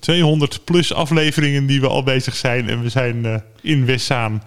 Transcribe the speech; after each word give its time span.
200 0.00 0.64
plus 0.64 0.92
afleveringen 0.92 1.66
die 1.66 1.80
we 1.80 1.88
al 1.88 2.02
bezig 2.02 2.36
zijn. 2.36 2.68
En 2.68 2.82
we 2.82 2.88
zijn 2.88 3.24
eh, 3.26 3.36
in 3.60 3.84
Wessaan 3.86 4.42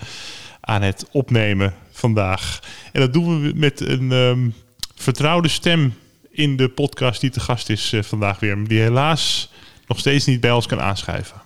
aan 0.59 0.81
het 0.81 1.05
opnemen 1.11 1.73
vandaag. 1.91 2.59
En 2.91 3.02
dat 3.02 3.14
doen 3.14 3.41
we 3.41 3.52
met 3.55 3.80
een 3.80 4.11
ehm, 4.11 4.50
vertrouwde 4.95 5.47
stem 5.47 5.94
in 6.31 6.58
de 6.58 6.69
podcast 6.69 7.22
die 7.22 7.30
te 7.30 7.39
gast 7.39 7.69
is 7.69 7.94
eh, 7.94 8.03
vandaag 8.03 8.39
weer. 8.39 8.67
Die 8.67 8.80
helaas 8.80 9.52
nog 9.88 10.00
steeds 10.00 10.25
niet 10.25 10.39
bij 10.39 10.52
ons 10.52 10.66
kan 10.66 10.81
aanschuiven. 10.81 11.41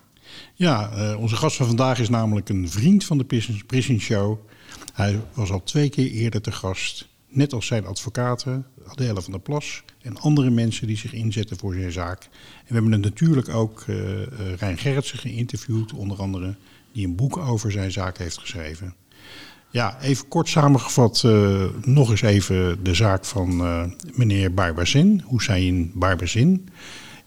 Ja, 0.53 0.89
eh, 0.89 1.19
onze 1.19 1.35
gast 1.35 1.55
van 1.55 1.67
vandaag 1.67 1.99
is 1.99 2.09
namelijk 2.09 2.49
een 2.49 2.69
vriend 2.69 3.05
van 3.05 3.17
de 3.17 3.23
Prison, 3.65 3.99
Show. 3.99 4.37
Hij 4.93 5.19
was 5.33 5.49
al 5.49 5.63
twee 5.63 5.89
keer 5.89 6.11
eerder 6.11 6.41
te 6.41 6.51
gast. 6.51 7.07
Net 7.29 7.53
als 7.53 7.65
zijn 7.65 7.85
advocaten, 7.85 8.65
Adela 8.87 9.21
van 9.21 9.31
der 9.31 9.41
Plas 9.41 9.83
en 10.07 10.17
andere 10.17 10.49
mensen 10.49 10.87
die 10.87 10.97
zich 10.97 11.13
inzetten 11.13 11.57
voor 11.57 11.73
zijn 11.73 11.91
zaak. 11.91 12.23
En 12.23 12.67
we 12.67 12.73
hebben 12.73 12.99
natuurlijk 12.99 13.49
ook 13.49 13.83
eh, 13.87 13.95
Rijn 14.57 14.77
Gerritsen 14.77 15.17
geïnterviewd, 15.17 15.93
onder 15.93 16.17
andere, 16.17 16.55
die 16.91 17.05
een 17.05 17.15
boek 17.15 17.37
over 17.37 17.71
zijn 17.71 17.91
zaak 17.91 18.17
heeft 18.17 18.37
geschreven. 18.37 18.93
Ja, 19.69 20.01
even 20.01 20.27
kort 20.27 20.49
samengevat, 20.49 21.23
eh, 21.25 21.65
nog 21.81 22.09
eens 22.09 22.21
even 22.21 22.83
de 22.83 22.93
zaak 22.93 23.25
van 23.25 23.61
eh, 23.61 23.83
meneer 24.13 24.53
Barbazin, 24.53 25.23
Hussein 25.29 25.91
Barbazin. 25.93 26.69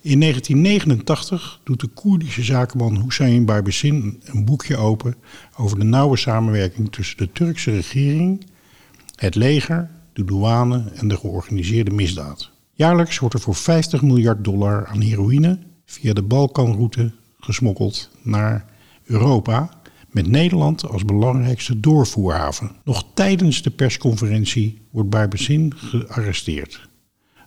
In 0.01 0.20
1989 0.20 1.61
doet 1.64 1.81
de 1.81 1.86
Koerdische 1.86 2.42
zakenman 2.42 3.03
Hussein 3.03 3.45
Barbazin 3.45 4.23
een 4.25 4.45
boekje 4.45 4.77
open 4.77 5.14
over 5.56 5.78
de 5.78 5.84
nauwe 5.84 6.17
samenwerking 6.17 6.92
tussen 6.92 7.17
de 7.17 7.33
Turkse 7.33 7.70
regering, 7.70 8.47
het 9.14 9.34
leger, 9.34 9.91
de 10.12 10.25
douane 10.25 10.84
en 10.95 11.08
de 11.08 11.17
georganiseerde 11.17 11.91
misdaad. 11.91 12.51
Jaarlijks 12.81 13.19
wordt 13.19 13.34
er 13.34 13.41
voor 13.41 13.55
50 13.55 14.03
miljard 14.03 14.45
dollar 14.45 14.86
aan 14.86 15.00
heroïne 15.00 15.59
via 15.84 16.12
de 16.12 16.23
Balkanroute 16.23 17.12
gesmokkeld 17.41 18.11
naar 18.23 18.64
Europa, 19.05 19.70
met 20.11 20.27
Nederland 20.27 20.89
als 20.89 21.05
belangrijkste 21.05 21.81
doorvoerhaven. 21.81 22.70
Nog 22.84 23.05
tijdens 23.14 23.62
de 23.62 23.70
persconferentie 23.70 24.78
wordt 24.91 25.11
Barbazin 25.11 25.73
gearresteerd. 25.77 26.89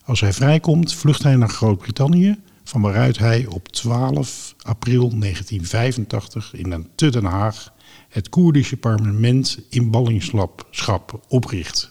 Als 0.06 0.20
hij 0.20 0.34
vrijkomt, 0.34 0.94
vlucht 0.94 1.24
hij 1.24 1.36
naar 1.36 1.50
Groot-Brittannië, 1.50 2.40
van 2.64 2.82
waaruit 2.82 3.18
hij 3.18 3.46
op 3.46 3.68
12 3.68 4.56
april 4.62 5.10
1985 5.20 6.54
in 6.54 6.88
Den 6.96 7.26
Haag 7.26 7.74
het 8.10 8.30
Koerdische 8.30 8.78
parlement 8.78 9.60
in 9.70 9.92
ballingschap 9.92 11.20
opricht. 11.28 11.90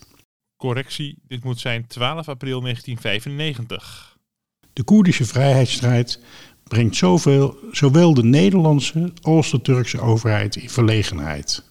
Correctie, 0.62 1.18
dit 1.28 1.44
moet 1.44 1.60
zijn 1.60 1.86
12 1.86 2.28
april 2.28 2.60
1995. 2.60 4.18
De 4.72 4.82
Koerdische 4.82 5.24
vrijheidsstrijd 5.24 6.20
brengt 6.64 6.96
zowel 7.72 8.14
de 8.14 8.24
Nederlandse 8.24 9.12
als 9.22 9.50
de 9.50 9.60
Turkse 9.60 10.00
overheid 10.00 10.56
in 10.56 10.70
verlegenheid. 10.70 11.64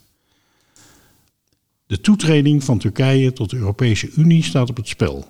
De 1.85 2.01
toetreding 2.01 2.63
van 2.63 2.77
Turkije 2.77 3.33
tot 3.33 3.49
de 3.49 3.57
Europese 3.57 4.11
Unie 4.15 4.43
staat 4.43 4.69
op 4.69 4.77
het 4.77 4.87
spel. 4.87 5.25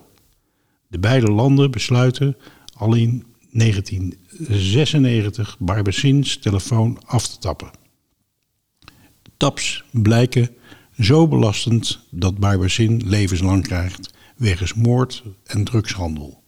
De 0.88 1.00
beide 1.00 1.32
landen 1.32 1.72
besluiten 1.72 2.38
al 2.74 2.94
in 2.94 3.26
1996 3.52 5.58
Barbazins 5.60 6.38
telefoon 6.38 7.02
af 7.06 7.28
te 7.28 7.38
tappen. 7.38 7.72
Taps 9.38 9.84
blijken 9.92 10.56
zo 11.02 11.28
belastend 11.28 12.00
dat 12.10 12.38
Barbazin 12.38 13.02
levenslang 13.06 13.64
krijgt 13.64 14.14
wegens 14.36 14.74
moord 14.74 15.24
en 15.44 15.64
drugshandel. 15.64 16.44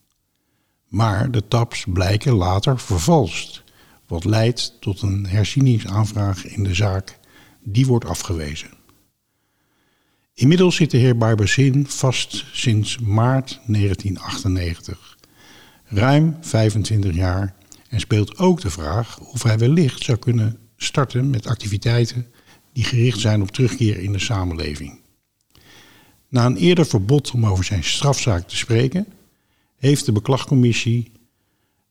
Maar 0.88 1.32
de 1.32 1.48
taps 1.48 1.86
blijken 1.94 2.34
later 2.34 2.80
vervalst, 2.80 3.64
wat 4.08 4.26
leidt 4.26 4.78
tot 4.80 5.02
een 5.02 5.26
herzieningsaanvraag 5.26 6.46
in 6.46 6.64
de 6.64 6.74
zaak. 6.74 7.20
Die 7.64 7.86
wordt 7.86 8.06
afgewezen. 8.06 8.70
Inmiddels 10.34 10.76
zit 10.76 10.92
de 10.92 10.98
heer 10.98 11.18
Barbazin 11.18 11.88
vast 11.88 12.46
sinds 12.52 13.00
maart 13.00 13.60
1998. 13.66 15.18
Ruim 15.84 16.38
25 16.42 17.16
jaar 17.16 17.56
en 17.90 18.00
speelt 18.00 18.38
ook 18.38 18.62
de 18.62 18.70
vraag 18.70 19.20
of 19.20 19.44
hij 19.44 19.58
wellicht 19.58 20.04
zou 20.04 20.18
kunnen 20.18 20.58
starten 20.78 21.30
met 21.30 21.48
activiteiten 21.48 22.33
die 22.74 22.84
gericht 22.84 23.20
zijn 23.20 23.42
op 23.42 23.52
terugkeer 23.52 24.00
in 24.00 24.12
de 24.12 24.20
samenleving. 24.20 25.00
Na 26.28 26.46
een 26.46 26.58
eerder 26.58 26.86
verbod 26.86 27.32
om 27.32 27.46
over 27.46 27.64
zijn 27.64 27.84
strafzaak 27.84 28.48
te 28.48 28.58
spreken, 28.58 29.06
heeft 29.78 30.06
de 30.06 30.12
beklagcommissie 30.12 31.12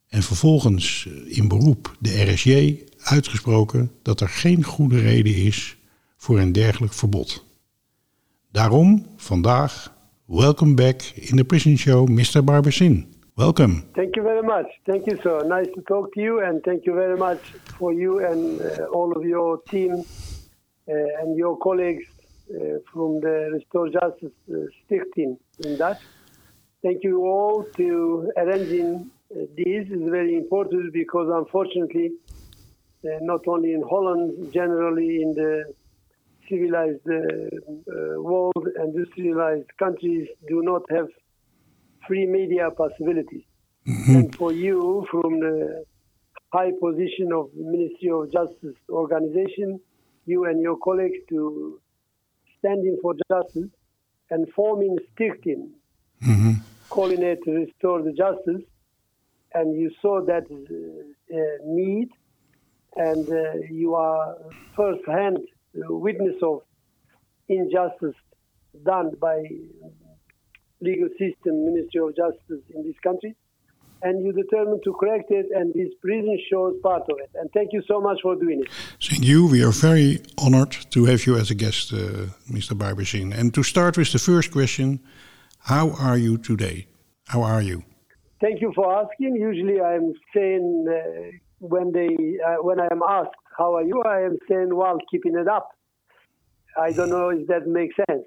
en 0.08 0.22
vervolgens 0.22 1.08
in 1.26 1.48
beroep 1.48 1.96
de 1.98 2.32
RSJ 2.32 2.78
uitgesproken 3.02 3.90
dat 4.02 4.20
er 4.20 4.28
geen 4.28 4.64
goede 4.64 5.00
reden 5.00 5.34
is 5.34 5.76
voor 6.16 6.38
een 6.38 6.52
dergelijk 6.52 6.92
verbod. 6.92 7.44
Daarom 8.50 9.06
vandaag, 9.16 9.92
welcome 10.24 10.74
back 10.74 11.02
in 11.02 11.36
the 11.36 11.44
prison 11.44 11.78
show, 11.78 12.08
Mr. 12.08 12.44
Barbazin. 12.44 13.06
Welcome. 13.34 13.82
Thank 13.92 14.14
you 14.14 14.26
very 14.26 14.44
much. 14.44 14.78
Thank 14.84 15.04
you, 15.04 15.18
sir. 15.20 15.46
Nice 15.46 15.70
to 15.74 15.80
talk 15.82 16.12
to 16.12 16.20
you, 16.20 16.44
and 16.44 16.62
thank 16.62 16.84
you 16.84 16.96
very 16.96 17.18
much 17.18 17.40
for 17.78 17.92
you 17.92 18.20
and 18.26 18.60
uh, 18.60 18.84
all 18.92 19.16
of 19.16 19.24
your 19.24 19.60
team 19.70 20.04
and 20.86 21.36
your 21.36 21.56
colleagues 21.58 22.04
uh, 22.50 22.78
from 22.92 23.20
the 23.20 23.50
Restore 23.52 23.88
Justice 23.88 24.32
uh, 24.50 24.56
Stichting 24.84 25.36
in 25.64 25.78
that. 25.78 26.00
Thank 26.82 27.04
you 27.04 27.24
all 27.24 27.64
to 27.76 28.32
arranging 28.36 29.10
uh, 29.32 29.46
this 29.56 29.88
is 29.88 30.02
very 30.10 30.36
important 30.36 30.92
because 30.92 31.28
unfortunately, 31.32 32.10
uh, 33.04 33.08
not 33.22 33.40
only 33.46 33.72
in 33.72 33.82
Holland, 33.88 34.52
generally 34.52 35.22
in 35.22 35.32
the 35.32 35.72
civilized 36.50 37.06
uh, 37.08 37.16
uh, 37.16 38.20
world, 38.20 38.68
industrialized 38.76 39.70
countries 39.78 40.28
do 40.48 40.60
not 40.62 40.82
have 40.90 41.06
free 42.06 42.26
media 42.26 42.70
possibilities. 42.76 43.44
And 43.86 44.34
for 44.36 44.52
you, 44.52 45.06
from 45.10 45.40
the 45.40 45.84
high 46.52 46.72
position 46.80 47.32
of 47.32 47.48
Ministry 47.54 48.10
of 48.10 48.30
Justice 48.30 48.76
organization, 48.90 49.80
you 50.26 50.44
and 50.44 50.60
your 50.60 50.76
colleagues 50.78 51.18
to 51.28 51.80
standing 52.58 52.96
for 53.02 53.14
justice 53.28 53.70
and 54.30 54.46
forming 54.54 54.96
Stichting, 55.12 55.70
calling 56.88 57.22
it 57.22 57.40
to 57.44 57.50
restore 57.50 58.02
the 58.02 58.12
justice. 58.12 58.62
And 59.54 59.78
you 59.78 59.90
saw 60.00 60.24
that 60.24 60.44
uh, 60.50 61.36
uh, 61.36 61.38
need, 61.64 62.08
and 62.96 63.28
uh, 63.28 63.54
you 63.70 63.94
are 63.94 64.36
first-hand 64.74 65.38
witness 65.74 66.36
of 66.42 66.62
injustice 67.48 68.14
done 68.84 69.10
by 69.20 69.42
legal 70.80 71.08
system, 71.18 71.66
Ministry 71.66 72.00
of 72.00 72.16
Justice 72.16 72.64
in 72.74 72.82
this 72.82 72.96
country, 73.02 73.34
and 74.02 74.24
you 74.24 74.32
determined 74.32 74.80
to 74.84 74.92
correct 75.00 75.30
it, 75.30 75.46
and 75.54 75.72
this 75.74 75.92
prison 76.00 76.38
shows 76.50 76.74
part 76.82 77.02
of 77.12 77.16
it. 77.24 77.30
And 77.34 77.50
thank 77.52 77.72
you 77.72 77.82
so 77.86 78.00
much 78.00 78.18
for 78.22 78.34
doing 78.36 78.60
it. 78.64 78.68
Thank 79.00 79.24
you. 79.24 79.46
We 79.46 79.62
are 79.62 79.72
very 79.88 80.20
honored 80.44 80.74
to 80.90 81.04
have 81.06 81.26
you 81.26 81.36
as 81.36 81.50
a 81.50 81.54
guest, 81.54 81.92
uh, 81.92 81.98
Mr. 82.50 82.74
Baybaşin. 82.76 83.32
And 83.38 83.52
to 83.54 83.62
start 83.62 83.96
with 83.96 84.10
the 84.12 84.18
first 84.18 84.50
question, 84.52 85.00
how 85.58 85.90
are 86.06 86.18
you 86.18 86.38
today? 86.38 86.86
How 87.28 87.42
are 87.42 87.62
you? 87.62 87.82
Thank 88.40 88.60
you 88.60 88.72
for 88.74 88.86
asking. 89.02 89.36
Usually, 89.36 89.80
I'm 89.80 90.12
saying 90.34 90.86
uh, 90.88 90.96
when 91.60 91.92
they 91.92 92.10
uh, 92.48 92.58
when 92.66 92.80
I 92.80 92.88
am 92.90 93.02
asked 93.18 93.36
"How 93.58 93.76
are 93.76 93.84
you?" 93.84 94.02
I 94.02 94.20
am 94.28 94.36
saying, 94.48 94.70
"Well, 94.74 94.98
keeping 95.10 95.36
it 95.42 95.46
up." 95.46 95.68
I 96.76 96.90
don't 96.96 97.10
know 97.10 97.28
if 97.28 97.46
that 97.46 97.64
makes 97.68 97.94
sense. 98.08 98.26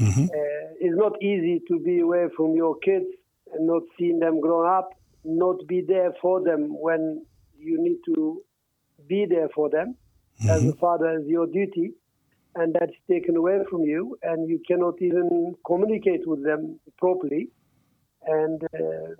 Mhm. 0.00 0.24
Uh, 0.30 0.84
it's 0.84 0.96
not 1.04 1.12
easy 1.22 1.60
to 1.68 1.78
be 1.78 2.00
away 2.00 2.24
from 2.36 2.54
your 2.54 2.74
kids 2.78 3.10
and 3.52 3.66
not 3.66 3.82
seeing 3.98 4.18
them 4.20 4.40
grow 4.40 4.62
up, 4.78 4.88
not 5.24 5.56
be 5.66 5.82
there 5.86 6.12
for 6.20 6.42
them 6.42 6.68
when 6.80 7.24
you 7.58 7.82
need 7.82 7.98
to 8.14 8.42
be 9.08 9.26
there 9.28 9.48
for 9.54 9.68
them. 9.70 9.96
As 10.48 10.62
a 10.64 10.74
father, 10.80 11.18
is 11.18 11.26
your 11.26 11.46
duty, 11.46 11.92
and 12.54 12.74
that's 12.74 12.96
taken 13.10 13.36
away 13.36 13.58
from 13.70 13.82
you, 13.82 14.16
and 14.22 14.48
you 14.48 14.60
cannot 14.66 14.94
even 15.00 15.54
communicate 15.66 16.26
with 16.26 16.42
them 16.42 16.80
properly, 16.98 17.50
and 18.26 18.62
uh, 18.74 19.14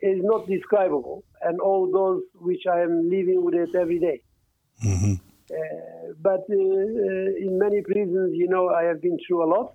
it's 0.00 0.24
not 0.24 0.48
describable. 0.48 1.24
And 1.42 1.60
all 1.60 1.90
those 1.92 2.22
which 2.34 2.62
I 2.70 2.80
am 2.80 3.10
living 3.10 3.44
with 3.44 3.54
it 3.54 3.74
every 3.74 3.98
day. 3.98 4.22
Mhm. 4.84 5.20
Uh, 5.50 6.14
but 6.20 6.44
uh, 6.50 6.54
uh, 6.54 7.46
in 7.46 7.58
many 7.58 7.82
prisons, 7.82 8.34
you 8.34 8.48
know, 8.48 8.68
I 8.70 8.84
have 8.84 9.02
been 9.02 9.18
through 9.26 9.44
a 9.44 9.48
lot. 9.54 9.74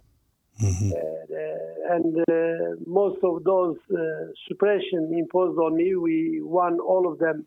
Mhm. 0.61 0.91
Uh, 0.91 1.95
and 1.95 2.17
uh, 2.29 2.75
most 2.85 3.19
of 3.23 3.43
those 3.43 3.77
uh, 3.91 4.25
suppression 4.47 5.11
imposed 5.13 5.57
on 5.59 5.75
me, 5.75 5.95
we 5.95 6.39
won 6.41 6.79
all 6.79 7.11
of 7.11 7.19
them 7.19 7.45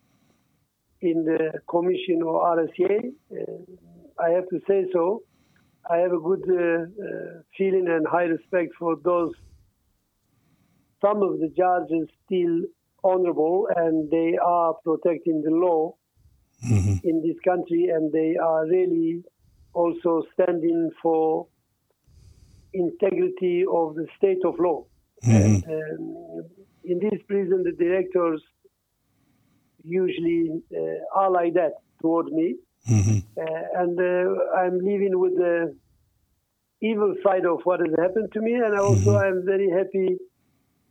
in 1.01 1.25
the 1.25 1.53
commission 1.69 2.23
or 2.23 2.43
RSJ. 2.45 3.12
I 4.19 4.31
have 4.31 4.49
to 4.49 4.61
say 4.69 4.87
so. 4.93 5.23
I 5.91 5.99
have 5.99 6.12
a 6.12 6.21
good 6.21 6.45
uh, 6.49 6.83
uh, 7.07 7.43
feeling 7.57 7.87
and 7.89 8.07
high 8.07 8.25
respect 8.25 8.73
for 8.79 8.97
those. 9.03 9.33
Some 11.01 11.23
of 11.23 11.39
the 11.41 11.49
judges 11.49 12.09
still 12.25 12.62
honorable 13.03 13.69
and 13.75 14.11
they 14.11 14.37
are 14.37 14.75
protecting 14.85 15.43
the 15.43 15.51
law 15.51 15.97
Mhm. 16.62 17.01
in 17.05 17.23
this 17.23 17.39
country 17.41 17.89
and 17.89 18.12
they 18.12 18.37
are 18.37 18.67
really 18.67 19.25
also 19.75 20.23
standing 20.35 20.91
for 21.03 21.49
integrity 22.72 23.64
of 23.70 23.94
the 23.94 24.06
state 24.17 24.44
of 24.44 24.58
law. 24.58 24.84
And, 25.22 25.64
um, 25.64 26.44
in 26.84 26.99
this 26.99 27.20
prison, 27.28 27.62
the 27.62 27.72
directors 27.72 28.43
usually 29.84 30.62
uh, 30.75 31.19
are 31.20 31.31
like 31.31 31.55
that 31.55 31.75
toward 32.00 32.26
me. 32.32 32.56
Mhm. 32.88 33.22
Uh, 33.37 33.81
and 33.82 33.99
uh, 34.00 34.58
I'm 34.61 34.78
living 34.78 35.19
with 35.19 35.37
the 35.37 35.76
evil 36.81 37.14
side 37.22 37.44
of 37.44 37.61
what 37.64 37.81
has 37.81 37.94
happened 37.99 38.32
to 38.32 38.40
me, 38.40 38.55
and 38.55 38.75
also 38.78 39.16
I'm 39.16 39.44
very 39.44 39.69
happy 39.70 40.16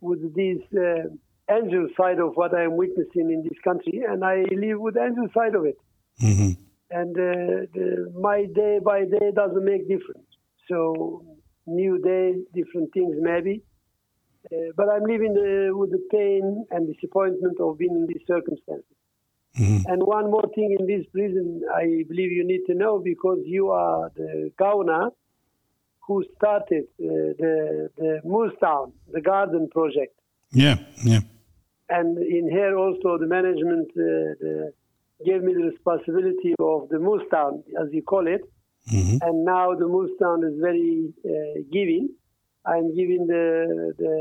with 0.01 0.21
this 0.35 0.61
uh, 0.77 1.09
angel 1.49 1.87
side 1.97 2.19
of 2.19 2.35
what 2.35 2.53
I'm 2.53 2.77
witnessing 2.77 3.31
in 3.31 3.41
this 3.43 3.57
country, 3.63 4.03
and 4.07 4.23
I 4.23 4.45
live 4.51 4.79
with 4.79 4.93
the 4.93 5.03
angel 5.03 5.27
side 5.33 5.55
of 5.55 5.65
it. 5.65 5.77
Mhm. 6.21 6.57
And 6.91 7.15
uh, 7.17 7.65
the, 7.73 8.11
my 8.19 8.45
day 8.45 8.79
by 8.83 9.05
day 9.05 9.31
doesn't 9.33 9.65
make 9.65 9.87
difference. 9.87 10.27
So 10.67 11.23
new 11.69 11.97
day, 11.99 12.35
different 12.53 12.91
things 12.93 13.15
maybe. 13.19 13.61
Uh, 14.51 14.71
but 14.75 14.87
I'm 14.89 15.03
living 15.03 15.33
the, 15.33 15.71
with 15.73 15.91
the 15.91 16.03
pain 16.11 16.65
and 16.71 16.87
disappointment 16.93 17.59
of 17.59 17.77
being 17.77 17.91
in 17.93 18.05
these 18.07 18.25
circumstances. 18.25 18.95
Mhm. 19.59 19.81
And 19.91 20.03
one 20.03 20.29
more 20.31 20.47
thing 20.55 20.75
in 20.79 20.85
this 20.85 21.05
prison, 21.11 21.61
I 21.73 22.05
believe 22.07 22.31
you 22.31 22.45
need 22.45 22.63
to 22.67 22.73
know 22.75 22.99
because 22.99 23.39
you 23.45 23.69
are 23.71 24.11
the 24.15 24.51
governor 24.57 25.09
who 26.05 26.23
started 26.37 26.85
uh, 26.99 27.05
the 27.41 27.89
the 27.97 28.21
moestuin, 28.25 28.91
the 29.11 29.21
garden 29.21 29.67
project, 29.69 30.15
Yeah, 30.51 30.77
yeah. 31.03 31.21
and 31.89 32.17
in 32.17 32.49
here 32.49 32.75
also 32.77 33.17
the 33.17 33.27
management 33.27 33.87
uh, 33.91 34.03
the, 34.43 34.73
gave 35.25 35.41
me 35.43 35.53
the 35.53 35.65
responsibility 35.73 36.53
of 36.59 36.89
the 36.89 36.97
moestuin, 36.97 37.55
as 37.81 37.87
you 37.91 38.03
call 38.03 38.25
it. 38.27 38.41
Mhm. 38.87 39.19
And 39.21 39.45
now 39.45 39.75
the 39.75 39.85
moestuin 39.85 40.43
is 40.49 40.59
very 40.59 41.13
uh, 41.25 41.61
giving. 41.71 42.09
I'm 42.65 42.93
giving 42.95 43.25
the, 43.27 43.93
the 43.97 44.13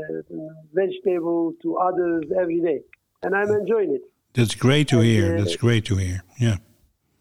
vegetable 0.73 1.53
to 1.61 1.77
others 1.77 2.23
every 2.41 2.61
day, 2.61 2.81
and 3.23 3.35
I'm 3.35 3.51
enjoying 3.51 3.91
it. 3.95 4.01
That's 4.33 4.55
great 4.55 4.87
to 4.89 4.97
And, 4.97 5.05
hear. 5.05 5.35
uh, 5.35 5.37
That's 5.39 5.55
great 5.57 5.85
to 5.85 5.95
hear. 5.95 6.23
Yeah. 6.39 6.57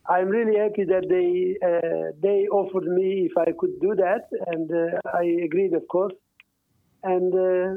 I'm 0.09 0.29
really 0.29 0.57
happy 0.59 0.85
that 0.85 1.05
they 1.09 1.57
uh, 1.71 2.13
they 2.23 2.49
offered 2.49 2.87
me 3.01 3.29
if 3.31 3.37
I 3.37 3.53
could 3.59 3.75
do 3.81 3.95
that, 3.97 4.23
and 4.47 4.71
uh, 4.71 5.01
I 5.13 5.25
agreed, 5.45 5.75
of 5.75 5.87
course. 5.89 6.15
And 7.03 7.33
uh, 7.35 7.75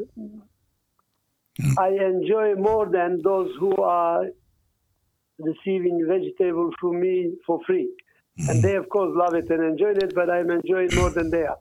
I 1.78 1.90
enjoy 1.90 2.56
more 2.56 2.88
than 2.90 3.22
those 3.24 3.52
who 3.60 3.76
are 3.76 4.26
receiving 5.40 6.06
vegetable 6.08 6.72
from 6.80 7.00
me 7.02 7.34
for 7.46 7.60
free. 7.68 7.90
And 8.38 8.64
they, 8.64 8.76
of 8.76 8.90
course, 8.90 9.12
love 9.16 9.36
it 9.36 9.50
and 9.50 9.64
enjoy 9.64 9.92
it, 9.92 10.16
but 10.16 10.30
I'm 10.30 10.50
enjoying 10.50 10.90
more 10.96 11.10
than 11.10 11.30
they 11.30 11.44
are. 11.44 11.58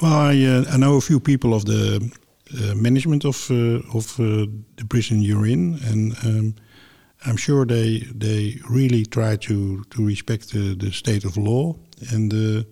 Well, 0.00 0.12
I, 0.12 0.42
uh, 0.44 0.64
I 0.72 0.76
know 0.76 0.96
a 0.96 1.00
few 1.00 1.20
people 1.20 1.52
of 1.52 1.64
the 1.64 2.10
uh, 2.58 2.74
management 2.74 3.24
of 3.24 3.50
uh, 3.50 3.80
of 3.94 4.18
uh, 4.18 4.46
the 4.76 4.86
prison 4.88 5.20
you're 5.20 5.46
in, 5.46 5.78
and 5.84 6.16
um, 6.24 6.54
I'm 7.26 7.36
sure 7.36 7.66
they 7.66 8.06
they 8.14 8.60
really 8.68 9.04
try 9.04 9.36
to 9.36 9.84
to 9.90 10.06
respect 10.06 10.52
the, 10.52 10.74
the 10.74 10.90
state 10.90 11.24
of 11.24 11.36
law 11.36 11.76
and 12.12 12.30
the 12.30 12.66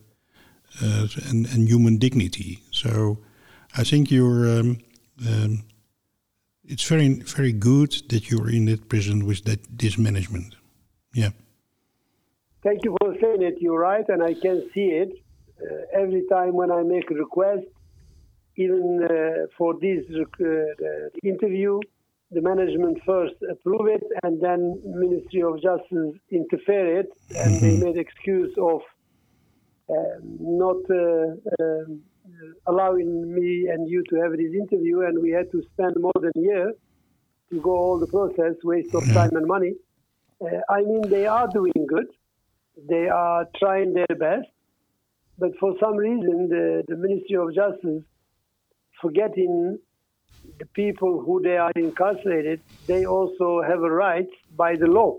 uh, 0.82 1.06
and 1.28 1.46
and 1.46 1.68
human 1.68 1.98
dignity. 1.98 2.62
So 2.70 3.18
I 3.76 3.84
think 3.84 4.10
you're. 4.10 4.60
Um, 4.60 4.78
um, 5.26 5.64
it's 6.68 6.84
very 6.84 7.08
very 7.36 7.52
good 7.52 7.92
that 8.08 8.30
you're 8.30 8.50
in 8.50 8.66
that 8.66 8.88
prison 8.88 9.26
with 9.26 9.44
that 9.44 9.60
this 9.78 9.96
management. 9.96 10.54
Yeah. 11.14 11.30
Thank 12.68 12.84
you 12.84 12.94
for 13.00 13.14
saying 13.22 13.40
it. 13.40 13.54
You're 13.62 13.80
right, 13.80 14.04
and 14.08 14.22
I 14.22 14.34
can 14.34 14.68
see 14.74 14.88
it 15.02 15.08
uh, 15.58 16.02
every 16.02 16.24
time 16.30 16.52
when 16.52 16.70
I 16.70 16.82
make 16.82 17.10
a 17.10 17.14
request. 17.14 17.64
Even 18.58 19.00
uh, 19.04 19.46
for 19.56 19.72
this 19.80 20.04
uh, 20.12 21.08
interview, 21.24 21.80
the 22.30 22.42
management 22.42 22.98
first 23.06 23.36
approve 23.50 23.86
it, 23.96 24.04
and 24.22 24.38
then 24.42 24.82
Ministry 24.84 25.42
of 25.48 25.54
Justice 25.62 26.12
interfere 26.30 27.00
it, 27.00 27.08
and 27.42 27.62
they 27.62 27.74
made 27.74 27.96
excuse 27.96 28.52
of 28.60 28.80
um, 29.88 30.36
not 30.38 30.82
uh, 30.90 31.62
um, 31.62 32.02
allowing 32.66 33.34
me 33.34 33.68
and 33.72 33.88
you 33.88 34.04
to 34.10 34.16
have 34.20 34.32
this 34.32 34.52
interview, 34.52 35.00
and 35.06 35.22
we 35.22 35.30
had 35.30 35.50
to 35.52 35.62
spend 35.72 35.94
more 35.98 36.18
than 36.20 36.32
a 36.36 36.40
year 36.40 36.72
to 37.50 37.60
go 37.62 37.70
all 37.70 37.98
the 37.98 38.12
process, 38.18 38.56
waste 38.62 38.94
of 38.94 39.04
time 39.14 39.30
and 39.32 39.46
money. 39.46 39.72
Uh, 40.44 40.60
I 40.68 40.82
mean, 40.82 41.08
they 41.10 41.24
are 41.24 41.48
doing 41.50 41.86
good. 41.88 42.08
They 42.86 43.08
are 43.08 43.46
trying 43.58 43.94
their 43.94 44.16
best, 44.16 44.48
but 45.38 45.50
for 45.58 45.74
some 45.80 45.96
reason, 45.96 46.48
the, 46.48 46.84
the 46.86 46.96
Ministry 46.96 47.36
of 47.36 47.54
Justice 47.54 48.04
forgetting 49.00 49.78
the 50.58 50.66
people 50.66 51.22
who 51.24 51.40
they 51.42 51.56
are 51.56 51.72
incarcerated. 51.76 52.60
They 52.86 53.04
also 53.04 53.62
have 53.62 53.80
a 53.82 53.90
right 53.90 54.28
by 54.56 54.76
the 54.76 54.86
law, 54.86 55.18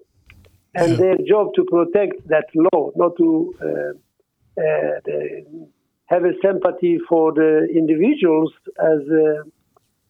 and 0.73 0.97
their 0.97 1.17
job 1.27 1.53
to 1.55 1.63
protect 1.65 2.27
that 2.27 2.45
law, 2.73 2.91
not 2.95 3.15
to 3.17 3.55
uh, 3.61 3.67
uh, 3.67 4.99
the, 5.05 5.69
have 6.07 6.23
a 6.23 6.33
sympathy 6.43 6.99
for 7.07 7.31
the 7.33 7.67
individuals 7.73 8.51
as 8.79 8.99
uh, 9.07 9.43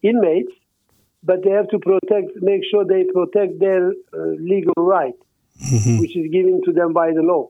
inmates, 0.01 0.53
but 1.24 1.44
they 1.44 1.51
have 1.51 1.68
to 1.70 1.79
protect, 1.79 2.32
make 2.41 2.62
sure 2.72 2.86
they 2.86 3.03
protect 3.13 3.60
their 3.60 3.89
uh, 3.89 4.36
legal 4.39 4.74
right 4.77 5.15
which 6.00 6.16
is 6.16 6.32
given 6.32 6.62
to 6.66 6.72
them 6.72 6.94
by 6.94 7.12
the 7.12 7.22
law. 7.22 7.50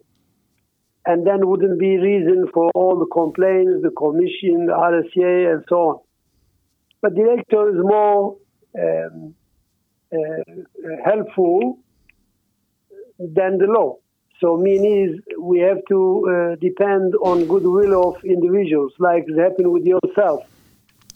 And 1.06 1.26
then 1.26 1.48
wouldn't 1.48 1.80
be 1.80 1.98
reason 1.98 2.48
for 2.54 2.72
all 2.76 3.00
the 3.00 3.08
complaints, 3.08 3.82
the 3.82 3.92
commission, 3.92 4.66
the 4.66 4.74
RSJ, 4.74 5.54
and 5.54 5.64
so 5.70 5.76
on. 5.76 6.00
But 7.02 7.16
director 7.16 7.70
is 7.70 7.78
more 7.82 8.38
um, 8.78 9.34
uh, 10.14 10.98
helpful 11.06 11.80
than 13.18 13.58
the 13.58 13.68
law. 13.68 13.98
So 14.40 14.58
meaning 14.58 15.10
is 15.10 15.36
we 15.40 15.60
have 15.60 15.80
to 15.90 16.00
uh, 16.54 16.56
depend 16.62 17.14
on 17.22 17.46
goodwill 17.46 18.10
of 18.10 18.24
individuals, 18.24 18.94
like 18.98 19.26
it 19.28 19.38
happened 19.38 19.72
with 19.72 19.86
yourself 19.86 20.44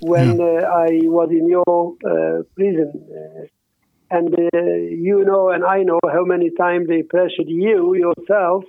when 0.02 0.42
uh, 0.42 0.68
I 0.68 1.00
was 1.04 1.30
in 1.32 1.48
your 1.48 1.96
uh, 2.06 2.44
prison. 2.56 3.50
Uh, 4.14 4.18
and 4.18 4.34
uh, 4.34 4.60
you 4.60 5.24
know 5.26 5.50
and 5.50 5.64
I 5.64 5.84
know 5.84 6.00
how 6.12 6.24
many 6.26 6.50
times 6.52 6.88
they 6.88 7.04
pressured 7.04 7.48
you 7.48 7.96
yourself 7.96 8.64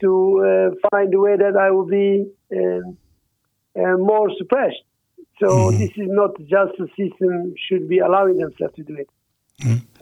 to 0.00 0.72
uh, 0.74 0.88
find 0.90 1.14
a 1.14 1.20
way 1.20 1.36
that 1.36 1.56
I 1.56 1.70
will 1.70 1.86
be 1.86 2.26
um, 2.54 2.96
uh, 3.76 3.96
more 3.96 4.30
suppressed. 4.36 4.84
So 5.40 5.70
this 5.72 5.90
is 5.96 6.08
not 6.08 6.38
just 6.38 6.72
the 6.78 6.88
system 6.96 7.54
should 7.68 7.88
be 7.88 7.98
allowing 7.98 8.38
themselves 8.38 8.74
to 8.76 8.82
do 8.82 8.96
it. 8.96 9.08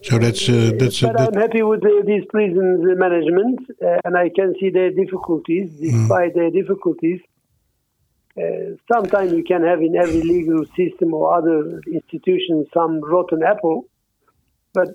So 0.02 0.18
that's 0.18 0.48
uh, 0.48 0.72
that's 0.78 1.02
uh, 1.02 1.08
but 1.08 1.18
that, 1.18 1.34
I'm 1.34 1.40
happy 1.40 1.62
with 1.62 1.82
the, 1.82 2.02
these 2.06 2.24
prisons 2.30 2.80
management, 2.98 3.60
uh, 3.82 3.98
and 4.04 4.16
I 4.16 4.30
can 4.30 4.54
see 4.58 4.70
their 4.70 4.90
difficulties. 4.90 5.70
Despite 5.78 6.34
their 6.34 6.50
difficulties, 6.50 7.20
uh, 8.38 8.76
sometimes 8.90 9.32
you 9.32 9.44
can 9.44 9.62
have 9.64 9.82
in 9.82 9.96
every 9.96 10.22
legal 10.22 10.64
system 10.76 11.12
or 11.12 11.36
other 11.36 11.80
institution 11.86 12.66
some 12.72 13.00
rotten 13.00 13.42
apple, 13.42 13.89
but 14.72 14.88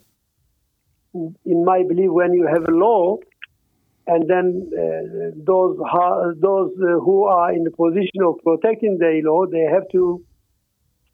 in 1.13 1.65
my 1.65 1.83
belief, 1.83 2.11
when 2.11 2.33
you 2.33 2.47
have 2.47 2.67
a 2.67 2.71
law, 2.71 3.17
and 4.07 4.29
then 4.29 4.69
uh, 4.73 5.31
those 5.35 5.77
ha- 5.85 6.31
those 6.39 6.71
uh, 6.77 6.99
who 6.99 7.23
are 7.23 7.51
in 7.53 7.63
the 7.63 7.71
position 7.71 8.21
of 8.23 8.35
protecting 8.43 8.97
the 8.99 9.21
law, 9.23 9.45
they 9.45 9.65
have 9.71 9.87
to 9.91 10.23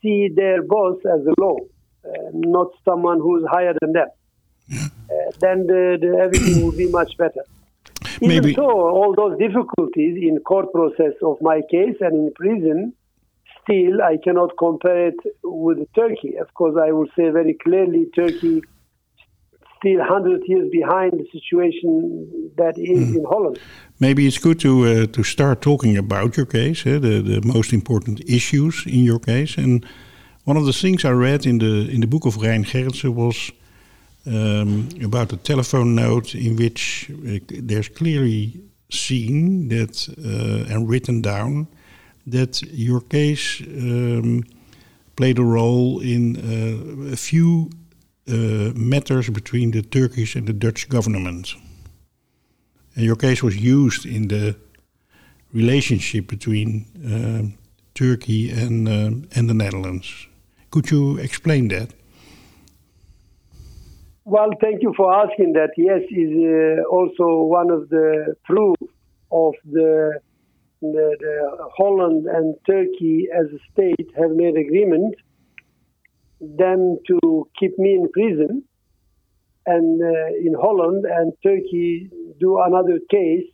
see 0.02 0.30
their 0.36 0.62
boss 0.64 0.98
as 1.06 1.22
a 1.26 1.42
law, 1.42 1.58
uh, 2.06 2.10
not 2.34 2.68
someone 2.84 3.20
who's 3.20 3.46
higher 3.50 3.74
than 3.80 3.94
them. 3.94 4.08
Uh, 4.74 5.32
then 5.40 5.68
the, 5.68 5.98
the 6.02 6.20
everything 6.20 6.64
will 6.64 6.76
be 6.76 6.90
much 6.90 7.16
better. 7.18 7.44
Even 8.22 8.54
so, 8.56 8.70
all 8.70 9.14
those 9.16 9.38
difficulties 9.40 10.18
in 10.22 10.38
court 10.40 10.72
process 10.74 11.14
of 11.24 11.38
my 11.42 11.62
case 11.70 11.96
and 12.02 12.16
in 12.16 12.34
prison, 12.36 12.94
still 13.64 14.02
I 14.02 14.18
cannot 14.24 14.52
compare 14.58 15.08
it 15.08 15.20
with 15.44 15.80
Turkey. 15.94 16.36
Of 16.38 16.54
course, 16.54 16.76
I 16.82 16.92
will 16.92 17.08
say 17.16 17.30
very 17.30 17.56
clearly, 17.64 18.08
Turkey 18.16 18.62
still 19.82 20.00
100 20.00 20.44
years 20.46 20.70
behind 20.72 21.14
the 21.14 21.26
situation 21.32 22.52
that 22.58 22.78
is 22.78 23.16
in 23.16 23.26
Holland. 23.26 23.60
Maybe 24.00 24.28
it's 24.28 24.38
good 24.38 24.60
to 24.60 24.86
uh, 24.86 25.06
to 25.08 25.24
start 25.24 25.62
talking 25.62 25.98
about 25.98 26.38
your 26.38 26.46
case, 26.46 26.86
eh, 26.86 27.00
the 27.00 27.22
the 27.22 27.42
most 27.42 27.74
important 27.74 28.20
issues 28.28 28.86
in 28.86 29.04
your 29.04 29.20
case. 29.20 29.58
And 29.58 29.86
one 30.46 30.58
of 30.58 30.66
the 30.66 30.74
things 30.74 31.04
I 31.04 31.12
read 31.12 31.46
in 31.46 31.60
the 31.60 31.90
in 31.90 32.02
the 32.02 32.08
book 32.08 32.26
of 32.26 32.38
Rein 32.38 32.64
Gerritsen 32.64 33.14
was 33.14 33.52
um, 34.26 34.90
about 35.04 35.34
a 35.34 35.38
telephone 35.38 35.96
note 35.96 36.36
in 36.36 36.56
which 36.56 37.10
uh, 37.10 37.40
there's 37.68 37.90
clearly 37.90 38.62
seen 38.90 39.70
that 39.70 40.08
uh, 40.18 40.74
and 40.74 40.90
written 40.90 41.22
down 41.22 41.68
that 42.28 42.62
your 42.62 43.02
case 43.02 43.62
um, 43.62 44.44
played 45.16 45.40
a 45.40 45.44
role 45.44 46.00
in 46.00 46.36
uh, 46.38 47.14
a 47.14 47.16
few 47.16 47.70
uh, 48.28 48.72
matters 48.76 49.30
between 49.30 49.72
the 49.72 49.82
Turkish 49.82 50.36
and 50.36 50.48
the 50.48 50.54
Dutch 50.54 50.88
government. 50.90 51.56
And 52.96 53.06
your 53.06 53.16
case 53.16 53.42
was 53.42 53.58
used 53.58 54.06
in 54.06 54.28
the 54.28 54.56
relationship 55.54 56.28
between 56.28 56.86
um 57.06 57.54
Turkey 57.94 58.50
and 58.52 58.88
um 58.88 59.28
and 59.36 59.50
the 59.50 59.54
Netherlands. 59.54 60.28
Could 60.70 60.90
you 60.92 61.18
explain 61.18 61.68
that? 61.70 61.94
Well, 64.24 64.52
thank 64.62 64.82
you 64.82 64.94
for 64.96 65.14
asking 65.14 65.54
that. 65.54 65.72
Yes, 65.78 66.02
is 66.10 66.32
uh, 66.32 66.84
also 66.90 67.44
one 67.44 67.70
of 67.72 67.90
the 67.90 68.36
proof 68.46 68.78
of 69.32 69.54
the, 69.70 70.20
the, 70.82 71.16
the 71.20 71.68
Holland 71.78 72.26
and 72.28 72.56
Turkey 72.68 73.28
as 73.40 73.46
a 73.54 73.60
state 73.72 74.10
have 74.18 74.32
made 74.32 74.56
agreement 74.58 75.16
then 76.40 76.98
to 77.08 77.48
keep 77.60 77.78
me 77.78 77.94
in 77.94 78.10
prison 78.12 78.64
and 79.68 80.02
uh, 80.02 80.28
in 80.48 80.54
Holland 80.60 81.06
and 81.06 81.34
Turkey 81.44 82.10
do 82.40 82.60
another 82.60 83.00
case 83.12 83.46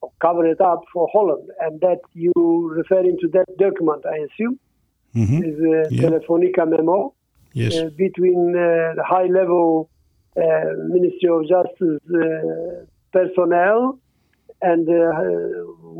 or 0.00 0.10
cover 0.20 0.44
it 0.46 0.60
up 0.60 0.82
for 0.92 1.08
Holland 1.12 1.48
and 1.60 1.80
that 1.80 2.00
you 2.12 2.32
referring 2.76 3.16
to 3.20 3.28
that 3.28 3.46
document 3.58 4.04
I 4.06 4.18
assume 4.26 4.58
Mhm. 5.14 5.38
is 5.48 5.58
a 5.60 5.94
Yeah. 5.94 6.02
Telefonica 6.08 6.68
memo 6.68 7.14
Yes. 7.52 7.72
uh, 7.76 7.90
between 7.96 8.40
uh, 8.56 8.94
the 8.98 9.04
high 9.06 9.26
level 9.40 9.88
uh, 10.36 10.70
Ministry 10.96 11.28
of 11.36 11.42
Justice 11.54 12.02
uh, 12.12 12.84
personnel 13.12 14.00
and 14.70 14.84
uh, 14.88 15.12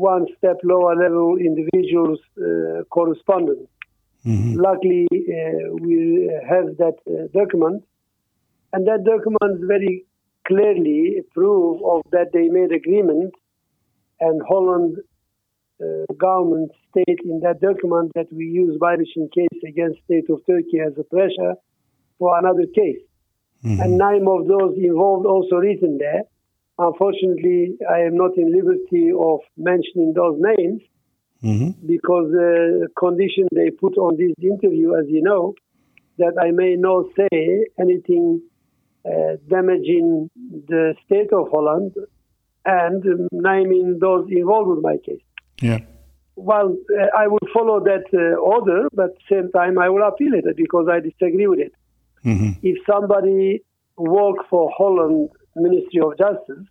one 0.09 0.25
step 0.37 0.57
lower 0.63 0.95
level 1.05 1.37
individuals 1.49 2.19
uh, 2.37 2.83
correspondence. 2.95 3.67
Mhm. 4.25 4.51
Luckily, 4.67 5.07
uh, 5.39 5.75
we 5.85 5.97
have 6.51 6.67
that 6.81 6.97
uh, 7.07 7.13
document, 7.39 7.79
and 8.73 8.81
that 8.89 9.01
document 9.13 9.53
very 9.73 9.95
clearly 10.49 11.01
proof 11.37 11.73
of 11.93 11.99
that 12.15 12.27
they 12.35 12.47
made 12.59 12.71
agreement, 12.81 13.31
and 14.25 14.35
Holland 14.49 14.91
uh, 15.83 16.05
government 16.27 16.69
state 16.89 17.19
in 17.31 17.37
that 17.45 17.57
document 17.69 18.07
that 18.17 18.29
we 18.39 18.45
use 18.63 18.73
Baybaşin 18.85 19.25
case 19.37 19.59
against 19.71 19.97
state 20.07 20.27
of 20.33 20.39
Turkey 20.49 20.79
as 20.87 20.93
a 20.97 21.05
pressure 21.15 21.53
for 22.19 22.29
another 22.41 22.65
case. 22.81 23.03
And 23.81 23.97
nine 23.97 24.25
of 24.35 24.41
those 24.53 24.73
involved 24.89 25.25
also 25.33 25.55
written 25.65 25.97
there. 25.97 26.23
Unfortunately, 26.77 27.77
I 27.89 27.99
am 28.01 28.15
not 28.17 28.37
in 28.37 28.51
liberty 28.51 29.11
of 29.11 29.39
mentioning 29.57 30.13
those 30.13 30.37
names 30.39 30.81
Mhm. 31.43 31.75
because 31.87 32.31
the 32.31 32.87
condition 32.97 33.47
they 33.53 33.69
put 33.71 33.97
on 33.97 34.17
this 34.17 34.33
interview, 34.41 34.93
as 34.95 35.07
you 35.09 35.21
know, 35.21 35.53
that 36.17 36.33
I 36.41 36.51
may 36.51 36.75
not 36.75 37.05
say 37.17 37.65
anything 37.79 38.41
uh, 39.05 39.37
damaging 39.47 40.31
the 40.67 40.95
state 41.05 41.31
of 41.31 41.47
Holland 41.51 41.93
and 42.65 43.03
naming 43.31 43.99
those 43.99 44.27
involved 44.31 44.69
with 44.69 44.81
my 44.81 44.97
case. 44.97 45.21
Yeah. 45.61 45.79
Well, 46.35 46.75
uh, 46.99 47.07
I 47.15 47.27
will 47.27 47.47
follow 47.53 47.79
that 47.81 48.05
uh, 48.13 48.35
order, 48.39 48.87
but 48.93 49.11
at 49.11 49.15
the 49.15 49.35
same 49.35 49.51
time 49.51 49.77
I 49.77 49.89
will 49.89 50.01
appeal 50.01 50.33
it 50.33 50.45
because 50.57 50.87
I 50.89 50.99
disagree 51.01 51.45
with 51.47 51.59
it. 51.59 51.73
Mhm. 52.25 52.55
If 52.63 52.77
somebody 52.91 53.61
work 53.97 54.37
for 54.49 54.71
Holland 54.75 55.29
Ministry 55.55 56.01
of 56.01 56.17
Justice 56.17 56.65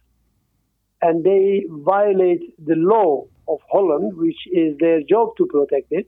and 1.02 1.24
they 1.24 1.64
violate 1.68 2.42
the 2.64 2.74
law 2.76 3.24
of 3.48 3.58
Holland, 3.70 4.16
which 4.16 4.46
is 4.52 4.76
their 4.78 5.00
job 5.02 5.36
to 5.38 5.46
protect 5.46 5.88
it, 5.90 6.06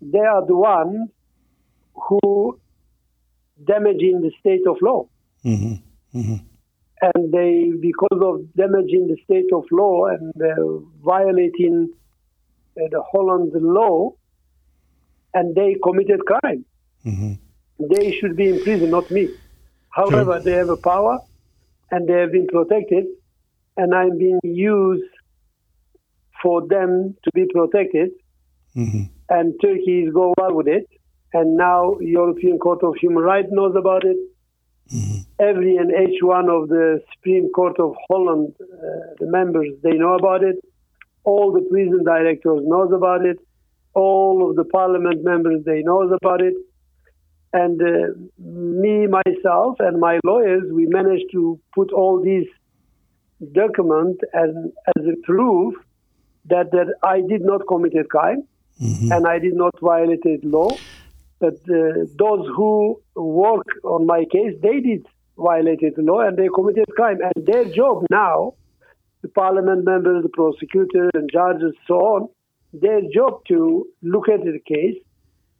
they 0.00 0.18
are 0.18 0.44
the 0.46 0.56
ones 0.56 1.08
who 1.94 2.58
damaging 3.64 4.20
the 4.20 4.32
state 4.40 4.66
of 4.66 4.76
law. 4.82 5.06
Mhm. 5.44 5.78
Mhm. 6.14 6.40
And 7.02 7.32
they, 7.32 7.72
because 7.80 8.20
of 8.20 8.54
damaging 8.54 9.08
the 9.08 9.16
state 9.24 9.52
of 9.52 9.64
law 9.70 10.06
and 10.06 10.32
uh, 10.42 10.78
violating 11.04 11.88
uh, 12.80 12.88
the 12.90 13.02
Holland 13.12 13.52
law, 13.54 14.12
and 15.34 15.54
they 15.54 15.76
committed 15.82 16.20
crime. 16.26 16.64
Mhm. 17.04 17.38
They 17.78 18.12
should 18.12 18.36
be 18.36 18.48
in 18.48 18.62
prison, 18.62 18.90
not 18.90 19.10
me. 19.10 19.28
However, 19.90 20.40
they 20.40 20.52
have 20.52 20.68
a 20.70 20.76
power 20.76 21.18
and 21.92 22.08
they 22.08 22.14
have 22.14 22.32
been 22.32 22.48
protected, 22.48 23.06
and 23.76 23.94
I'm 23.94 24.18
being 24.18 24.40
used 24.42 25.12
for 26.42 26.66
them 26.66 27.14
to 27.24 27.30
be 27.34 27.46
protected. 27.54 28.10
Mhm. 28.76 29.02
And 29.28 29.54
Turkey 29.62 30.02
is 30.04 30.12
going 30.12 30.34
well 30.36 30.54
with 30.54 30.68
it. 30.68 30.86
And 31.32 31.56
now 31.56 31.98
European 32.00 32.58
Court 32.58 32.82
of 32.82 32.96
Human 32.96 33.22
Rights 33.22 33.50
knows 33.50 33.76
about 33.76 34.04
it. 34.04 34.16
Every 35.38 35.76
and 35.76 35.90
each 35.90 36.22
one 36.22 36.48
of 36.50 36.68
the 36.68 37.02
Supreme 37.12 37.48
Court 37.50 37.78
of 37.80 37.94
Holland, 38.08 38.54
uh, 38.60 39.14
the 39.20 39.26
members, 39.26 39.70
they 39.82 39.92
know 39.92 40.14
about 40.14 40.42
it. 40.42 40.56
All 41.24 41.52
the 41.52 41.62
prison 41.70 42.04
directors 42.04 42.60
knows 42.64 42.92
about 42.92 43.24
it. 43.24 43.38
All 43.94 44.50
of 44.50 44.56
the 44.56 44.64
parliament 44.64 45.22
members, 45.24 45.64
they 45.64 45.82
knows 45.82 46.12
about 46.12 46.42
it. 46.42 46.54
And 47.52 47.80
uh, 47.82 48.14
me, 48.38 49.06
myself, 49.06 49.76
and 49.80 50.00
my 50.00 50.18
lawyers, 50.24 50.64
we 50.72 50.86
managed 50.86 51.26
to 51.32 51.60
put 51.74 51.92
all 51.92 52.22
these 52.22 52.46
documents 53.52 54.20
as, 54.34 54.50
as 54.96 55.04
a 55.04 55.16
proof 55.24 55.74
that, 56.46 56.70
that 56.72 56.94
I 57.02 57.20
did 57.20 57.42
not 57.42 57.62
commit 57.68 57.94
a 57.94 58.04
crime 58.04 58.44
and 58.80 59.26
I 59.26 59.38
did 59.38 59.54
not 59.54 59.74
violate 59.80 60.44
law. 60.44 60.68
But 61.40 61.54
uh, 61.68 62.06
those 62.18 62.46
who 62.56 63.00
work 63.16 63.66
on 63.84 64.06
my 64.06 64.24
case, 64.30 64.54
they 64.62 64.80
did 64.80 65.06
violate 65.36 65.80
the 65.80 66.02
law 66.02 66.20
and 66.20 66.36
they 66.36 66.48
committed 66.54 66.86
crime. 66.96 67.18
And 67.20 67.46
their 67.46 67.64
job 67.64 68.04
now, 68.10 68.54
the 69.22 69.28
parliament 69.28 69.84
members, 69.84 70.22
the 70.22 70.28
prosecutor, 70.28 71.10
and 71.14 71.28
judges, 71.32 71.74
so 71.86 71.94
on, 71.94 72.28
their 72.72 73.00
job 73.12 73.44
to 73.48 73.86
look 74.02 74.28
at 74.28 74.40
the 74.40 74.58
case 74.66 74.96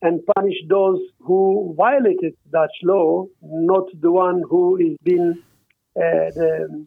and 0.03 0.21
punish 0.37 0.57
those 0.69 1.01
who 1.21 1.75
violated 1.77 2.35
Dutch 2.51 2.77
law, 2.83 3.27
not 3.43 3.87
the 4.01 4.11
one 4.11 4.43
who 4.51 4.77
is 4.77 4.97
being 5.05 5.35
uh, 5.97 6.31
the, 6.35 6.87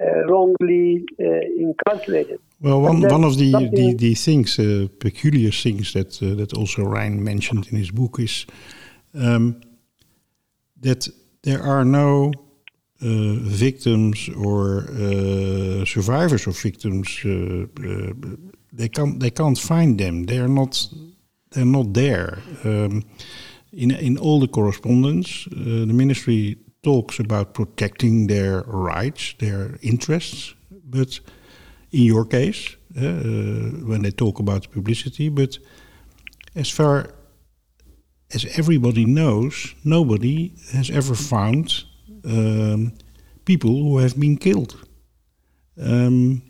uh, 0.00 0.26
wrongly 0.26 1.04
uh, 1.20 1.24
incarcerated. 1.58 2.40
Well, 2.60 2.80
one, 2.80 3.02
one 3.02 3.24
of 3.24 3.36
the, 3.36 3.52
the, 3.72 3.94
the 3.94 4.14
things, 4.14 4.58
uh, 4.58 4.88
peculiar 4.98 5.50
things 5.50 5.92
that 5.92 6.22
uh, 6.22 6.34
that 6.36 6.52
also 6.54 6.82
Rein 6.82 7.22
mentioned 7.22 7.68
in 7.70 7.78
his 7.78 7.90
book 7.90 8.18
is 8.18 8.46
um, 9.14 9.60
that 10.80 11.08
there 11.42 11.62
are 11.62 11.84
no 11.84 12.32
uh, 13.00 13.34
victims 13.42 14.28
or 14.36 14.88
uh, 14.90 15.84
survivors 15.84 16.46
of 16.46 16.56
victims. 16.60 17.20
They 18.72 18.88
can't 18.88 19.20
they 19.20 19.30
can't 19.30 19.58
find 19.58 19.98
them. 19.98 20.26
They 20.26 20.38
are 20.38 20.48
not 20.48 20.88
they're 21.50 21.64
not 21.64 21.92
there. 21.94 22.38
Um, 22.64 23.02
in 23.72 23.90
in 23.90 24.18
all 24.18 24.40
the 24.40 24.48
correspondence, 24.48 25.46
uh, 25.52 25.86
the 25.86 25.94
ministry 25.94 26.56
talks 26.82 27.18
about 27.18 27.54
protecting 27.54 28.28
their 28.28 28.62
rights, 28.66 29.34
their 29.38 29.78
interests, 29.82 30.54
but 30.84 31.20
in 31.90 32.02
your 32.02 32.24
case, 32.24 32.76
uh, 32.96 33.02
when 33.86 34.02
they 34.02 34.10
talk 34.10 34.38
about 34.38 34.70
publicity, 34.70 35.28
but 35.28 35.58
as 36.54 36.70
far 36.70 37.10
as 38.34 38.44
everybody 38.56 39.04
knows, 39.04 39.74
nobody 39.84 40.52
has 40.72 40.90
ever 40.90 41.14
found 41.14 41.84
um, 42.24 42.92
people 43.44 43.70
who 43.70 43.98
have 43.98 44.18
been 44.18 44.36
killed. 44.36 44.76
Um, 45.80 46.42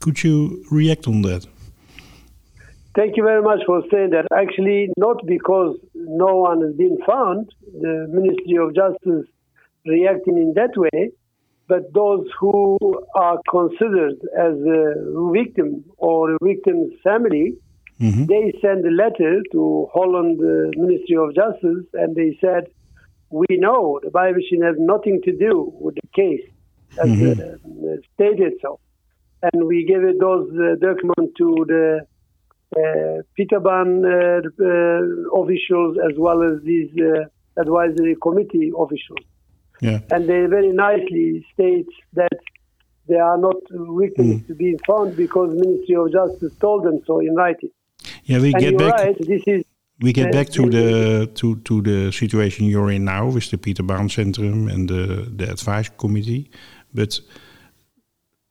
could 0.00 0.22
you 0.22 0.64
react 0.70 1.06
on 1.06 1.22
that? 1.22 1.46
Thank 2.94 3.16
you 3.16 3.22
very 3.22 3.42
much 3.42 3.60
for 3.66 3.82
saying 3.90 4.10
that. 4.10 4.26
Actually, 4.34 4.90
not 4.98 5.16
because 5.26 5.76
no 5.94 6.36
one 6.36 6.60
has 6.60 6.74
been 6.76 6.98
found, 7.06 7.48
the 7.80 8.06
Ministry 8.10 8.56
of 8.58 8.74
Justice 8.74 9.26
reacting 9.86 10.36
in 10.36 10.52
that 10.54 10.76
way, 10.76 11.10
but 11.68 11.92
those 11.94 12.26
who 12.38 12.76
are 13.14 13.38
considered 13.50 14.18
as 14.36 14.54
a 14.80 15.30
victim 15.32 15.84
or 15.96 16.34
a 16.34 16.38
victim's 16.42 16.92
family, 17.02 17.56
Mhm. 18.00 18.26
they 18.26 18.52
send 18.60 18.84
a 18.84 18.90
letter 18.90 19.42
to 19.52 19.88
Holland 19.94 20.38
uh, 20.40 20.70
Ministry 20.84 21.16
of 21.16 21.34
Justice 21.34 21.86
and 21.94 22.14
they 22.14 22.36
said, 22.40 22.64
we 23.30 23.46
know 23.64 24.00
the 24.02 24.10
Bible 24.10 24.42
has 24.68 24.76
nothing 24.78 25.22
to 25.22 25.32
do 25.46 25.72
with 25.80 25.94
the 25.94 26.08
case, 26.20 26.46
as 27.02 27.08
uh, 27.10 27.96
stated 28.14 28.52
so. 28.60 28.78
And 29.46 29.64
we 29.66 29.78
gave 29.84 30.02
those 30.26 30.46
uh, 30.50 30.74
documents 30.88 31.32
to 31.38 31.48
the 31.72 32.06
Pieter 33.36 33.60
Baan 33.60 34.04
uh, 34.04 34.40
uh, 34.60 35.40
officials 35.42 35.98
as 36.08 36.14
well 36.18 36.42
as 36.42 36.62
these 36.64 36.90
uh, 37.00 37.60
advisory 37.60 38.16
committee 38.22 38.72
officials. 38.78 39.24
Yeah. 39.80 39.98
And 40.10 40.28
they 40.28 40.46
very 40.46 40.72
nicely 40.72 41.44
state 41.52 41.88
that 42.14 42.38
they 43.08 43.16
are 43.16 43.38
not 43.38 43.56
victims 43.98 44.46
to 44.46 44.54
be 44.54 44.78
found 44.86 45.16
because 45.16 45.50
Ministry 45.54 45.96
of 45.96 46.12
Justice 46.12 46.54
told 46.60 46.84
them 46.84 47.00
so 47.06 47.20
in 47.20 47.34
writing. 47.34 47.70
Yeah, 48.24 48.40
we 48.40 48.52
And 48.54 48.62
get 48.62 48.78
back. 48.78 48.94
right, 49.00 49.18
this 49.18 49.42
is 49.46 49.64
We 50.02 50.12
get 50.12 50.28
Uh, 50.28 50.38
back 50.38 50.48
to 50.58 50.62
the 50.76 50.88
to 51.38 51.46
to 51.68 51.74
the 51.82 52.10
situation 52.10 52.66
you're 52.66 52.90
in 52.90 53.04
now 53.04 53.24
with 53.34 53.50
the 53.50 53.58
Pieter 53.58 53.84
Baan 53.90 54.08
Centrum 54.08 54.68
and 54.72 54.88
the 54.88 55.02
the 55.38 55.46
advice 55.50 55.90
committee, 56.02 56.50
but 56.98 57.20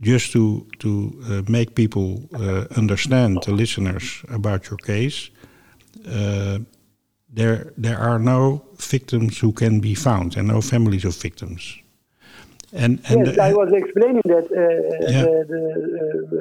just 0.02 0.32
to 0.32 0.66
to 0.80 0.90
uh, 0.90 1.42
make 1.48 1.74
people 1.76 2.08
uh, 2.34 2.66
understand 2.78 3.38
the 3.46 3.52
listeners 3.52 4.24
about 4.30 4.70
your 4.70 4.78
case, 4.78 5.30
uh, 6.08 6.60
there 7.36 7.72
there 7.78 7.98
are 7.98 8.20
no 8.20 8.62
victims 8.92 9.40
who 9.42 9.52
can 9.52 9.80
be 9.80 9.96
found 9.96 10.38
and 10.38 10.48
no 10.48 10.62
families 10.62 11.06
of 11.06 11.16
victims. 11.22 11.78
And 12.74 13.00
and 13.10 13.28
Yes, 13.28 13.38
I 13.38 13.54
was 13.54 13.70
explaining 13.74 14.22
that, 14.34 14.46
uh, 14.52 15.12
Yeah. 15.12 15.24
the, 15.26 15.34
the, 15.52 15.62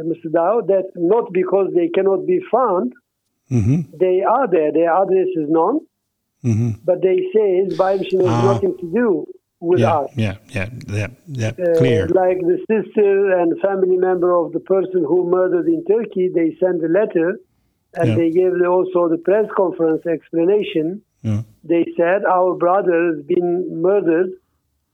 uh, 0.01 0.05
Mr. 0.11 0.29
Douw, 0.37 0.67
that 0.69 0.87
not 0.95 1.33
because 1.33 1.69
they 1.75 1.89
cannot 1.89 2.25
be 2.27 2.41
found, 2.51 2.93
Mhm, 3.51 3.85
they 3.99 4.23
are 4.23 4.47
there, 4.49 4.71
their 4.73 4.93
address 5.03 5.29
is 5.43 5.49
known, 5.57 5.81
mhm. 6.45 6.71
but 6.85 7.03
they 7.03 7.19
say 7.35 7.47
Bible 7.77 8.05
has 8.27 8.37
Ah. 8.39 8.53
nothing 8.53 8.75
to 8.83 8.87
do 9.01 9.09
with 9.61 9.81
yeah, 9.81 9.99
us. 9.99 10.11
yeah, 10.17 10.37
yeah, 10.49 10.69
yeah, 10.89 11.07
yeah, 11.29 11.53
Uh, 11.59 11.79
clear. 11.79 12.09
like 12.09 12.39
the 12.41 12.59
sister 12.73 13.11
and 13.39 13.59
family 13.61 13.97
member 13.97 14.31
of 14.35 14.53
the 14.53 14.61
person 14.61 15.05
who 15.07 15.29
murdered 15.31 15.67
in 15.67 15.85
Turkey, 15.85 16.29
they 16.35 16.57
sent 16.59 16.83
a 16.83 16.89
letter 16.89 17.39
and 17.99 18.09
Yeah. 18.09 18.17
they 18.17 18.31
gave 18.31 18.53
also 18.75 19.09
the 19.09 19.19
press 19.19 19.47
conference 19.57 20.07
explanation. 20.07 21.03
Yeah. 21.23 21.43
They 21.65 21.85
said 21.97 22.25
our 22.25 22.55
brother 22.55 22.99
has 23.15 23.23
been 23.25 23.83
murdered 23.83 24.31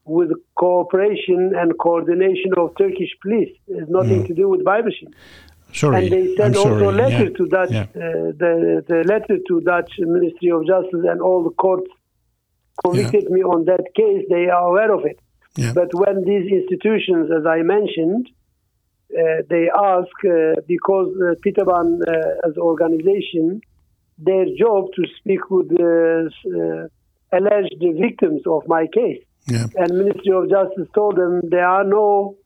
with 0.04 0.30
cooperation 0.56 1.52
and 1.60 1.68
coordination 1.78 2.50
of 2.56 2.76
Turkish 2.76 3.12
police. 3.22 3.52
It's 3.68 3.90
nothing 3.90 4.24
to 4.26 4.34
do 4.34 4.48
with 4.48 4.64
Bible 4.64 4.90
Sorry, 5.72 5.96
And 5.96 6.12
they 6.12 6.22
I'm 6.30 6.36
sent 6.36 6.56
also 6.56 6.78
sorry. 6.78 6.86
a 6.86 6.90
letter 7.02 7.24
yeah, 7.24 7.36
to 7.38 7.46
Dutch, 7.46 7.70
yeah. 7.72 7.82
uh, 7.82 8.32
the, 8.42 8.84
the 8.88 9.04
letter 9.12 9.36
to 9.48 9.60
Dutch 9.60 9.92
Ministry 9.98 10.50
of 10.50 10.66
Justice 10.66 11.04
and 11.12 11.20
all 11.20 11.42
the 11.44 11.50
courts 11.50 11.90
convicted 12.84 13.30
me 13.30 13.42
on 13.42 13.64
that 13.66 13.84
case. 13.94 14.24
They 14.28 14.48
are 14.48 14.68
aware 14.68 14.92
of 14.92 15.04
it. 15.04 15.18
Yeah. 15.56 15.72
But 15.72 15.94
when 15.94 16.24
these 16.24 16.50
institutions, 16.52 17.30
as 17.36 17.46
I 17.46 17.62
mentioned, 17.62 18.28
uh, 19.10 19.42
they 19.48 19.70
ask 19.70 20.16
uh, 20.24 20.60
because 20.66 21.10
uh, 21.16 21.34
Pieter 21.42 21.64
Baan 21.64 22.00
uh, 22.02 22.48
as 22.48 22.56
organization, 22.58 23.60
their 24.18 24.46
job 24.58 24.86
to 24.96 25.02
speak 25.18 25.50
with 25.50 25.68
the 25.68 26.30
uh, 26.46 27.36
alleged 27.36 27.76
victims 27.80 28.42
of 28.46 28.62
my 28.66 28.86
case. 28.92 29.22
Yeah. 29.46 29.66
And 29.76 29.96
Ministry 29.96 30.32
of 30.32 30.50
Justice 30.50 30.88
told 30.94 31.16
them 31.16 31.40
there 31.48 31.66
are 31.66 31.84
no 31.84 32.36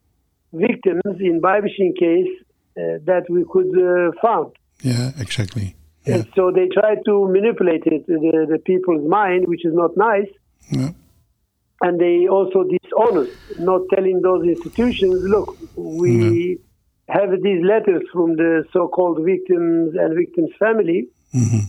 victims 0.52 1.16
in 1.20 1.40
Baybaşin 1.40 1.94
case 1.98 2.32
uh, 2.76 2.98
that 3.06 3.24
we 3.30 3.44
could 3.50 3.72
uh, 3.76 4.12
found. 4.20 4.52
Yeah, 4.82 5.12
exactly. 5.18 5.74
Yeah. 6.06 6.14
And 6.14 6.28
so 6.34 6.50
they 6.50 6.66
try 6.68 6.94
to 7.06 7.28
manipulate 7.28 7.82
it, 7.86 8.06
the, 8.06 8.46
the 8.50 8.58
people's 8.58 9.06
mind, 9.08 9.46
which 9.48 9.64
is 9.64 9.74
not 9.74 9.96
nice. 9.96 10.28
Yeah. 10.70 10.90
And 11.82 11.98
they 12.00 12.26
also 12.28 12.64
dishonest, 12.64 13.32
not 13.60 13.82
telling 13.94 14.20
those 14.22 14.44
institutions, 14.46 15.22
look, 15.24 15.56
we 15.76 16.58
have 17.08 17.30
these 17.42 17.62
letters 17.64 18.02
from 18.12 18.36
the 18.36 18.64
so-called 18.72 19.24
victims 19.24 19.94
and 19.98 20.14
victims' 20.14 20.50
family, 20.58 21.08
Mhm. 21.34 21.62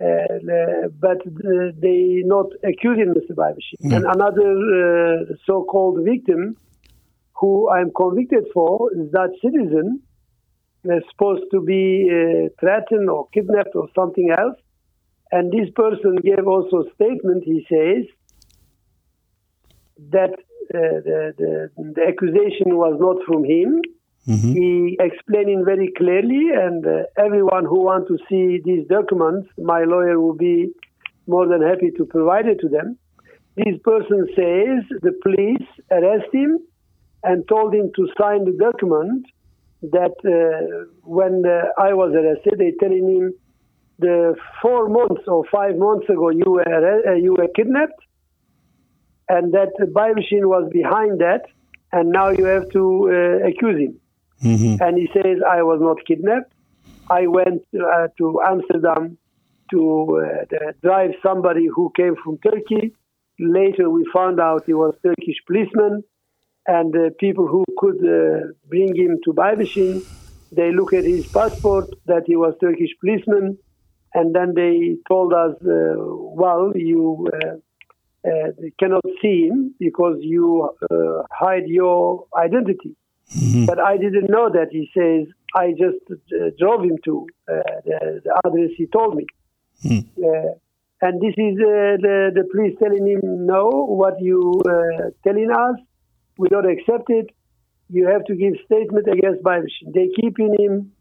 uh, 0.00 0.88
but 1.00 1.20
uh, 1.26 1.70
they 1.80 2.22
not 2.24 2.46
accusing 2.64 3.14
Mr. 3.14 3.34
Babishi. 3.34 3.76
And 3.94 4.04
another 4.04 4.50
uh, 4.82 5.34
so-called 5.46 6.04
victim, 6.04 6.56
who 7.40 7.68
I'm 7.70 7.90
convicted 7.96 8.44
for, 8.52 8.92
is 8.92 9.10
that 9.12 9.30
citizen, 9.40 10.00
supposed 11.10 11.44
to 11.52 11.60
be 11.60 12.08
uh, 12.10 12.48
threatened 12.60 13.08
or 13.10 13.28
kidnapped 13.32 13.74
or 13.74 13.88
something 13.94 14.30
else. 14.30 14.58
And 15.32 15.50
this 15.50 15.68
person 15.74 16.16
gave 16.16 16.46
also 16.46 16.84
a 16.84 16.94
statement. 16.94 17.44
He 17.44 17.66
says 17.68 18.04
that 20.10 20.32
uh, 20.32 21.00
the, 21.06 21.34
the, 21.38 21.70
the 21.76 22.02
accusation 22.06 22.76
was 22.76 22.96
not 23.00 23.24
from 23.26 23.44
him. 23.44 23.80
Mhm. 24.26 24.54
He 24.54 24.96
explaining 25.00 25.64
very 25.66 25.92
clearly, 25.98 26.48
and 26.50 26.86
uh, 26.86 27.02
everyone 27.18 27.66
who 27.66 27.80
want 27.84 28.08
to 28.08 28.16
see 28.28 28.58
these 28.64 28.86
documents, 28.88 29.48
my 29.58 29.84
lawyer 29.84 30.18
will 30.18 30.34
be 30.34 30.72
more 31.26 31.46
than 31.46 31.60
happy 31.60 31.90
to 31.98 32.06
provide 32.06 32.46
it 32.46 32.58
to 32.60 32.68
them. 32.68 32.96
This 33.56 33.76
person 33.84 34.26
says 34.34 34.80
the 35.02 35.12
police 35.22 35.68
arrest 35.90 36.30
him 36.32 36.58
and 37.22 37.46
told 37.48 37.74
him 37.74 37.90
to 37.96 38.08
sign 38.18 38.44
the 38.46 38.56
document 38.58 39.26
that 39.92 40.14
uh, 40.24 40.86
when 41.02 41.44
uh, 41.46 41.68
I 41.80 41.92
was 41.94 42.12
arrested, 42.14 42.54
they 42.58 42.72
telling 42.80 43.08
him 43.08 43.34
the 43.98 44.34
four 44.60 44.88
months 44.88 45.22
or 45.26 45.44
five 45.52 45.76
months 45.76 46.08
ago 46.08 46.30
you 46.30 46.44
were 46.46 47.08
uh, 47.08 47.14
you 47.14 47.32
were 47.38 47.48
kidnapped, 47.54 48.00
and 49.28 49.52
that 49.52 49.70
the 49.78 49.86
machine 49.86 50.48
was 50.48 50.68
behind 50.72 51.20
that, 51.20 51.42
and 51.92 52.10
now 52.10 52.30
you 52.30 52.44
have 52.44 52.68
to 52.70 53.10
uh, 53.10 53.48
accuse 53.48 53.78
him. 53.80 54.00
Mhm. 54.42 54.80
And 54.80 54.98
he 54.98 55.08
says, 55.14 55.38
I 55.48 55.62
was 55.62 55.80
not 55.80 56.04
kidnapped. 56.06 56.52
I 57.08 57.26
went 57.26 57.62
uh, 57.74 58.08
to 58.18 58.40
Amsterdam 58.42 59.16
to 59.70 60.22
uh, 60.22 60.72
drive 60.82 61.12
somebody 61.22 61.66
who 61.74 61.92
came 61.96 62.16
from 62.22 62.38
Turkey. 62.38 62.94
Later, 63.38 63.88
we 63.90 64.08
found 64.12 64.40
out 64.40 64.64
he 64.66 64.74
was 64.74 64.94
Turkish 65.02 65.38
policeman, 65.46 66.04
and 66.66 66.92
the 66.92 67.10
people 67.18 67.46
who 67.46 67.64
could 67.78 67.98
uh, 68.04 68.52
bring 68.68 68.94
him 68.94 69.18
to 69.24 69.32
Baybaşin, 69.32 70.02
they 70.52 70.72
look 70.72 70.92
at 70.92 71.04
his 71.04 71.24
passport 71.34 71.86
that 72.06 72.22
he 72.26 72.36
was 72.36 72.54
Turkish 72.60 72.90
policeman, 73.00 73.58
and 74.14 74.34
then 74.34 74.54
they 74.54 74.96
told 75.08 75.32
us, 75.32 75.54
uh, 75.62 75.94
well, 75.96 76.72
you 76.74 77.28
uh, 77.34 77.56
uh, 78.28 78.50
cannot 78.78 79.02
see 79.20 79.48
him 79.48 79.74
because 79.78 80.18
you 80.20 80.70
uh, 80.90 81.22
hide 81.32 81.66
your 81.66 82.26
identity. 82.36 82.96
But 83.66 83.80
I 83.80 83.96
didn't 83.96 84.30
know 84.30 84.48
that. 84.50 84.68
He 84.70 84.88
says, 84.96 85.26
I 85.54 85.72
just 85.72 85.98
uh, 86.10 86.50
drove 86.58 86.84
him 86.84 86.96
to 87.04 87.26
uh, 87.50 87.54
the, 87.84 88.20
the 88.24 88.40
address 88.44 88.70
he 88.76 88.86
told 88.86 89.16
me. 89.16 89.26
Uh, 90.18 90.54
and 91.02 91.20
this 91.20 91.34
is 91.36 91.56
uh, 91.58 91.98
the, 92.00 92.30
the 92.34 92.44
police 92.52 92.74
telling 92.82 93.06
him, 93.06 93.46
no, 93.46 93.68
what 93.68 94.20
you 94.20 94.62
uh, 94.66 95.10
telling 95.26 95.50
us, 95.50 95.76
we 96.38 96.48
don't 96.48 96.70
accept 96.70 97.10
it. 97.10 97.30
You 97.88 98.06
have 98.08 98.24
to 98.26 98.34
give 98.34 98.54
statement 98.64 99.06
against 99.08 99.42
Baybaşin. 99.42 99.92
They 99.94 100.08
keeping 100.20 100.54
him, 100.58 100.92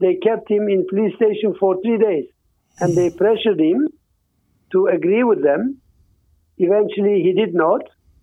they 0.00 0.16
kept 0.16 0.50
him 0.50 0.68
in 0.68 0.86
police 0.88 1.14
station 1.16 1.54
for 1.58 1.80
three 1.82 1.98
days. 1.98 2.26
And 2.80 2.96
they 2.96 3.10
pressured 3.10 3.60
him 3.60 3.88
to 4.72 4.86
agree 4.86 5.24
with 5.24 5.42
them. 5.42 5.78
Eventually, 6.58 7.22
he 7.22 7.32
did 7.32 7.54
not, 7.54 7.82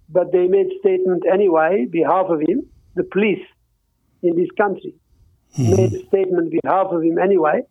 but 0.09 0.31
they 0.31 0.47
made 0.47 0.67
statement 0.79 1.23
anyway, 1.31 1.85
behalf 1.91 2.27
of 2.29 2.41
him. 2.41 2.67
The 2.95 3.03
police 3.03 3.45
in 4.21 4.35
this 4.35 4.49
country 4.57 4.93
made 5.57 5.93
a 5.93 6.05
statement 6.07 6.53
behalf 6.61 6.87
of 6.91 7.03
him 7.03 7.17
anyway, 7.17 7.61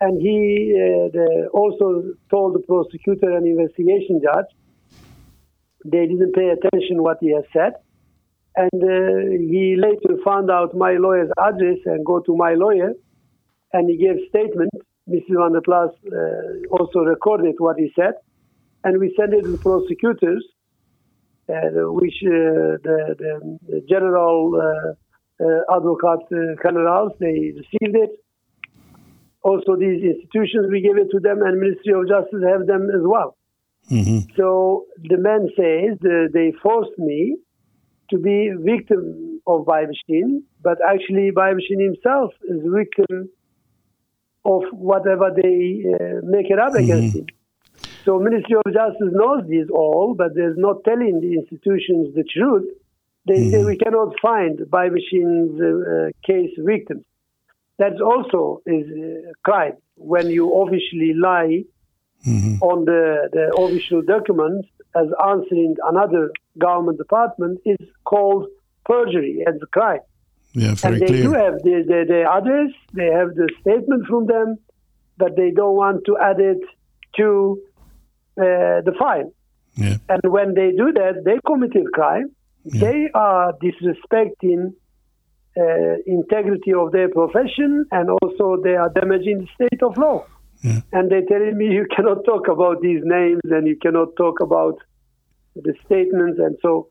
and 0.00 0.20
he 0.20 0.74
uh, 0.74 1.08
the, 1.16 1.48
also 1.52 2.14
told 2.30 2.54
the 2.54 2.60
prosecutor 2.60 3.36
and 3.36 3.46
investigation 3.46 4.20
judge 4.22 4.46
they 5.84 6.06
didn't 6.06 6.32
pay 6.32 6.48
attention 6.48 7.02
what 7.02 7.18
he 7.20 7.30
has 7.34 7.44
said, 7.52 7.74
and 8.56 8.82
uh, 8.82 9.30
he 9.52 9.76
later 9.78 10.20
found 10.24 10.50
out 10.50 10.74
my 10.74 10.92
lawyer's 10.92 11.30
address 11.38 11.78
and 11.86 12.04
go 12.04 12.20
to 12.20 12.36
my 12.36 12.54
lawyer, 12.54 12.92
and 13.72 13.88
he 13.88 13.96
gave 13.96 14.16
statement. 14.28 14.70
Mrs. 15.08 15.36
Van 15.36 15.52
der 15.52 15.60
Plas 15.60 15.90
uh, 16.06 16.66
also 16.70 17.00
recorded 17.00 17.56
what 17.58 17.76
he 17.78 17.92
said, 17.94 18.14
and 18.84 18.98
we 18.98 19.14
sent 19.18 19.34
it 19.34 19.42
to 19.42 19.58
prosecutors. 19.58 20.44
uh, 21.48 21.92
which 21.92 22.14
uh, 22.24 22.80
the, 22.82 23.14
the, 23.18 23.58
the, 23.68 23.80
general 23.88 24.54
uh, 24.56 25.44
uh, 25.44 25.76
advocate 25.76 26.26
uh, 26.32 26.54
generals 26.62 27.12
they 27.20 27.52
received 27.56 27.96
it. 27.96 28.10
Also, 29.42 29.76
these 29.76 30.02
institutions 30.02 30.68
we 30.70 30.80
gave 30.80 30.96
it 30.96 31.10
to 31.10 31.20
them, 31.20 31.42
and 31.42 31.60
Ministry 31.60 31.92
of 31.92 32.08
Justice 32.08 32.40
have 32.48 32.66
them 32.66 32.88
as 32.88 33.02
well. 33.02 33.36
Mm-hmm. 33.90 34.32
So 34.36 34.86
the 35.02 35.18
man 35.18 35.50
says 35.54 35.98
they 36.32 36.52
forced 36.62 36.98
me 36.98 37.36
to 38.10 38.18
be 38.18 38.52
victim 38.58 39.40
of 39.46 39.66
Baybaşin, 39.66 40.44
but 40.64 40.78
actually 40.92 41.34
Baybaşin 41.36 41.80
himself 41.80 42.32
is 42.42 42.60
victim 42.64 43.30
of 44.44 44.62
whatever 44.72 45.30
they 45.42 45.84
uh, 45.94 46.20
make 46.22 46.50
it 46.50 46.58
up 46.58 46.72
mm-hmm. 46.72 46.84
against 46.84 47.16
him. 47.16 47.26
So 48.04 48.18
Ministry 48.18 48.56
of 48.56 48.72
Justice 48.72 49.12
knows 49.12 49.48
this 49.48 49.68
all, 49.70 50.14
but 50.14 50.34
they're 50.34 50.54
not 50.56 50.84
telling 50.84 51.20
the 51.20 51.32
institutions 51.40 52.14
the 52.14 52.24
truth. 52.24 52.66
They 53.26 53.38
mm-hmm. 53.38 53.50
say 53.50 53.64
we 53.64 53.78
cannot 53.78 54.14
find 54.20 54.58
Baybaşin's 54.58 55.60
uh, 55.60 56.10
case 56.26 56.54
victims. 56.58 57.04
That 57.78 58.00
also 58.00 58.60
is 58.66 58.86
a 58.90 59.32
crime 59.42 59.76
when 59.96 60.28
you 60.28 60.52
officially 60.62 61.14
lie 61.14 61.64
mm-hmm. 62.26 62.62
on 62.62 62.84
the, 62.84 63.28
the 63.32 63.44
official 63.58 64.02
documents 64.02 64.68
as 64.96 65.06
answering 65.26 65.76
another 65.86 66.30
government 66.58 66.98
department 66.98 67.60
is 67.64 67.78
called 68.04 68.46
perjury 68.84 69.42
and 69.44 69.60
a 69.62 69.66
crime. 69.66 70.00
Yeah, 70.52 70.74
very 70.74 70.94
and 70.94 71.02
they 71.02 71.06
clear. 71.06 71.22
do 71.22 71.32
have 71.32 71.54
the, 71.62 71.84
the, 71.86 72.04
the 72.06 72.22
others, 72.30 72.72
they 72.92 73.06
have 73.06 73.34
the 73.34 73.48
statement 73.60 74.06
from 74.06 74.26
them, 74.26 74.56
but 75.16 75.36
they 75.36 75.50
don't 75.50 75.74
want 75.74 76.04
to 76.06 76.16
add 76.16 76.38
it 76.38 76.60
to 77.16 77.60
uh, 78.38 78.82
the 78.86 78.94
file. 78.98 79.32
Yeah. 79.76 79.96
And 80.08 80.20
when 80.32 80.54
they 80.54 80.70
do 80.70 80.92
that, 80.92 81.22
they 81.24 81.38
committed 81.44 81.86
a 81.86 81.90
crime. 81.90 82.30
Yeah. 82.64 82.80
They 82.80 83.10
are 83.14 83.52
disrespecting 83.54 84.74
uh, 85.56 85.96
integrity 86.06 86.72
of 86.72 86.92
their 86.92 87.08
profession, 87.08 87.86
and 87.90 88.10
also 88.10 88.60
they 88.62 88.76
are 88.76 88.90
damaging 88.90 89.38
the 89.40 89.66
state 89.66 89.82
of 89.82 89.96
law. 89.98 90.24
Yeah. 90.64 90.80
And 90.92 91.10
they're 91.10 91.26
telling 91.26 91.58
me 91.58 91.66
you 91.66 91.86
cannot 91.94 92.24
talk 92.24 92.48
about 92.48 92.80
these 92.80 93.02
names 93.04 93.42
and 93.44 93.66
you 93.66 93.76
cannot 93.76 94.16
talk 94.16 94.40
about 94.40 94.78
the 95.54 95.74
statements. 95.84 96.38
And 96.38 96.56
so, 96.62 96.88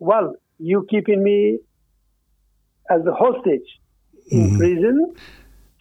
well, 0.00 0.34
you 0.58 0.84
keeping 0.90 1.22
me 1.22 1.60
as 2.90 3.06
a 3.06 3.12
hostage 3.12 3.68
in 4.30 4.48
mm-hmm. 4.48 4.58
prison 4.58 5.14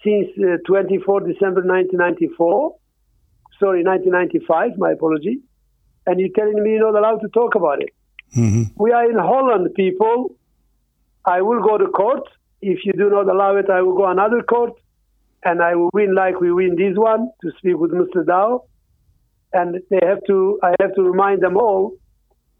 since 0.04 0.28
uh, 0.38 0.58
24 0.67 1.22
December 1.22 1.62
1994. 1.65 2.76
Sorry, 3.60 3.84
1995. 3.84 4.78
My 4.78 4.91
apology. 4.91 5.39
And 6.06 6.19
you're 6.19 6.36
telling 6.36 6.62
me 6.62 6.74
you're 6.74 6.91
not 6.91 7.00
allowed 7.00 7.22
to 7.22 7.30
talk 7.30 7.56
about 7.56 7.82
it. 7.82 7.89
Mm-hmm. 8.38 8.63
We 8.76 8.91
are 8.91 9.10
in 9.10 9.17
Holland, 9.17 9.74
people. 9.74 10.36
I 11.26 11.41
will 11.41 11.63
go 11.63 11.80
to 11.80 11.88
court. 11.88 12.28
If 12.62 12.86
you 12.86 12.93
do 12.93 13.10
not 13.10 13.28
allow 13.28 13.56
it, 13.56 13.72
I 13.72 13.82
will 13.82 13.96
go 13.96 14.06
another 14.06 14.43
court, 14.43 14.74
and 15.45 15.62
I 15.62 15.75
will 15.75 15.89
win 15.93 16.15
like 16.15 16.39
we 16.39 16.51
win 16.51 16.75
this 16.75 16.95
one 16.95 17.29
to 17.41 17.51
speak 17.58 17.77
with 17.77 17.91
Mr. 17.91 18.23
Douw. 18.25 18.65
And 19.51 19.75
they 19.89 19.99
have 20.01 20.19
to. 20.27 20.60
I 20.63 20.73
have 20.82 20.95
to 20.95 21.03
remind 21.03 21.43
them 21.43 21.58
all 21.58 21.95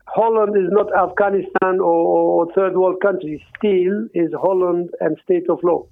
Holland 0.08 0.56
is 0.56 0.70
not 0.72 0.88
Afghanistan 0.96 1.80
or, 1.80 2.46
or, 2.46 2.54
third 2.54 2.76
world 2.76 3.02
country. 3.02 3.44
Still 3.58 4.08
is 4.14 4.32
Holland 4.40 4.90
and 5.00 5.18
state 5.24 5.50
of 5.50 5.60
law. 5.64 5.88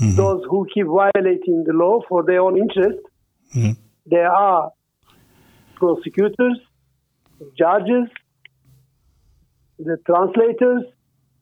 Mm-hmm. 0.00 0.16
Those 0.16 0.42
who 0.50 0.66
keep 0.72 0.86
violating 0.86 1.64
the 1.66 1.72
law 1.72 2.00
for 2.08 2.22
their 2.24 2.40
own 2.40 2.58
interest, 2.58 2.98
mm-hmm. 3.54 3.72
there 4.06 4.30
are 4.30 4.72
prosecutors, 5.76 6.58
judges, 7.58 8.08
the 9.78 9.96
translators, 10.06 10.84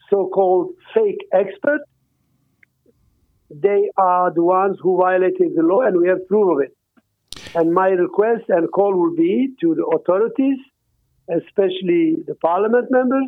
so-called 0.08 0.72
fake 0.94 1.20
experts. 1.32 1.89
They 3.50 3.90
are 3.96 4.32
the 4.32 4.44
ones 4.44 4.78
who 4.82 4.98
violated 4.98 5.54
the 5.56 5.62
law, 5.62 5.80
and 5.82 6.00
we 6.00 6.08
have 6.08 6.26
proof 6.28 6.56
of 6.56 6.62
it. 6.62 6.76
And 7.54 7.74
my 7.74 7.88
request 7.88 8.44
and 8.48 8.70
call 8.70 8.94
will 8.96 9.16
be 9.16 9.48
to 9.60 9.74
the 9.74 9.84
authorities 9.84 10.58
especially 11.30 12.16
the 12.26 12.34
parliament 12.34 12.88
members, 12.90 13.26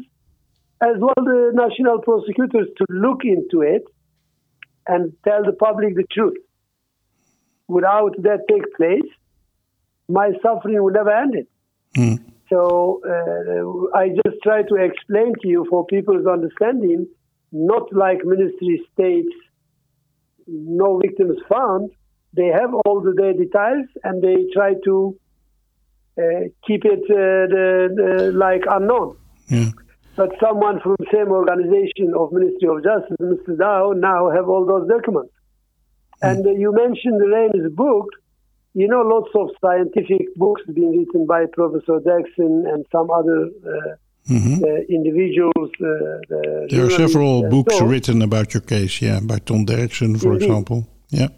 as 0.82 0.96
well 0.98 1.14
the 1.16 1.52
national 1.54 2.00
prosecutors 2.00 2.68
to 2.76 2.84
look 2.88 3.20
into 3.24 3.62
it 3.62 3.84
and 4.86 5.12
tell 5.24 5.44
the 5.44 5.52
public 5.52 5.94
the 5.94 6.04
truth. 6.10 6.38
Without 7.68 8.14
that 8.22 8.40
take 8.48 8.74
place, 8.76 9.10
my 10.08 10.32
suffering 10.42 10.82
will 10.82 10.92
never 10.92 11.10
end 11.10 11.34
it. 11.36 11.48
Mm. 11.96 12.24
So 12.48 13.00
uh, 13.06 13.96
I 13.96 14.08
just 14.08 14.42
try 14.42 14.62
to 14.62 14.74
explain 14.74 15.32
to 15.40 15.48
you 15.48 15.66
for 15.70 15.86
people's 15.86 16.26
understanding, 16.26 17.06
not 17.52 17.92
like 17.94 18.24
ministry 18.24 18.82
states, 18.92 19.32
no 20.46 20.98
victims 20.98 21.38
found. 21.48 21.90
They 22.34 22.46
have 22.46 22.72
all 22.74 23.00
the 23.00 23.12
details 23.12 23.86
and 24.04 24.22
they 24.22 24.46
try 24.54 24.74
to 24.84 25.18
uh, 26.18 26.48
keep 26.66 26.84
it 26.84 27.04
uh, 27.10 27.48
the, 27.48 27.88
the, 27.96 28.32
like 28.32 28.62
unknown. 28.70 29.16
Yeah. 29.48 29.70
But 30.16 30.32
someone 30.40 30.80
from 30.80 30.96
the 30.98 31.06
same 31.12 31.28
organization 31.28 32.12
of 32.14 32.32
Ministry 32.32 32.68
of 32.68 32.84
Justice, 32.84 33.16
Mr. 33.20 33.56
Douw, 33.56 33.98
now 33.98 34.30
have 34.30 34.48
all 34.48 34.66
those 34.66 34.88
documents. 34.88 35.32
Mm. 36.22 36.30
And 36.30 36.46
uh, 36.46 36.50
you 36.50 36.72
mentioned 36.72 37.20
the 37.20 37.28
Rein's 37.28 37.72
book. 37.74 38.08
You 38.74 38.88
know, 38.88 39.02
lots 39.02 39.30
of 39.34 39.50
scientific 39.60 40.34
books 40.36 40.62
being 40.72 40.98
written 40.98 41.26
by 41.26 41.44
Professor 41.52 42.00
Derksen 42.00 42.64
and 42.72 42.86
some 42.90 43.10
other 43.10 43.50
uh, 43.66 43.96
mm-hmm. 44.28 44.64
uh, 44.64 44.68
individuals. 44.88 45.70
there 46.70 46.86
are 46.86 46.90
several 46.90 47.48
books 47.48 47.78
so, 47.78 47.86
written 47.86 48.22
about 48.22 48.54
your 48.54 48.62
case, 48.62 49.02
yeah, 49.02 49.20
by 49.20 49.38
Ton 49.38 49.66
Derksen, 49.66 50.20
for 50.20 50.32
indeed. 50.32 50.46
example. 50.46 50.86
Yeah. 51.10 51.28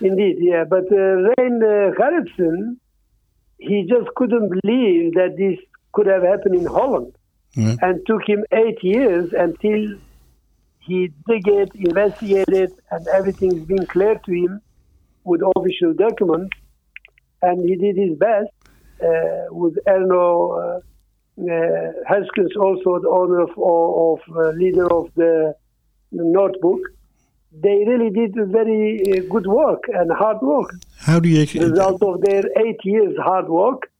Indeed, 0.00 0.36
yeah. 0.40 0.64
But 0.64 0.90
Rein 0.90 1.62
uh, 1.62 1.92
Gerritsen, 1.98 2.76
he 3.58 3.86
just 3.88 4.14
couldn't 4.14 4.48
believe 4.60 5.14
that 5.14 5.36
this 5.36 5.58
could 5.92 6.06
have 6.06 6.22
happened 6.22 6.54
in 6.54 6.66
Holland. 6.66 7.14
Yeah. 7.54 7.76
And 7.82 8.00
took 8.06 8.22
him 8.28 8.44
eight 8.52 8.82
years 8.82 9.32
until 9.32 9.98
he 10.80 11.08
dig 11.26 11.48
it, 11.48 11.70
investigated, 11.74 12.72
and 12.90 13.08
everything's 13.08 13.64
been 13.64 13.86
clear 13.86 14.14
to 14.24 14.32
him 14.32 14.60
with 15.24 15.40
official 15.56 15.92
documents. 15.94 16.56
And 17.42 17.68
he 17.68 17.76
did 17.76 17.96
his 17.96 18.16
best 18.18 18.50
uh, 19.02 19.46
with 19.50 19.76
Erno 19.86 20.78
uh, 20.78 20.80
uh, 21.38 21.92
Herskens, 22.10 22.54
also 22.60 22.98
the 23.00 23.08
owner 23.08 23.40
of, 23.40 23.50
of 23.56 24.20
uh, 24.36 24.50
leader 24.56 24.92
of 24.92 25.10
the, 25.14 25.54
Notebook 26.10 26.80
they 27.52 27.84
really 27.86 28.10
did 28.10 28.34
very 28.34 29.02
uh, 29.12 29.22
good 29.30 29.46
work 29.46 29.84
and 29.88 30.10
hard 30.12 30.40
work. 30.42 30.70
How 30.98 31.18
do 31.18 31.28
you 31.28 31.46
the 31.46 31.70
result 31.70 32.02
of 32.02 32.20
their 32.20 32.44
eight 32.64 32.80
years 32.84 33.16
hard 33.22 33.48
work, 33.48 33.90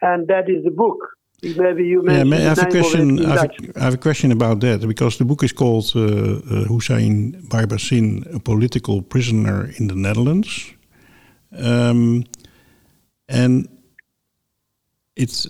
and 0.00 0.26
that 0.28 0.48
is 0.48 0.64
the 0.64 0.70
book. 0.70 0.98
Maybe 1.42 1.84
you 1.84 2.02
yeah, 2.06 2.24
may 2.24 2.38
I 2.38 2.54
have 2.54 2.62
a 2.62 2.70
question. 2.70 3.24
I 3.24 3.28
have 3.28 3.44
a, 3.44 3.80
I 3.80 3.84
have 3.84 3.94
a 3.94 3.98
question 3.98 4.32
about 4.32 4.60
that 4.60 4.86
because 4.88 5.18
the 5.18 5.26
book 5.26 5.42
is 5.42 5.52
called 5.52 5.92
uh, 5.94 6.00
uh, 6.00 6.64
Hüseyin 6.68 7.48
Baybaşin, 7.48 8.34
a 8.34 8.38
political 8.38 9.02
prisoner 9.02 9.70
in 9.78 9.88
the 9.88 9.94
Netherlands, 9.94 10.72
um, 11.58 12.24
and 13.28 13.68
it 15.16 15.46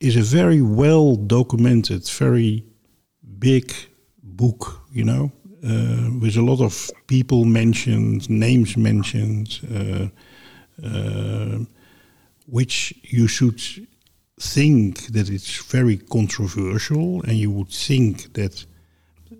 is 0.00 0.16
a 0.16 0.22
very 0.22 0.62
well 0.62 1.16
documented, 1.16 2.08
very 2.08 2.64
big 3.38 3.72
book. 4.22 4.80
You 4.92 5.04
know, 5.04 5.32
uh, 5.64 6.10
with 6.20 6.36
a 6.36 6.42
lot 6.42 6.60
of 6.60 6.90
people 7.06 7.44
mentioned, 7.44 8.28
names 8.28 8.76
mentioned, 8.76 9.60
uh, 9.74 10.08
uh, 10.86 11.58
which 12.46 12.94
you 13.02 13.26
should 13.26 13.60
think 14.38 15.06
that 15.06 15.30
it's 15.30 15.56
very 15.72 15.96
controversial, 15.96 17.22
and 17.22 17.32
you 17.32 17.50
would 17.50 17.70
think 17.70 18.32
that 18.34 18.66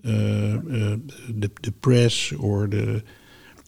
uh, 0.04 0.08
uh, 0.08 0.96
the, 1.28 1.50
the 1.62 1.72
press 1.80 2.32
or 2.32 2.66
the, 2.66 3.02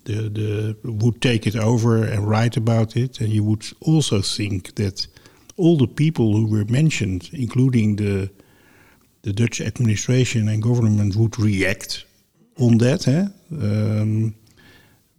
the 0.05 0.29
the 0.31 0.77
would 0.85 1.21
take 1.21 1.47
it 1.47 1.57
over 1.57 2.03
and 2.03 2.29
write 2.29 2.57
about 2.57 2.97
it, 2.97 3.21
and 3.21 3.29
you 3.29 3.45
would 3.45 3.65
also 3.81 4.23
think 4.23 4.75
that 4.77 5.07
all 5.59 5.77
the 5.77 5.87
people 5.87 6.33
who 6.33 6.47
were 6.47 6.65
mentioned, 6.65 7.31
including 7.33 7.97
the 7.97 8.31
the 9.23 9.33
Dutch 9.33 9.61
administration 9.61 10.49
and 10.49 10.63
government, 10.63 11.17
would 11.17 11.39
react 11.39 12.05
on 12.57 12.79
that, 12.79 13.01
hè? 13.01 13.33
Um, 13.51 14.35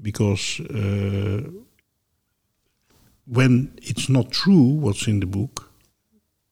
because 0.02 0.62
uh, 0.62 1.42
when 3.26 3.72
it's 3.82 4.08
not 4.08 4.32
true 4.32 4.80
what's 4.80 5.08
in 5.08 5.20
the 5.20 5.26
book, 5.26 5.70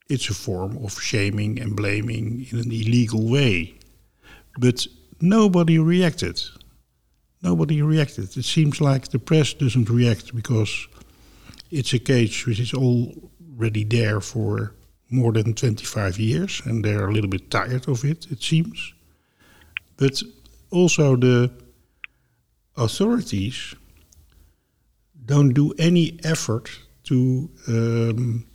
it's 0.09 0.29
a 0.29 0.33
form 0.33 0.77
of 0.83 1.01
shaming 1.01 1.59
and 1.59 1.75
blaming 1.75 2.45
in 2.51 2.59
an 2.59 2.71
illegal 2.71 3.29
way. 3.29 3.73
But 4.59 4.87
nobody 5.21 5.79
reacted. 5.79 6.41
Nobody 7.41 7.81
reacted. 7.81 8.35
It 8.37 8.45
seems 8.45 8.81
like 8.81 9.09
the 9.09 9.19
press 9.19 9.53
doesn't 9.53 9.89
react 9.89 10.35
because 10.35 10.87
it's 11.71 11.93
a 11.93 11.99
case 11.99 12.45
which 12.45 12.59
is 12.59 12.73
already 13.57 13.83
there 13.83 14.21
for 14.21 14.73
more 15.09 15.31
than 15.31 15.53
25 15.53 16.19
years, 16.19 16.61
and 16.65 16.83
they're 16.83 17.07
a 17.07 17.13
little 17.13 17.29
bit 17.29 17.49
tired 17.49 17.87
of 17.87 18.03
it, 18.03 18.27
it 18.31 18.41
seems. 18.41 18.93
But 19.95 20.21
also 20.71 21.15
the 21.15 21.51
authorities 22.75 23.73
don't 25.25 25.53
do 25.53 25.73
any 25.79 26.19
effort 26.23 26.69
to 27.05 27.49
um, 27.67 28.45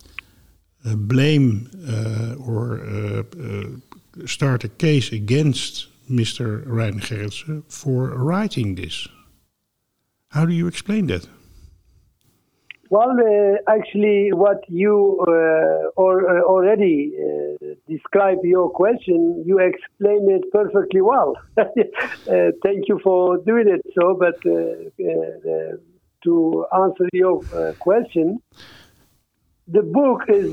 uh, 0.85 0.95
blame 0.95 1.69
uh, 1.87 2.35
or 2.35 2.81
uh, 2.81 3.23
uh 3.39 4.27
start 4.27 4.63
a 4.63 4.69
case 4.69 5.11
against 5.11 5.87
Mr. 6.09 6.63
Rein 6.67 6.99
Gerritsen 6.99 7.63
for 7.67 8.09
writing 8.09 8.75
this. 8.75 9.07
How 10.27 10.45
do 10.45 10.53
you 10.53 10.67
explain 10.67 11.07
that? 11.07 11.27
Well, 12.93 13.15
uh, 13.19 13.75
actually, 13.75 14.29
what 14.33 14.59
you 14.69 15.25
uh, 15.27 15.99
or, 15.99 16.13
uh, 16.29 16.43
already 16.43 17.11
uh, 17.17 17.73
described 17.89 18.41
your 18.43 18.69
question, 18.69 19.43
you 19.47 19.57
explained 19.57 20.29
it 20.29 20.43
perfectly 20.51 21.01
well. 21.01 21.33
Uh, 22.25 22.51
thank 22.63 22.87
you 22.87 22.99
for 23.03 23.37
doing 23.49 23.67
it 23.67 23.81
so. 23.97 24.17
But 24.17 24.37
uh, 24.45 25.75
to 26.23 26.65
answer 26.83 27.05
your 27.11 27.41
question, 27.79 28.41
the 29.67 29.81
book 29.81 30.21
is 30.29 30.49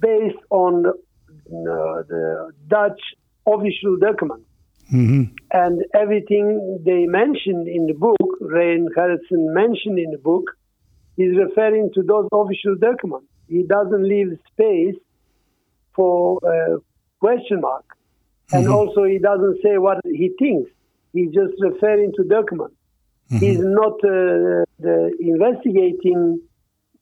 based 0.00 0.42
on 0.50 0.84
the 1.50 2.52
Dutch 2.68 3.02
official 3.46 3.98
document. 4.00 4.44
Mm-hmm. 4.92 5.24
And 5.52 5.84
everything 5.94 6.82
they 6.84 7.04
mentioned 7.06 7.68
in 7.68 7.86
the 7.86 7.94
book, 7.94 8.28
Rein 8.40 8.88
Gerritsen 8.96 9.52
mentioned 9.54 9.98
in 9.98 10.10
the 10.10 10.18
book, 10.18 10.44
is 11.22 11.36
referring 11.36 11.90
to 11.94 12.02
those 12.02 12.28
official 12.32 12.76
documents. 12.76 13.26
He 13.48 13.62
doesn't 13.62 14.04
leave 14.06 14.38
space 14.52 14.96
for 15.94 16.38
a 16.44 16.78
question 17.18 17.60
mark. 17.60 17.84
Mm-hmm. 17.88 18.56
And 18.56 18.68
also, 18.68 19.04
he 19.04 19.18
doesn't 19.18 19.58
say 19.62 19.78
what 19.78 19.98
he 20.04 20.30
thinks. 20.38 20.70
He's 21.12 21.32
just 21.32 21.54
referring 21.60 22.12
to 22.16 22.24
documents. 22.24 22.76
Mm-hmm. 23.30 23.44
He's 23.44 23.60
not 23.60 23.94
uh, 24.04 24.64
the 24.78 25.12
investigating 25.20 26.40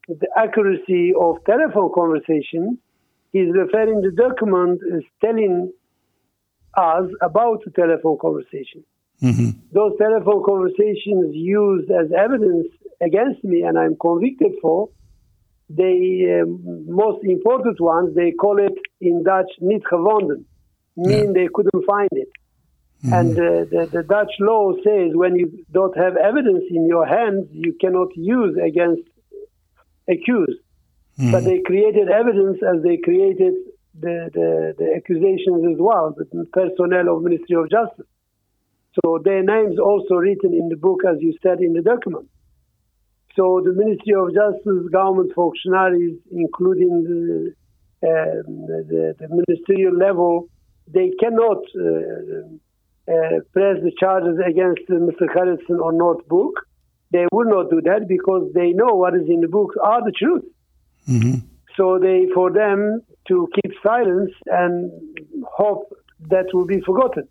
the 0.07 0.27
accuracy 0.35 1.13
of 1.19 1.37
telephone 1.45 1.91
conversation. 1.93 2.79
He's 3.31 3.51
referring 3.53 4.01
to 4.01 4.11
document 4.11 4.81
is 4.91 5.03
telling 5.23 5.71
us 6.75 7.09
about 7.21 7.63
the 7.63 7.71
telephone 7.71 8.17
conversation. 8.19 8.83
Mm-hmm. 9.21 9.49
Those 9.71 9.93
telephone 9.99 10.43
conversations 10.43 11.35
used 11.35 11.91
as 11.91 12.07
evidence 12.17 12.67
against 13.01 13.43
me 13.43 13.63
and 13.63 13.77
I'm 13.77 13.95
convicted 13.97 14.53
for, 14.61 14.89
the 15.69 16.41
um, 16.41 16.85
most 16.87 17.23
important 17.23 17.79
ones, 17.79 18.15
they 18.15 18.31
call 18.31 18.57
it 18.57 18.77
in 18.99 19.23
Dutch 19.23 19.57
niet 19.59 19.85
gevonden, 19.85 20.47
mean 20.93 21.23
yeah. 21.23 21.31
they 21.31 21.47
couldn't 21.47 21.83
find 21.85 22.09
it. 22.11 22.29
Mm-hmm. 23.03 23.13
And 23.13 23.31
uh, 23.31 23.65
the, 23.69 23.89
the 23.91 24.03
Dutch 24.03 24.33
law 24.39 24.73
says 24.83 25.11
when 25.13 25.35
you 25.35 25.63
don't 25.71 25.95
have 25.95 26.17
evidence 26.17 26.63
in 26.69 26.87
your 26.87 27.05
hands, 27.05 27.47
you 27.51 27.73
cannot 27.79 28.09
use 28.15 28.57
against 28.57 29.03
accused. 30.09 30.59
Mm-hmm. 31.17 31.31
But 31.31 31.43
they 31.43 31.61
created 31.61 32.09
evidence 32.09 32.57
as 32.63 32.81
they 32.81 32.97
created 32.97 33.53
the, 33.97 34.29
the, 34.33 34.75
the 34.77 34.95
accusations 34.95 35.63
as 35.71 35.77
well, 35.77 36.15
the 36.17 36.45
personnel 36.51 37.15
of 37.15 37.23
Ministry 37.23 37.55
of 37.55 37.69
Justice. 37.69 38.07
So 39.03 39.19
their 39.23 39.43
names 39.43 39.77
also 39.77 40.15
written 40.15 40.53
in 40.53 40.69
the 40.69 40.75
book, 40.75 41.01
as 41.07 41.17
you 41.21 41.33
said 41.43 41.59
in 41.61 41.73
the 41.73 41.81
document. 41.81 42.27
So 43.39 43.61
the 43.63 43.71
Ministry 43.71 44.13
of 44.15 44.33
Justice, 44.33 44.91
government 44.91 45.31
functionaries, 45.33 46.17
including 46.29 47.03
the, 47.07 47.53
uh, 48.03 48.43
the, 48.45 49.15
the, 49.17 49.27
ministerial 49.29 49.95
level, 49.95 50.49
they 50.87 51.11
cannot 51.21 51.63
uh, 51.79 52.43
uh, 53.07 53.39
press 53.53 53.77
the 53.81 53.93
charges 53.97 54.37
against 54.45 54.81
Mr. 54.89 55.33
Gerritsen 55.33 55.79
on 55.79 55.97
notebook. 55.97 56.51
They 57.13 57.27
will 57.31 57.45
not 57.45 57.69
do 57.69 57.79
that 57.81 58.09
because 58.09 58.51
they 58.53 58.71
know 58.71 58.95
what 58.95 59.15
is 59.15 59.29
in 59.29 59.39
the 59.39 59.47
book 59.47 59.71
are 59.81 60.03
the 60.03 60.11
truth. 60.11 60.43
Mm-hmm. 61.07 61.35
So 61.77 61.97
they, 61.97 62.27
for 62.35 62.51
them 62.51 62.99
to 63.29 63.47
keep 63.55 63.71
silence 63.81 64.31
and 64.47 64.91
hope 65.45 65.93
that 66.29 66.47
will 66.53 66.65
be 66.65 66.81
forgotten. 66.81 67.29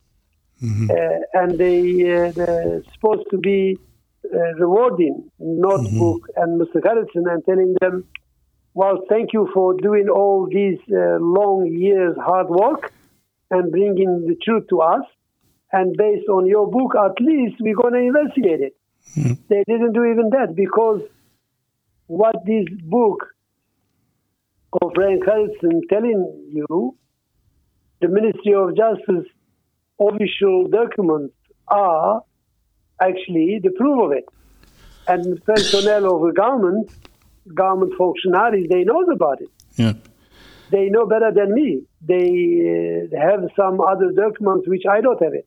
Mm-hmm. 0.62 0.90
Uh, 0.90 1.42
and 1.42 1.58
they, 1.58 2.00
uh, 2.10 2.32
they're 2.32 2.82
supposed 2.94 3.28
to 3.30 3.36
be 3.36 3.76
rewarding 4.58 5.30
Notebook 5.38 6.28
mm-hmm. 6.28 6.42
and 6.42 6.60
Mr. 6.60 6.80
Gerritsen 6.80 7.30
and 7.30 7.44
telling 7.44 7.74
them, 7.80 8.04
well, 8.74 9.02
thank 9.08 9.32
you 9.32 9.48
for 9.52 9.74
doing 9.74 10.08
all 10.08 10.46
these 10.50 10.78
uh, 10.90 11.18
long 11.20 11.66
years 11.66 12.16
hard 12.16 12.48
work 12.48 12.92
and 13.50 13.70
bringing 13.70 14.26
the 14.26 14.36
truth 14.42 14.68
to 14.68 14.80
us. 14.80 15.04
And 15.72 15.96
based 15.96 16.28
on 16.28 16.46
your 16.46 16.70
book, 16.70 16.94
at 16.94 17.20
least 17.20 17.56
we're 17.60 17.74
going 17.74 17.94
to 17.94 18.00
investigate 18.00 18.60
it. 18.60 18.76
Mm-hmm. 19.16 19.34
They 19.48 19.64
didn't 19.66 19.92
do 19.92 20.04
even 20.04 20.30
that 20.30 20.54
because 20.54 21.02
what 22.06 22.36
this 22.46 22.66
book 22.84 23.26
of 24.80 24.92
Frank 24.94 25.24
Gerritsen 25.24 25.80
telling 25.88 26.50
you, 26.52 26.96
the 28.00 28.08
Ministry 28.08 28.54
of 28.54 28.76
Justice 28.76 29.28
official 30.00 30.68
documents 30.68 31.34
are 31.66 32.22
actually 33.00 33.60
the 33.62 33.70
proof 33.70 34.04
of 34.04 34.12
it. 34.12 34.24
And 35.06 35.42
personnel 35.44 36.14
of 36.14 36.20
the 36.22 36.32
government, 36.36 36.90
government 37.54 37.94
functionaries, 37.96 38.68
they 38.68 38.84
know 38.84 39.02
about 39.02 39.40
it. 39.40 39.48
Yeah. 39.76 39.94
They 40.70 40.90
know 40.90 41.06
better 41.06 41.32
than 41.34 41.54
me. 41.54 41.82
They 42.02 43.08
uh, 43.10 43.20
have 43.20 43.48
some 43.56 43.80
other 43.80 44.12
documents 44.12 44.68
which 44.68 44.82
I 44.90 45.00
don't 45.00 45.22
have 45.22 45.32
it. 45.32 45.46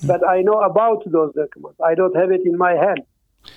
Yeah. 0.00 0.06
But 0.08 0.28
I 0.28 0.42
know 0.42 0.60
about 0.60 1.02
those 1.06 1.32
documents. 1.34 1.80
I 1.84 1.94
don't 1.94 2.14
have 2.14 2.30
it 2.30 2.42
in 2.44 2.58
my 2.58 2.72
hand. 2.72 3.00
Yeah, 3.46 3.52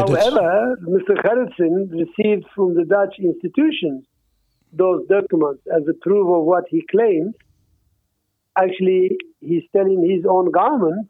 However, 0.00 0.78
Mr. 0.82 1.14
Gerritsen 1.24 1.90
received 1.90 2.44
from 2.54 2.74
the 2.74 2.84
Dutch 2.84 3.16
institutions 3.18 4.04
those 4.72 5.06
documents 5.08 5.62
as 5.74 5.82
a 5.88 5.94
proof 6.02 6.28
of 6.28 6.44
what 6.44 6.64
he 6.68 6.84
claims. 6.90 7.34
Actually, 8.58 9.16
he's 9.40 9.62
telling 9.74 10.06
his 10.08 10.24
own 10.28 10.50
government 10.50 11.06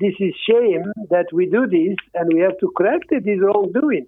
this 0.00 0.14
is 0.18 0.34
shame 0.48 0.84
that 1.10 1.26
we 1.32 1.46
do 1.46 1.66
this 1.66 1.96
and 2.14 2.32
we 2.32 2.40
have 2.40 2.58
to 2.58 2.72
correct 2.76 3.06
it, 3.10 3.24
this 3.24 3.38
wrongdoing. 3.40 4.06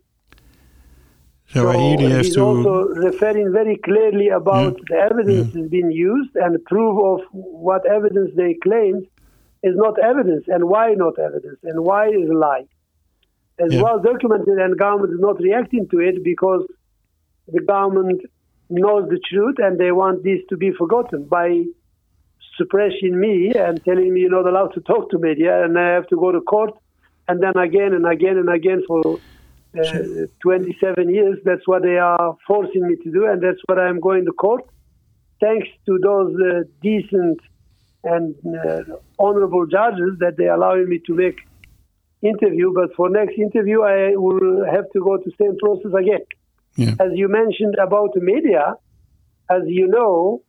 So, 1.48 1.72
so 1.72 1.96
he's 1.98 2.34
to... 2.34 2.40
also 2.40 2.88
referring 2.88 3.52
very 3.52 3.76
clearly 3.76 4.28
about 4.28 4.74
yeah. 4.74 4.84
the 4.88 4.96
evidence 4.96 5.54
yeah. 5.54 5.60
has 5.60 5.70
been 5.70 5.92
used 5.92 6.34
and 6.34 6.62
proof 6.64 6.98
of 7.04 7.20
what 7.32 7.86
evidence 7.86 8.30
they 8.36 8.54
claim 8.62 9.06
is 9.62 9.74
not 9.76 9.98
evidence 10.02 10.44
and 10.48 10.64
why 10.64 10.94
not 10.94 11.18
evidence 11.18 11.58
and 11.62 11.84
why 11.84 12.08
is 12.08 12.28
a 12.28 12.34
lie. 12.34 12.66
As 13.58 13.72
yeah. 13.72 13.82
well 13.82 14.00
documented 14.00 14.58
and 14.58 14.76
government 14.76 15.14
is 15.14 15.20
not 15.20 15.40
reacting 15.40 15.88
to 15.90 16.00
it 16.00 16.22
because 16.24 16.66
the 17.48 17.62
government 17.62 18.22
knows 18.68 19.08
the 19.08 19.20
truth 19.30 19.56
and 19.58 19.78
they 19.78 19.92
want 19.92 20.24
this 20.24 20.40
to 20.48 20.56
be 20.56 20.72
forgotten 20.72 21.24
by 21.24 21.62
suppressing 22.56 23.18
me 23.18 23.52
and 23.54 23.82
telling 23.84 24.12
me 24.12 24.22
you're 24.22 24.30
not 24.30 24.46
allowed 24.46 24.72
to 24.74 24.80
talk 24.80 25.10
to 25.10 25.18
media 25.18 25.64
and 25.64 25.78
I 25.78 25.94
have 25.94 26.06
to 26.08 26.16
go 26.16 26.32
to 26.32 26.40
court 26.40 26.74
and 27.28 27.42
then 27.42 27.56
again 27.56 27.92
and 27.92 28.06
again 28.06 28.36
and 28.38 28.48
again 28.48 28.82
for 28.86 29.18
uh, 29.78 29.98
27 30.42 31.14
years. 31.14 31.38
That's 31.44 31.66
what 31.66 31.82
they 31.82 31.98
are 31.98 32.36
forcing 32.46 32.88
me 32.88 32.96
to 32.96 33.10
do 33.10 33.26
and 33.26 33.42
that's 33.42 33.60
what 33.66 33.78
I'm 33.78 34.00
going 34.00 34.24
to 34.24 34.32
court. 34.32 34.64
Thanks 35.40 35.68
to 35.86 35.98
those 36.02 36.34
uh, 36.40 36.62
decent 36.82 37.40
and 38.04 38.34
uh, 38.46 38.82
honorable 39.18 39.66
judges 39.66 40.18
that 40.20 40.36
they 40.38 40.46
are 40.46 40.56
allowing 40.56 40.88
me 40.88 41.00
to 41.06 41.14
make 41.14 41.38
interview. 42.22 42.72
But 42.74 42.94
for 42.96 43.10
next 43.10 43.36
interview, 43.38 43.82
I 43.82 44.16
will 44.16 44.64
have 44.64 44.90
to 44.92 45.00
go 45.00 45.16
to 45.16 45.30
same 45.38 45.56
process 45.58 45.92
again. 45.98 46.24
Yeah. 46.76 46.94
As 47.00 47.12
you 47.14 47.28
mentioned 47.28 47.76
about 47.82 48.14
the 48.14 48.20
media, 48.20 48.74
as 49.50 49.62
you 49.66 49.88
know, 49.88 50.42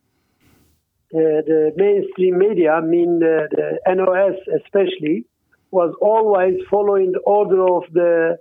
uh, 1.14 1.40
the 1.46 1.72
mainstream 1.76 2.38
media, 2.38 2.72
I 2.72 2.80
mean 2.82 3.20
uh, 3.22 3.48
the 3.50 3.78
NOS 3.88 4.36
especially, 4.60 5.24
was 5.70 5.94
always 6.00 6.60
following 6.70 7.12
the 7.12 7.20
order 7.20 7.62
of 7.62 7.84
the 7.92 8.36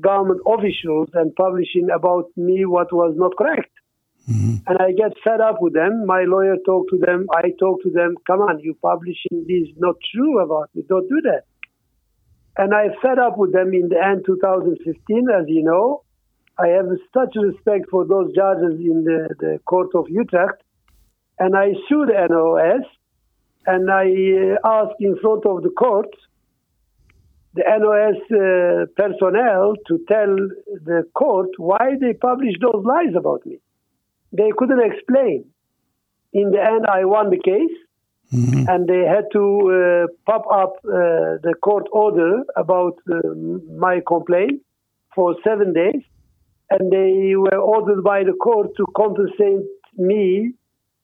government 0.00 0.40
officials 0.46 1.08
and 1.14 1.34
publishing 1.34 1.88
about 1.94 2.26
me 2.36 2.64
what 2.64 2.92
was 2.92 3.14
not 3.16 3.36
correct. 3.36 3.70
Mm-hmm. 4.28 4.56
And 4.66 4.78
I 4.78 4.92
get 4.92 5.16
fed 5.24 5.40
up 5.40 5.60
with 5.60 5.72
them. 5.72 6.04
My 6.04 6.24
lawyer 6.24 6.56
talked 6.64 6.90
to 6.90 6.98
them. 6.98 7.26
I 7.32 7.52
talked 7.58 7.84
to 7.84 7.90
them. 7.90 8.16
Come 8.26 8.40
on, 8.40 8.60
you 8.60 8.74
publishing 8.82 9.44
this 9.48 9.68
not 9.78 9.96
true 10.12 10.40
about 10.40 10.68
me. 10.74 10.84
Don't 10.88 11.08
do 11.08 11.20
that. 11.24 11.44
And 12.58 12.74
I 12.74 12.88
fed 13.00 13.18
up 13.18 13.38
with 13.38 13.52
them 13.52 13.72
in 13.72 13.88
the 13.88 13.96
end 14.02 14.24
2015, 14.26 15.28
as 15.30 15.44
you 15.46 15.62
know. 15.62 16.02
I 16.58 16.68
have 16.68 16.86
such 17.14 17.36
respect 17.36 17.88
for 17.90 18.04
those 18.04 18.34
judges 18.34 18.80
in 18.80 19.04
the, 19.04 19.28
the 19.38 19.60
court 19.64 19.94
of 19.94 20.06
Utrecht 20.08 20.60
and 21.38 21.56
I 21.56 21.72
sued 21.88 22.08
NOS 22.08 22.84
and 23.66 23.90
I 23.90 24.06
uh, 24.06 24.82
asked 24.82 25.00
in 25.00 25.16
front 25.20 25.46
of 25.46 25.62
the 25.62 25.70
court 25.70 26.10
the 27.54 27.64
NOS 27.82 28.20
uh, 28.30 28.86
personnel 28.96 29.74
to 29.88 29.98
tell 30.08 30.32
the 30.84 31.02
court 31.14 31.50
why 31.56 31.96
they 32.00 32.12
published 32.12 32.58
those 32.60 32.84
lies 32.84 33.14
about 33.16 33.44
me. 33.46 33.58
they 34.32 34.50
couldn't 34.56 34.82
explain. 34.90 35.44
In 36.32 36.50
the 36.50 36.62
end, 36.62 36.86
I 36.86 37.04
won 37.06 37.30
the 37.30 37.40
case, 37.52 37.76
and 38.68 38.86
they 38.86 39.04
had 39.14 39.24
to 39.32 39.44
uh, 39.72 40.06
pop 40.26 40.44
up 40.52 40.74
uh, 40.84 41.40
the 41.46 41.54
court 41.62 41.86
order 41.92 42.42
about 42.56 42.98
uh, 43.10 43.16
my 43.86 44.02
complaint 44.06 44.60
for 45.14 45.34
seven 45.42 45.72
days, 45.72 46.02
and 46.70 46.92
they 46.92 47.34
were 47.36 47.58
ordered 47.58 48.04
by 48.04 48.24
the 48.24 48.34
court 48.34 48.68
to 48.76 48.84
compensate 48.94 49.66
me 49.96 50.52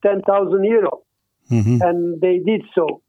10,000 0.04 0.64
euro, 0.64 1.02
mm-hmm. 1.50 1.78
and 1.80 2.20
they 2.20 2.38
did 2.38 2.62
so. 2.74 3.02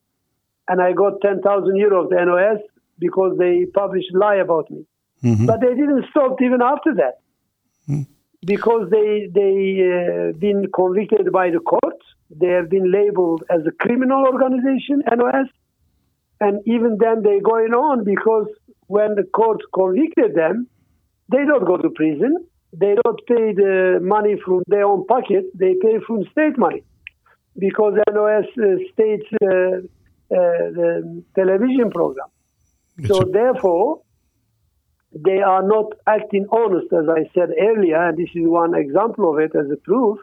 And 0.68 0.82
I 0.82 0.94
got 0.94 1.22
10,000 1.22 1.76
euro 1.76 2.04
of 2.04 2.10
the 2.10 2.16
NOS 2.16 2.62
because 2.98 3.38
they 3.38 3.66
published 3.74 4.08
a 4.16 4.18
lie 4.18 4.38
about 4.38 4.72
me. 4.72 4.86
Mm-hmm. 5.24 5.46
But 5.46 5.62
they 5.62 5.74
didn't 5.76 6.06
stop 6.10 6.42
even 6.42 6.62
after 6.62 6.94
that 6.96 7.16
mm-hmm. 7.90 8.04
because 8.46 8.90
they 8.90 9.30
they 9.34 9.56
uh, 9.82 10.38
been 10.38 10.66
convicted 10.74 11.32
by 11.32 11.50
the 11.50 11.60
court. 11.60 12.00
They 12.30 12.50
have 12.50 12.70
been 12.70 12.92
labeled 12.92 13.44
as 13.50 13.62
a 13.68 13.72
criminal 13.72 14.26
organization, 14.26 15.04
NOS, 15.10 15.48
and 16.40 16.62
even 16.66 16.98
then 17.00 17.22
they're 17.24 17.42
going 17.42 17.74
on 17.74 18.04
because 18.04 18.48
when 18.88 19.16
the 19.16 19.24
court 19.24 19.62
convicted 19.74 20.36
them, 20.36 20.68
they 21.32 21.44
don't 21.46 21.66
go 21.66 21.78
to 21.78 21.90
prison. 21.90 22.46
They 22.82 22.94
don't 23.02 23.22
pay 23.34 23.46
the 23.64 24.00
money 24.16 24.36
from 24.44 24.64
their 24.68 24.86
own 24.92 25.02
pocket. 25.14 25.44
They 25.64 25.74
pay 25.86 25.96
from 26.06 26.20
state 26.34 26.58
money 26.58 26.84
because 27.66 27.94
NOS 28.18 28.46
uh, 28.58 28.66
states 28.94 29.28
uh, 29.42 29.48
uh, 29.48 30.66
the 30.80 31.24
television 31.40 31.88
program. 31.98 32.30
It's 32.98 33.08
So 33.10 33.16
a- 33.22 33.30
therefore, 33.40 34.02
they 35.28 35.40
are 35.54 35.64
not 35.76 35.88
acting 36.08 36.46
honest, 36.52 36.88
as 36.92 37.08
I 37.20 37.22
said 37.34 37.50
earlier, 37.70 38.00
and 38.10 38.18
this 38.18 38.30
is 38.36 38.46
one 38.64 38.74
example 38.76 39.26
of 39.32 39.40
it 39.40 39.52
as 39.56 39.68
a 39.72 39.78
proof. 39.78 40.18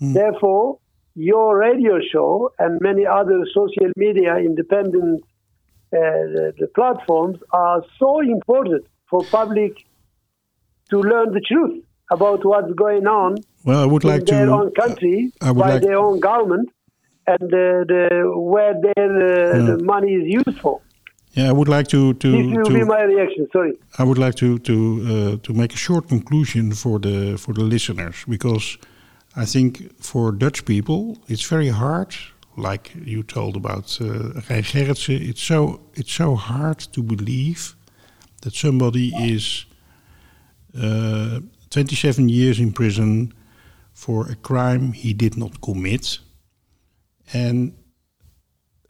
Therefore, 0.00 0.78
your 1.14 1.56
radio 1.56 2.00
show 2.12 2.50
and 2.58 2.80
many 2.80 3.06
other 3.06 3.38
social 3.54 3.90
media 3.96 4.36
independent 4.36 5.22
uh, 5.22 5.98
the, 6.34 6.52
the 6.58 6.66
platforms 6.74 7.38
are 7.52 7.80
so 8.00 8.20
important 8.20 8.84
for 9.08 9.20
public 9.40 9.72
to 10.90 11.00
learn 11.00 11.32
the 11.32 11.40
truth 11.40 11.82
about 12.10 12.44
what's 12.44 12.72
going 12.74 13.06
on 13.06 13.36
well, 13.64 13.80
I 13.82 13.86
would 13.86 14.04
in 14.04 14.10
like 14.10 14.26
their 14.26 14.46
to. 14.46 14.52
own 14.52 14.70
country 14.82 15.32
I 15.40 15.50
would 15.50 15.60
by 15.62 15.72
like- 15.74 15.82
their 15.82 15.98
own 15.98 16.20
government 16.20 16.68
and 17.26 17.42
uh, 17.42 17.84
the, 17.92 18.32
where 18.36 18.74
their 18.84 19.08
uh, 19.54 19.64
the 19.64 19.82
money 19.84 20.12
is 20.12 20.24
used 20.40 20.58
for. 20.60 20.80
Yeah, 21.32 21.48
I 21.48 21.52
would 21.52 21.68
like 21.68 21.88
to 21.88 22.12
to, 22.14 22.28
This 22.30 22.56
will 22.56 22.74
be 22.80 22.84
my 22.84 23.02
reaction. 23.02 23.48
Sorry. 23.52 23.72
I 23.98 24.04
would 24.04 24.18
like 24.18 24.34
to 24.36 24.58
to 24.58 24.74
uh, 24.74 25.36
to 25.46 25.52
make 25.54 25.72
a 25.74 25.76
short 25.86 26.04
conclusion 26.08 26.72
for 26.74 26.98
the 27.00 27.36
for 27.38 27.52
the 27.54 27.64
listeners 27.64 28.16
because 28.28 28.66
I 29.34 29.44
think 29.46 29.70
for 30.00 30.30
Dutch 30.32 30.64
people 30.64 31.16
it's 31.26 31.46
very 31.54 31.70
hard. 31.70 32.14
Like 32.56 32.92
you 33.04 33.22
told 33.24 33.56
about 33.56 33.98
uh, 34.00 34.06
Rein 34.48 34.62
Gerritsen, 34.62 35.18
it's 35.30 35.42
so 35.42 35.80
it's 35.94 36.12
so 36.12 36.36
hard 36.36 36.78
to 36.92 37.02
believe 37.02 37.74
that 38.42 38.54
somebody 38.54 39.06
is 39.34 39.66
uh, 40.80 41.40
27 41.70 42.28
years 42.28 42.58
in 42.58 42.72
prison 42.72 43.32
for 43.92 44.28
a 44.28 44.34
crime 44.36 44.92
he 44.92 45.12
did 45.12 45.36
not 45.36 45.60
commit, 45.60 46.18
and 47.32 47.74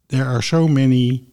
there 0.09 0.25
are 0.25 0.43
so 0.43 0.69
many 0.69 1.27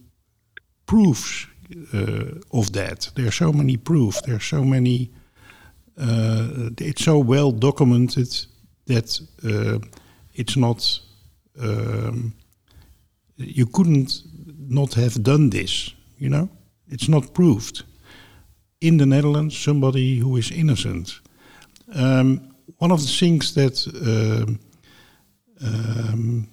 proofs 0.86 1.46
uh, 1.94 2.40
of 2.52 2.72
that. 2.72 3.10
There 3.14 3.26
are 3.26 3.32
so 3.32 3.52
many 3.52 3.76
proofs. 3.76 4.20
There 4.22 4.36
are 4.36 4.40
so 4.40 4.64
many. 4.64 5.10
Uh, 5.96 6.70
it's 6.78 7.04
so 7.04 7.18
well 7.18 7.52
documented 7.52 8.28
that 8.86 9.20
uh, 9.44 9.78
it's 10.34 10.56
not. 10.56 11.00
Um, 11.60 12.34
you 13.36 13.66
couldn't 13.66 14.22
not 14.68 14.94
have 14.94 15.22
done 15.22 15.50
this. 15.50 15.94
You 16.18 16.30
know, 16.30 16.48
it's 16.88 17.08
not 17.08 17.34
proved. 17.34 17.84
In 18.82 18.96
the 18.96 19.06
Netherlands, 19.06 19.56
somebody 19.56 20.18
who 20.18 20.36
is 20.36 20.50
innocent. 20.50 21.20
Um, 21.94 22.52
one 22.78 22.90
of 22.90 23.00
the 23.00 23.06
things 23.06 23.54
that 23.54 23.86
um, 23.86 24.58
um, 25.64 26.48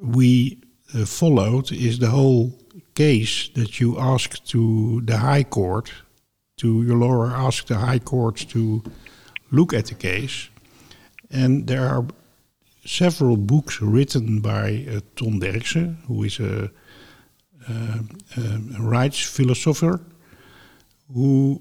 we 0.00 0.58
uh, 0.94 1.06
followed 1.06 1.72
is 1.72 1.98
the 1.98 2.10
whole 2.10 2.56
case 2.94 3.48
that 3.54 3.80
you 3.80 3.98
asked 3.98 4.48
to 4.50 5.00
the 5.00 5.16
High 5.16 5.42
Court, 5.42 5.90
to 6.58 6.84
your 6.84 6.98
lawyer 6.98 7.34
asked 7.34 7.66
the 7.66 7.78
High 7.78 7.98
Court 7.98 8.36
to 8.50 8.84
look 9.50 9.74
at 9.74 9.86
the 9.86 9.96
case. 9.96 10.50
And 11.32 11.66
there 11.66 11.88
are 11.88 12.06
several 12.86 13.36
books 13.36 13.82
written 13.82 14.38
by 14.40 14.86
uh, 14.88 15.00
Ton 15.16 15.40
Derksen, 15.40 15.96
who 16.06 16.22
is 16.22 16.38
a, 16.38 16.70
uh, 17.68 17.98
a 18.36 18.82
rights 18.82 19.20
philosopher, 19.20 20.00
who 21.12 21.60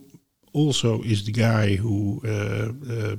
also 0.54 1.02
is 1.04 1.26
the 1.26 1.32
guy 1.32 1.76
who 1.76 2.22
uh, 2.26 2.72
uh, 2.94 3.16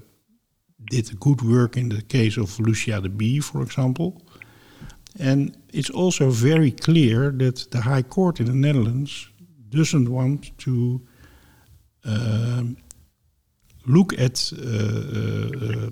did 0.90 1.18
good 1.20 1.42
work 1.42 1.76
in 1.76 1.88
the 1.88 2.02
case 2.02 2.36
of 2.36 2.58
Lucia 2.58 3.00
de 3.00 3.08
Berk, 3.08 3.42
for 3.42 3.62
example. 3.62 4.22
And 5.18 5.56
it's 5.72 5.90
also 5.90 6.30
very 6.30 6.70
clear 6.70 7.30
that 7.30 7.70
the 7.70 7.80
High 7.80 8.02
Court 8.02 8.40
in 8.40 8.46
the 8.46 8.54
Netherlands 8.54 9.28
doesn't 9.68 10.08
want 10.08 10.56
to 10.58 11.00
um, 12.04 12.76
look 13.86 14.12
at 14.18 14.52
uh, 14.52 14.66
uh, 14.66 15.90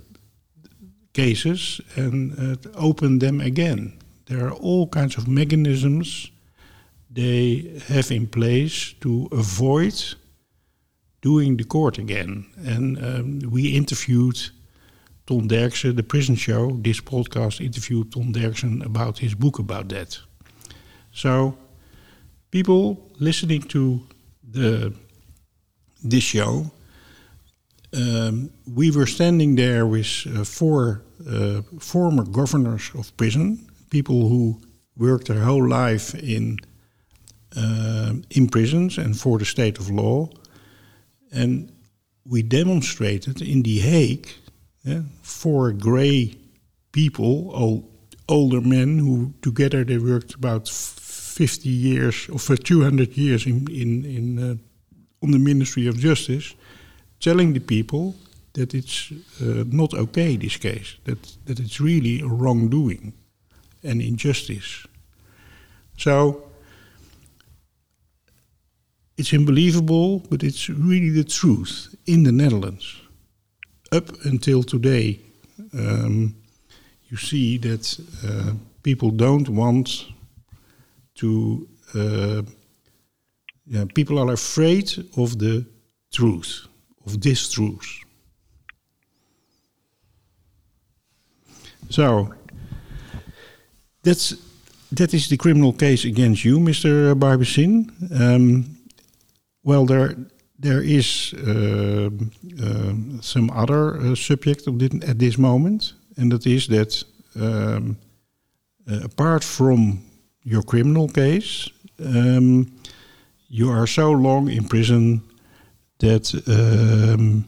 cases 1.13 1.81
and 1.97 2.33
uh, 2.39 2.71
open 2.75 3.19
them 3.19 3.41
again. 3.41 3.99
There 4.27 4.47
are 4.47 4.53
all 4.53 4.87
kinds 4.89 5.17
of 5.17 5.27
mechanisms 5.27 6.31
they 7.11 7.81
have 7.89 8.11
in 8.11 8.27
place 8.27 8.95
to 9.01 9.29
avoid 9.33 9.95
doing 11.21 11.57
the 11.57 11.65
court 11.65 11.99
again. 11.99 12.47
And 12.65 12.99
um, 12.99 13.51
we 13.51 13.69
interviewed 13.77 14.39
Ton 15.27 15.49
Derksen, 15.49 15.97
the 15.97 16.03
prison 16.03 16.37
show. 16.37 16.71
This 16.83 17.01
podcast 17.01 17.61
interviewed 17.61 18.13
Ton 18.13 18.33
Derksen 18.33 18.85
about 18.85 19.19
his 19.19 19.35
book 19.35 19.59
about 19.59 19.89
that. 19.89 20.19
So, 21.13 21.57
people 22.51 23.11
listening 23.19 23.63
to 23.63 24.01
the 24.51 24.93
this 26.03 26.23
show, 26.23 26.71
um, 27.93 28.51
we 28.67 28.91
were 28.91 29.07
standing 29.07 29.57
there 29.57 29.87
with 29.87 30.27
uh, 30.27 30.45
four 30.45 31.03
uh, 31.29 31.63
former 31.81 32.25
governors 32.25 32.91
of 32.95 33.15
prison, 33.17 33.67
people 33.91 34.29
who 34.29 34.61
worked 34.97 35.27
their 35.27 35.41
whole 35.41 35.67
life 35.69 36.15
in 36.15 36.59
uh, 37.57 38.13
in 38.31 38.49
prisons 38.49 38.99
and 38.99 39.19
for 39.19 39.39
the 39.39 39.45
state 39.45 39.79
of 39.79 39.91
law, 39.91 40.29
and 41.33 41.73
we 42.25 42.43
demonstrated 42.43 43.41
in 43.41 43.63
The 43.63 43.79
Hague 43.79 44.29
yeah, 44.85 45.03
four 45.23 45.73
grey 45.73 46.37
people, 46.93 47.51
old, 47.55 47.85
older 48.29 48.61
men 48.61 48.99
who 48.99 49.33
together 49.43 49.85
they 49.85 49.99
worked 49.99 50.35
about 50.35 50.69
50 50.69 51.69
years 51.69 52.29
or 52.29 52.39
for 52.39 52.57
200 52.57 53.17
years 53.17 53.47
in, 53.47 53.67
in, 53.71 54.05
in 54.05 54.39
uh, 54.39 54.55
on 55.23 55.31
the 55.33 55.39
Ministry 55.39 55.87
of 55.87 55.99
Justice, 55.99 56.55
telling 57.21 57.53
the 57.53 57.61
people 57.61 58.15
that 58.53 58.75
it's 58.75 59.13
uh, 59.41 59.65
not 59.67 59.95
okay, 59.95 60.37
this 60.37 60.57
case, 60.57 60.97
that, 61.05 61.21
that 61.47 61.61
it's 61.61 61.81
really 61.81 62.21
a 62.21 62.27
wrongdoing 62.27 63.13
and 63.83 64.01
injustice. 64.01 64.87
So 65.97 66.48
it's 69.19 69.35
unbelievable, 69.35 70.21
but 70.31 70.43
it's 70.45 70.71
really 70.71 71.11
the 71.11 71.25
truth 71.25 71.95
in 72.07 72.23
the 72.23 72.33
Netherlands. 72.33 73.03
Up 73.91 74.09
until 74.25 74.63
today, 74.63 75.19
um, 75.75 76.37
you 77.09 77.17
see 77.17 77.59
that 77.59 77.99
uh, 78.25 78.53
people 78.83 79.11
don't 79.11 79.49
want 79.49 80.07
to. 81.17 81.69
Uh, 81.95 82.43
yeah, 83.67 83.85
people 83.95 84.19
are 84.19 84.33
afraid 84.33 84.93
of 85.17 85.39
the 85.39 85.67
truth, 86.13 86.67
of 87.05 87.21
this 87.21 87.51
truth. 87.51 88.01
So 91.91 92.33
that's 94.03 94.37
that 94.93 95.13
is 95.13 95.29
the 95.29 95.37
criminal 95.37 95.73
case 95.73 96.05
against 96.05 96.45
you, 96.45 96.59
Mr. 96.59 97.15
Baybaşin. 97.15 97.91
Um, 98.21 98.78
well, 99.63 99.87
there 99.87 100.17
there 100.59 100.83
is 100.83 101.35
uh, 101.35 102.11
uh, 102.63 102.93
some 103.21 103.51
other 103.51 103.97
uh, 103.99 104.15
subject 104.15 104.67
of 104.67 104.79
this, 104.79 104.91
at 105.09 105.19
this 105.19 105.39
moment, 105.39 105.95
and 106.17 106.33
that 106.33 106.47
is 106.47 106.67
that 106.67 107.05
um, 107.37 107.97
uh, 108.91 109.01
apart 109.05 109.45
from 109.45 110.03
your 110.43 110.63
criminal 110.63 111.09
case, 111.09 111.69
um, 112.05 112.67
you 113.49 113.71
are 113.71 113.87
so 113.87 114.11
long 114.11 114.51
in 114.51 114.65
prison 114.65 115.23
that 115.99 116.33
um, 116.49 117.45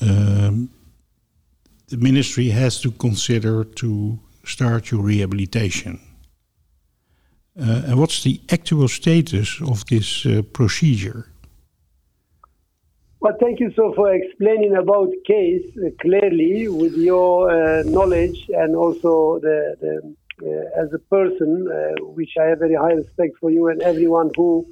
um, 0.00 0.70
the 1.88 1.96
ministry 1.96 2.48
has 2.48 2.80
to 2.80 2.90
consider 2.92 3.64
to 3.64 4.18
start 4.44 4.90
your 4.90 5.02
rehabilitation. 5.02 6.00
Uh, 7.58 7.82
and 7.86 7.98
what's 7.98 8.22
the 8.22 8.40
actual 8.50 8.86
status 8.86 9.60
of 9.62 9.86
this 9.86 10.26
uh, 10.26 10.42
procedure? 10.52 11.26
Well, 13.20 13.34
thank 13.40 13.60
you 13.60 13.72
so 13.74 13.94
for 13.94 14.12
explaining 14.12 14.76
about 14.76 15.08
case 15.26 15.64
uh, 15.78 15.88
clearly 16.00 16.68
with 16.68 16.94
your 16.96 17.50
uh, 17.50 17.82
knowledge 17.84 18.46
and 18.50 18.76
also 18.76 19.38
the, 19.40 19.76
the 19.80 20.14
uh, 20.42 20.82
as 20.82 20.92
a 20.92 20.98
person, 20.98 21.66
uh, 21.66 22.04
which 22.04 22.32
I 22.38 22.44
have 22.44 22.58
very 22.58 22.74
high 22.74 22.92
respect 22.92 23.38
for 23.40 23.50
you 23.50 23.68
and 23.68 23.80
everyone 23.80 24.30
who 24.36 24.66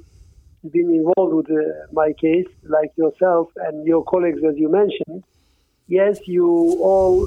has 0.61 0.71
been 0.71 0.93
involved 0.93 1.33
with 1.33 1.49
my 1.91 2.13
case, 2.13 2.47
like 2.63 2.91
yourself 2.97 3.49
and 3.55 3.85
your 3.87 4.03
colleagues, 4.03 4.43
as 4.43 4.57
you 4.57 4.69
mentioned. 4.69 5.23
Yes, 5.87 6.19
you 6.27 6.47
all 6.81 7.25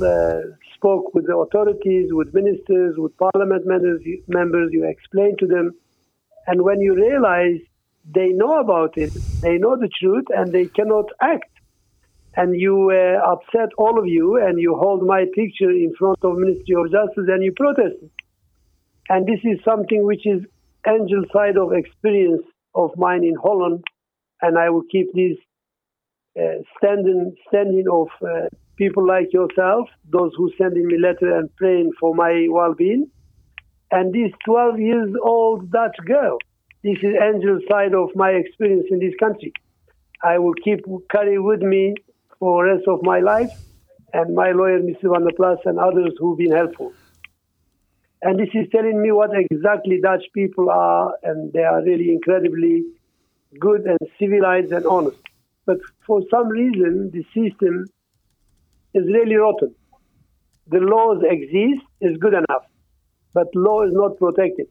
spoke 0.79 1.15
with 1.15 1.27
the 1.27 1.37
authorities, 1.37 2.09
with 2.11 2.33
ministers, 2.33 2.95
with 2.97 3.13
parliament 3.19 3.65
members, 3.67 4.71
you 4.73 4.85
explained 4.89 5.39
to 5.41 5.47
them. 5.47 5.73
And 6.47 6.63
when 6.63 6.81
you 6.81 6.95
realize 6.95 7.61
they 8.05 8.29
know 8.29 8.59
about 8.61 8.95
it, 8.97 9.13
they 9.43 9.59
know 9.59 9.77
the 9.77 9.91
truth, 10.01 10.25
and 10.31 10.53
they 10.53 10.71
cannot 10.75 11.07
act. 11.21 11.51
And 12.37 12.55
you 12.55 12.91
uh, 12.91 13.33
upset 13.33 13.71
all 13.77 13.99
of 13.99 14.07
you, 14.07 14.37
and 14.37 14.61
you 14.61 14.77
hold 14.77 15.03
my 15.07 15.25
picture 15.35 15.71
in 15.71 15.93
front 15.99 16.19
of 16.23 16.39
Ministry 16.39 16.77
of 16.79 16.91
Justice, 16.91 17.29
and 17.29 17.43
you 17.43 17.53
protest. 17.57 17.99
And 19.09 19.27
this 19.27 19.41
is 19.45 19.59
something 19.65 20.05
which 20.05 20.27
is 20.27 20.43
angel 20.87 21.25
side 21.33 21.57
of 21.57 21.73
experience 21.73 22.43
of 22.75 22.91
mine 22.97 23.25
in 23.25 23.35
Holland, 23.43 23.83
and 24.43 24.59
I 24.59 24.71
will 24.71 24.85
keep 24.91 25.09
this 25.15 25.37
uh, 26.39 26.63
standing 26.77 27.35
standing 27.49 27.87
of 27.91 28.09
uh, 28.23 28.47
people 28.79 29.07
like 29.07 29.33
yourself, 29.33 29.89
those 30.11 30.33
who 30.37 30.51
sending 30.57 30.87
me 30.87 30.97
letter 30.99 31.37
and 31.37 31.55
praying 31.57 31.91
for 32.01 32.15
my 32.15 32.47
well-being, 32.49 33.11
and 33.91 34.15
this 34.15 34.33
12 34.47 34.79
years 34.79 35.11
old 35.23 35.71
Dutch 35.71 35.97
girl. 36.07 36.39
This 36.85 36.99
is 37.03 37.15
angel 37.21 37.59
side 37.69 37.93
of 37.95 38.11
my 38.15 38.31
experience 38.31 38.87
in 38.91 39.01
this 39.01 39.15
country. 39.19 39.53
I 40.23 40.39
will 40.39 40.55
keep 40.55 40.85
carry 41.11 41.39
with 41.39 41.61
me 41.61 41.95
for 42.39 42.65
the 42.65 42.75
rest 42.75 42.89
of 42.89 43.03
my 43.03 43.19
life, 43.19 43.51
and 44.13 44.35
my 44.35 44.53
lawyer, 44.53 44.79
Mr. 44.81 45.13
Van 45.13 45.25
der 45.25 45.35
Plas, 45.37 45.59
and 45.65 45.79
others 45.79 46.13
who've 46.19 46.39
been 46.39 46.53
helpful. 46.53 46.93
And 48.23 48.39
this 48.39 48.49
is 48.55 48.69
telling 48.71 49.03
me 49.03 49.13
what 49.13 49.31
exactly 49.35 50.01
Dutch 50.01 50.25
people 50.35 50.71
are, 50.71 51.15
and 51.25 51.53
they 51.53 51.65
are 51.65 51.83
really 51.83 52.11
incredibly 52.13 52.85
good 53.59 53.83
and 53.83 53.99
civilized 54.19 54.73
and 54.73 54.87
honest. 54.87 55.19
But 55.67 55.79
for 56.07 56.23
some 56.31 56.49
reason, 56.49 57.11
the 57.13 57.25
system 57.35 57.87
is 58.99 59.07
really 59.07 59.37
rotten. 59.37 59.75
The 60.75 60.81
laws 60.95 61.23
exist, 61.37 61.85
is 62.01 62.17
good 62.19 62.35
enough, 62.35 62.65
but 63.33 63.49
law 63.55 63.83
is 63.89 63.95
not 64.03 64.19
protected. 64.19 64.69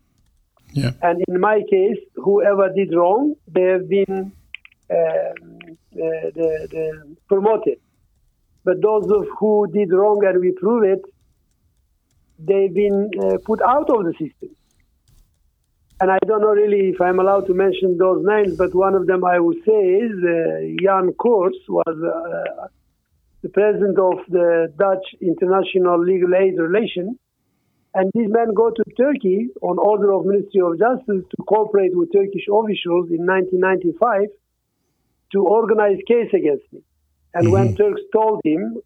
Yeah. 0.74 0.92
And 1.02 1.24
in 1.28 1.40
my 1.40 1.62
case, 1.70 2.02
whoever 2.16 2.66
did 2.80 2.94
wrong, 2.94 3.36
they 3.48 3.64
have 3.64 3.90
been 3.90 4.32
uh, 4.90 4.94
uh, 4.94 6.28
the, 6.38 6.50
the 6.74 7.16
promoted. 7.28 7.80
But 8.64 8.82
those 8.82 9.10
of 9.10 9.26
who 9.40 9.68
did 9.74 9.92
wrong 9.92 10.24
and 10.26 10.40
we 10.40 10.52
prove 10.52 10.84
it, 10.84 11.04
they've 12.38 12.74
been 12.74 13.10
uh, 13.24 13.38
put 13.46 13.62
out 13.62 13.90
of 13.90 14.06
the 14.06 14.12
system. 14.12 14.56
And 16.00 16.12
I 16.12 16.20
don't 16.28 16.42
know 16.42 16.56
really 16.64 16.90
if 16.90 17.02
I'm 17.02 17.20
allowed 17.20 17.48
to 17.48 17.56
mention 17.56 17.98
those 17.98 18.24
names, 18.24 18.56
but 18.56 18.76
one 18.76 18.94
of 18.94 19.08
them 19.08 19.26
I 19.26 19.40
would 19.40 19.58
say 19.66 19.82
is 20.06 20.12
uh, 20.24 20.84
Jan 20.84 21.14
Koers 21.14 21.58
was 21.68 21.96
uh, 22.04 22.68
the 23.42 23.50
president 23.50 23.98
of 24.00 24.20
the 24.30 24.74
Dutch 24.78 25.06
International 25.22 26.04
Legal 26.04 26.34
Aid 26.36 26.58
Relation. 26.58 27.20
And 27.94 28.12
these 28.14 28.30
men 28.30 28.54
go 28.54 28.70
to 28.70 28.84
Turkey 28.96 29.48
on 29.62 29.80
order 29.80 30.12
of 30.12 30.26
Ministry 30.26 30.62
of 30.62 30.78
Justice 30.78 31.24
to 31.30 31.38
cooperate 31.48 31.96
with 31.96 32.12
Turkish 32.14 32.46
officials 32.52 33.10
in 33.10 33.26
1995 33.26 34.30
to 35.34 35.40
organize 35.42 35.98
case 36.08 36.32
against 36.34 36.72
me. 36.72 36.82
And 37.34 37.46
mm-hmm. 37.46 37.54
when 37.54 37.76
Turks 37.76 38.02
told 38.14 38.42
him 38.44 38.78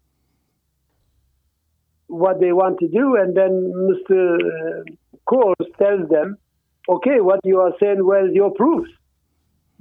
what 2.06 2.40
they 2.40 2.52
want 2.52 2.78
to 2.80 2.88
do, 2.88 3.16
and 3.16 3.36
then 3.36 3.72
Mr. 3.90 4.36
Uh, 4.36 4.82
Koers 5.26 5.66
tells 5.78 6.08
them, 6.10 6.36
okay, 6.88 7.20
what 7.20 7.40
you 7.44 7.60
are 7.60 7.72
saying, 7.80 8.04
well, 8.04 8.28
your 8.28 8.52
proofs. 8.52 8.90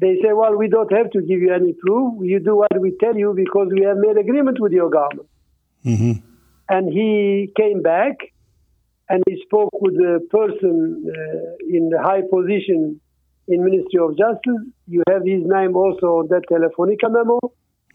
They 0.01 0.15
say, 0.21 0.33
well, 0.33 0.57
we 0.57 0.67
don't 0.67 0.91
have 0.91 1.11
to 1.11 1.21
give 1.21 1.39
you 1.45 1.53
any 1.53 1.73
proof. 1.73 2.15
You 2.21 2.39
do 2.39 2.55
what 2.55 2.81
we 2.81 2.97
tell 2.99 3.15
you 3.15 3.33
because 3.35 3.67
we 3.71 3.85
have 3.85 3.97
made 3.97 4.17
agreement 4.17 4.59
with 4.59 4.71
your 4.71 4.89
government. 4.89 5.29
Mm-hmm. 5.85 6.13
And 6.69 6.91
he 6.91 7.53
came 7.55 7.83
back 7.83 8.15
and 9.09 9.23
he 9.29 9.41
spoke 9.45 9.69
with 9.79 9.95
the 9.95 10.27
person 10.31 11.05
uh, 11.07 11.77
in 11.77 11.89
the 11.89 12.01
high 12.01 12.21
position 12.21 12.99
in 13.47 13.63
Ministry 13.63 13.99
of 13.99 14.17
Justice. 14.17 14.63
You 14.87 15.03
have 15.07 15.23
his 15.23 15.43
name 15.45 15.75
also 15.75 16.07
on 16.21 16.29
that 16.29 16.43
Telefonica 16.49 17.11
memo. 17.11 17.39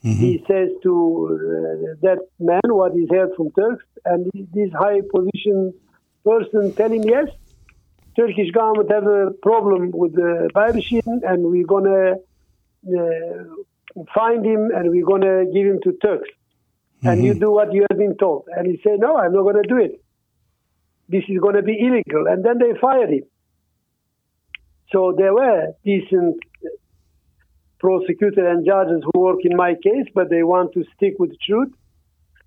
Mm-hmm. 0.05 0.25
He 0.25 0.45
says 0.47 0.69
to 0.85 0.93
uh, 1.33 1.95
that 2.03 2.19
man 2.39 2.61
what 2.67 2.93
he's 2.93 3.09
heard 3.11 3.31
from 3.37 3.51
Turks, 3.53 3.85
and 4.05 4.31
this 4.53 4.71
high 4.79 5.01
position 5.13 5.75
person 6.25 6.73
tell 6.75 6.93
him 6.93 7.03
yes, 7.03 7.29
Turkish 8.17 8.51
government 8.51 8.91
have 8.91 9.07
a 9.07 9.31
problem 9.43 9.91
with 9.93 10.15
the 10.15 10.49
Baybaşin, 10.55 11.21
and 11.23 11.45
we're 11.45 11.67
gonna 11.67 12.15
uh, 12.89 13.45
find 14.15 14.45
him 14.45 14.71
and 14.75 14.91
we're 14.91 15.05
gonna 15.05 15.45
give 15.53 15.67
him 15.67 15.81
to 15.85 15.93
Turks. 16.03 16.29
Mm-hmm. 16.29 17.09
And 17.09 17.25
you 17.25 17.33
mm-hmm. 17.33 17.41
do 17.41 17.51
what 17.51 17.73
you 17.73 17.85
have 17.91 17.99
been 17.99 18.17
told. 18.17 18.49
And 18.57 18.67
he 18.67 18.81
said, 18.83 19.01
No, 19.01 19.19
I'm 19.19 19.35
not 19.35 19.43
gonna 19.43 19.69
do 19.69 19.79
it. 19.79 20.03
This 21.09 21.25
is 21.29 21.39
gonna 21.41 21.63
be 21.63 21.79
illegal. 21.79 22.27
And 22.27 22.45
then 22.45 22.59
they 22.59 22.79
fired 22.81 23.11
him. 23.11 23.25
So 24.93 25.15
there 25.17 25.35
were 25.35 25.73
decent 25.85 26.37
prosecutors 27.79 28.39
and 28.39 28.65
judges 28.65 29.05
who 29.05 29.21
work 29.21 29.41
in 29.43 29.57
my 29.57 29.75
case, 29.75 30.07
but 30.15 30.31
they 30.31 30.43
want 30.43 30.73
to 30.73 30.85
stick 30.97 31.15
with 31.19 31.31
the 31.31 31.39
truth. 31.47 31.73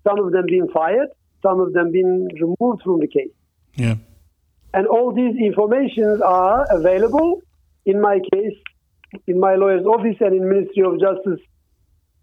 Some 0.02 0.18
of 0.18 0.32
them 0.32 0.46
being 0.46 0.68
fired, 0.72 1.08
some 1.42 1.60
of 1.60 1.72
them 1.72 1.92
being 1.92 2.28
removed 2.34 2.82
from 2.82 3.00
the 3.00 3.06
case. 3.06 3.32
Yeah. 3.76 3.94
And 4.72 4.86
all 4.86 5.12
these 5.12 5.36
informations 5.36 6.20
are 6.20 6.66
available 6.70 7.42
in 7.86 8.00
my 8.00 8.18
case, 8.32 8.56
in 9.26 9.40
my 9.40 9.54
lawyer's 9.56 9.84
office 9.84 10.16
and 10.20 10.34
in 10.34 10.48
Ministry 10.48 10.84
of 10.84 11.00
Justice 11.00 11.40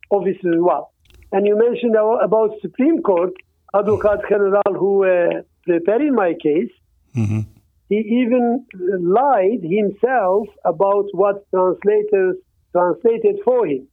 office 0.10 0.38
as 0.46 0.60
well. 0.60 0.94
And 1.32 1.46
you 1.46 1.58
mentioned 1.58 1.96
about 1.96 2.52
Supreme 2.62 3.02
Court, 3.02 3.34
Advocate 3.76 4.22
General 4.30 4.62
who 4.66 5.04
uh, 5.04 5.42
preparing 5.64 6.16
my 6.16 6.34
case. 6.42 6.72
Mm-hmm. 7.16 7.42
He 7.90 7.96
even 7.96 8.66
lied 9.00 9.64
himself 9.64 10.48
about 10.66 11.06
what 11.12 11.46
translators 11.52 12.38
translated 12.74 13.38
for 13.44 13.66
him. 13.66 13.88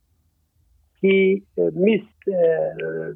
He 1.00 1.42
uh, 1.58 1.70
misused 1.74 2.14
uh, 2.28 3.12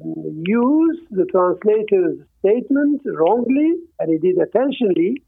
the 1.11 1.25
translator's 1.31 2.19
statement 2.39 3.01
wrongly, 3.05 3.75
and 3.99 4.09
he 4.09 4.17
did 4.19 4.37
intentionally 4.37 5.23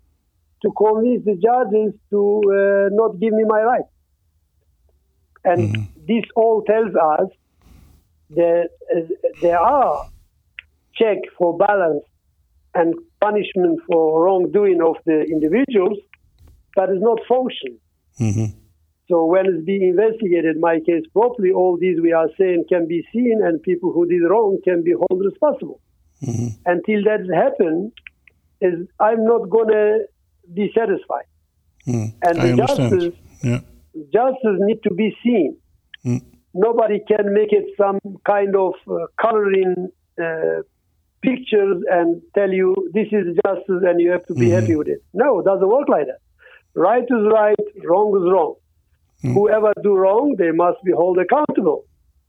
to 0.61 0.71
convince 0.77 1.25
the 1.25 1.35
judges 1.35 1.93
to 2.09 2.41
uh, 2.47 2.89
not 2.91 3.19
give 3.19 3.33
me 3.33 3.43
my 3.47 3.61
rights. 3.61 3.89
And 5.43 5.75
mm-hmm. 5.75 6.05
this 6.07 6.23
all 6.35 6.63
tells 6.63 6.93
us 6.95 7.29
that 8.31 8.69
uh, 8.95 9.01
there 9.41 9.59
are 9.59 10.07
check 10.95 11.17
for 11.37 11.57
balance 11.57 12.03
and 12.73 12.93
punishment 13.19 13.79
for 13.87 14.23
wrongdoing 14.23 14.81
of 14.81 14.95
the 15.05 15.21
individuals, 15.23 15.97
but 16.75 16.89
it's 16.89 17.03
not 17.03 17.19
function. 17.27 17.77
Mm-hmm. 18.19 18.57
So 19.09 19.25
when 19.25 19.45
it's 19.47 19.65
being 19.65 19.81
investigated, 19.81 20.57
my 20.59 20.79
case 20.79 21.03
properly, 21.11 21.51
all 21.51 21.77
these 21.77 21.99
we 22.01 22.13
are 22.13 22.29
saying 22.37 22.65
can 22.69 22.87
be 22.87 23.05
seen, 23.11 23.41
and 23.43 23.61
people 23.61 23.91
who 23.91 24.07
did 24.07 24.21
wrong 24.21 24.59
can 24.63 24.83
be 24.83 24.91
held 24.91 25.25
responsible. 25.25 25.81
Mm-hmm. 26.23 26.47
Until 26.65 27.03
that 27.03 27.27
happens, 27.33 27.91
is 28.61 28.87
I'm 28.99 29.25
not 29.25 29.49
gonna 29.49 29.97
be 30.53 30.71
satisfied. 30.75 31.25
Mm, 31.87 32.13
and 32.23 32.41
the 32.41 32.57
justice, 32.57 33.13
yeah. 33.43 33.59
justice 34.13 34.57
need 34.59 34.83
to 34.83 34.93
be 34.93 35.15
seen. 35.23 35.57
Mm. 36.05 36.21
Nobody 36.53 36.99
can 37.07 37.33
make 37.33 37.51
it 37.51 37.65
some 37.77 37.99
kind 38.25 38.55
of 38.55 38.73
uh, 38.89 39.07
coloring 39.19 39.89
uh, 40.21 40.61
pictures 41.21 41.83
and 41.89 42.21
tell 42.35 42.51
you 42.51 42.75
this 42.93 43.07
is 43.11 43.37
justice 43.45 43.83
and 43.87 44.01
you 44.01 44.11
have 44.11 44.25
to 44.25 44.33
be 44.33 44.47
mm-hmm. 44.47 44.59
happy 44.59 44.75
with 44.75 44.87
it. 44.87 45.03
No, 45.13 45.39
it 45.39 45.45
doesn't 45.45 45.67
work 45.67 45.87
like 45.87 46.07
that. 46.07 46.19
Right 46.73 47.03
is 47.03 47.27
right, 47.31 47.55
wrong 47.83 48.15
is 48.17 48.31
wrong. 48.31 48.55
Mm. 49.23 49.33
Whoever 49.33 49.73
do 49.83 49.95
wrong, 49.95 50.35
they 50.37 50.51
must 50.51 50.83
be 50.83 50.91
held 50.91 51.17
accountable 51.19 51.85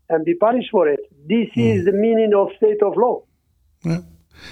and 0.08 0.24
be 0.24 0.34
punished 0.34 0.70
for 0.70 0.88
it. 0.88 1.00
This 1.26 1.48
mm. 1.56 1.78
is 1.78 1.84
the 1.84 1.92
meaning 1.92 2.32
of 2.36 2.48
state 2.56 2.82
of 2.82 2.96
law. 2.96 3.22
Yeah. 3.84 4.00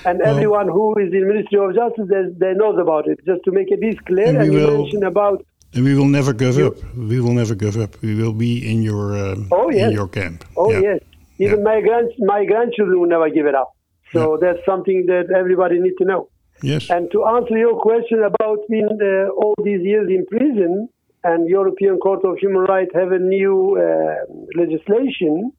And 0.04 0.18
well, 0.18 0.34
everyone 0.34 0.68
who 0.68 0.96
is 0.98 1.12
in 1.12 1.26
Ministry 1.26 1.58
of 1.58 1.74
Justice, 1.74 2.08
they, 2.08 2.22
they 2.38 2.54
knows 2.54 2.78
about 2.78 3.08
it. 3.08 3.18
Just 3.26 3.42
to 3.44 3.50
make 3.52 3.70
it 3.70 3.80
this 3.80 3.98
clear, 4.06 4.28
and, 4.28 4.38
and 4.38 4.52
you 4.52 4.58
will, 4.58 4.82
mention 4.82 5.04
about. 5.04 5.44
And 5.74 5.84
we 5.84 5.94
will 5.94 6.06
never 6.06 6.32
give 6.32 6.56
you, 6.56 6.68
up. 6.68 6.96
We 6.96 7.20
will 7.20 7.34
never 7.34 7.54
give 7.54 7.76
up. 7.76 8.00
We 8.02 8.14
will 8.14 8.32
be 8.32 8.70
in 8.70 8.82
your 8.82 9.16
um, 9.18 9.48
oh, 9.52 9.70
yes. 9.70 9.88
in 9.88 9.92
your 9.92 10.08
camp. 10.08 10.44
Oh 10.56 10.70
yeah. 10.70 10.80
yes. 10.80 11.00
Even 11.38 11.58
yeah. 11.58 11.64
my 11.64 11.80
grand 11.80 12.08
my 12.18 12.44
grandchildren 12.44 13.00
will 13.00 13.08
never 13.08 13.30
give 13.30 13.46
it 13.46 13.54
up. 13.54 13.72
So 14.12 14.38
that's 14.40 14.58
something 14.66 15.06
that 15.06 15.32
everybody 15.36 15.78
needs 15.78 15.96
to 15.98 16.04
know. 16.04 16.28
Yes. 16.62 16.90
And 16.90 17.10
to 17.12 17.24
answer 17.24 17.56
your 17.56 17.80
question 17.80 18.22
about 18.24 18.58
being 18.68 18.98
uh, 19.00 19.30
all 19.30 19.54
these 19.62 19.82
years 19.82 20.08
in 20.10 20.26
prison 20.26 20.88
and 21.24 21.48
European 21.48 21.98
Court 21.98 22.24
of 22.24 22.38
Human 22.38 22.62
Rights 22.62 22.90
have 22.94 23.12
a 23.12 23.18
new 23.18 23.78
uh, 23.78 24.34
legislation, 24.56 25.52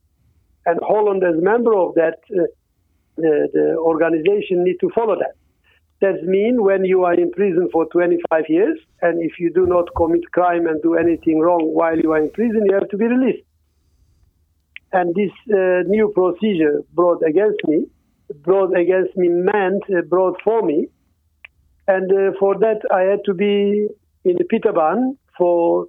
and 0.65 0.80
Holland 0.82 1.24
as 1.24 1.38
a 1.38 1.41
member 1.41 1.74
of 1.76 1.95
that, 1.95 2.19
uh, 2.32 2.43
the, 3.22 3.49
the 3.53 3.76
organization 3.78 4.63
need 4.63 4.78
to 4.82 4.89
follow 4.93 5.15
that. 5.15 5.36
That 6.01 6.24
means 6.24 6.57
when 6.59 6.84
you 6.84 7.03
are 7.03 7.13
in 7.13 7.32
prison 7.32 7.69
for 7.72 7.86
25 7.86 8.45
years, 8.49 8.80
and 9.03 9.22
if 9.22 9.34
you 9.39 9.51
do 9.53 9.67
not 9.67 9.86
commit 9.95 10.32
crime 10.32 10.65
and 10.65 10.82
do 10.82 10.95
anything 10.95 11.39
wrong 11.39 11.61
while 11.61 11.97
you 11.97 12.11
are 12.13 12.19
in 12.19 12.32
prison, 12.32 12.65
you 12.65 12.74
have 12.74 12.89
to 12.89 12.97
be 12.97 13.05
released. 13.05 13.45
And 14.91 15.13
this 15.13 15.32
uh, 15.53 15.84
new 15.88 16.11
procedure 16.13 16.82
brought 16.93 17.22
against 17.24 17.59
me, 17.67 17.86
brought 18.43 18.76
against 18.76 19.15
me 19.15 19.30
meant 19.30 19.84
uh, 19.95 20.01
brought 20.01 20.41
for 20.43 20.63
me, 20.63 20.88
and 21.88 22.11
uh, 22.11 22.32
for 22.39 22.57
that 22.59 22.82
I 22.91 23.01
had 23.01 23.19
to 23.26 23.34
be 23.34 23.88
in 24.26 24.36
the 24.38 24.43
Pieter 24.43 24.74
Baan 24.74 25.17
for 25.38 25.86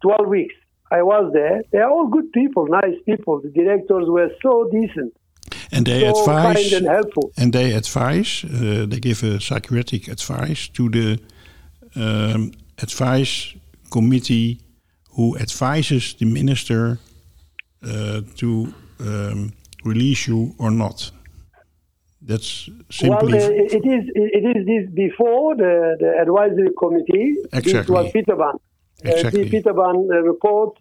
12 0.00 0.28
weeks. 0.28 0.54
I 0.90 1.02
was 1.02 1.30
there. 1.32 1.62
They 1.72 1.78
are 1.78 1.90
all 1.90 2.08
good 2.08 2.32
people, 2.32 2.66
nice 2.68 2.98
people. 3.06 3.40
The 3.40 3.50
directors 3.50 4.06
were 4.08 4.30
so 4.42 4.68
decent. 4.70 5.14
And 5.72 5.86
they 5.86 6.00
so 6.00 6.20
advise 6.20 6.70
kind 6.70 6.72
and 6.72 6.86
helpful. 6.86 7.32
and 7.36 7.52
they 7.52 7.72
advise 7.72 8.44
uh, 8.44 8.86
they 8.88 9.00
give 9.00 9.22
a 9.22 9.40
psychiatric 9.40 10.08
advice 10.08 10.68
to 10.68 10.88
the 10.90 11.18
um, 11.96 12.52
advice 12.82 13.54
committee 13.90 14.60
who 15.16 15.36
advises 15.38 16.14
the 16.14 16.26
minister 16.26 16.98
uh, 17.82 18.20
to 18.36 18.72
um, 19.00 19.52
release 19.84 20.26
you 20.28 20.54
or 20.58 20.70
not. 20.70 21.10
That's 22.20 22.68
simply 22.90 23.32
Well, 23.32 23.50
uh, 23.50 23.76
it 23.78 23.84
is 23.84 24.02
it 24.14 24.44
is 24.56 24.66
this 24.66 24.94
before 24.94 25.56
the, 25.56 25.96
the 25.98 26.10
advisory 26.20 26.70
committee. 26.78 27.34
This 27.50 27.66
Exactly. 27.66 27.94
was 27.94 28.12
Pieter 28.12 28.36
Baan. 28.36 28.58
Exactly. 29.02 29.46
Uh, 29.46 29.50
Pieter 29.50 29.72
Baan 29.74 29.96
uh, 30.12 30.20
report, 30.22 30.78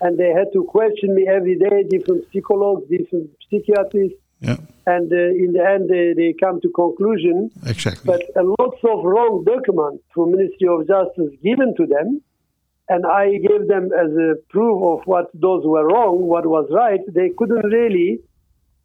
and 0.00 0.16
they 0.16 0.30
had 0.30 0.52
to 0.52 0.62
question 0.64 1.14
me 1.16 1.26
every 1.26 1.56
day. 1.58 1.82
Different 1.90 2.24
psychologs, 2.32 2.88
different 2.88 3.30
psychiatrists, 3.50 4.18
yeah, 4.44 4.56
and 4.86 5.10
uh, 5.12 5.16
in 5.16 5.52
the 5.52 5.64
end, 5.64 5.88
they, 5.88 6.12
they 6.16 6.34
come 6.38 6.60
to 6.60 6.68
conclusion. 6.70 7.50
exactly. 7.66 8.04
But 8.04 8.22
a 8.36 8.44
lots 8.44 8.78
of 8.84 9.04
wrong 9.04 9.44
documents 9.44 10.04
from 10.14 10.32
Ministry 10.32 10.68
of 10.68 10.86
Justice 10.86 11.32
given 11.42 11.74
to 11.76 11.86
them, 11.86 12.20
and 12.88 13.06
I 13.06 13.38
gave 13.38 13.66
them 13.66 13.90
as 13.92 14.10
a 14.12 14.34
proof 14.50 14.82
of 14.82 15.06
what 15.06 15.30
those 15.32 15.64
were 15.64 15.86
wrong, 15.86 16.20
what 16.20 16.46
was 16.46 16.68
right. 16.70 17.00
They 17.08 17.30
couldn't 17.36 17.64
really 17.64 18.20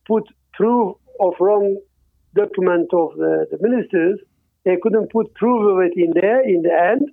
put 0.07 0.23
proof 0.53 0.95
of 1.19 1.33
wrong 1.39 1.77
document 2.33 2.93
of 2.93 3.15
the, 3.17 3.47
the 3.51 3.57
ministers. 3.59 4.19
They 4.63 4.77
couldn't 4.81 5.11
put 5.11 5.33
proof 5.33 5.61
of 5.71 5.79
it 5.83 5.93
in 5.97 6.13
there. 6.13 6.41
In 6.47 6.61
the 6.61 6.73
end, 6.73 7.09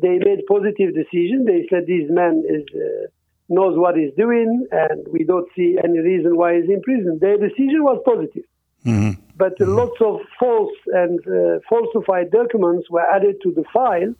they 0.00 0.18
made 0.18 0.46
positive 0.48 0.94
decision. 0.94 1.44
They 1.44 1.66
said 1.68 1.86
this 1.86 2.08
man 2.08 2.42
is 2.48 2.64
uh, 2.74 3.06
knows 3.48 3.76
what 3.76 3.96
he's 3.96 4.14
doing, 4.16 4.66
and 4.72 5.06
we 5.12 5.24
don't 5.24 5.48
see 5.56 5.76
any 5.82 5.98
reason 5.98 6.36
why 6.36 6.56
he's 6.56 6.70
in 6.70 6.80
prison. 6.82 7.18
Their 7.20 7.36
decision 7.38 7.82
was 7.84 8.00
positive 8.04 8.44
Mhm. 8.86 9.16
but 9.36 9.58
lots 9.60 9.98
of 10.00 10.20
false 10.38 10.76
and 10.92 11.18
uh, 11.26 11.58
falsified 11.68 12.30
documents 12.30 12.90
were 12.90 13.06
added 13.16 13.36
to 13.42 13.50
the 13.52 13.64
file, 13.72 14.12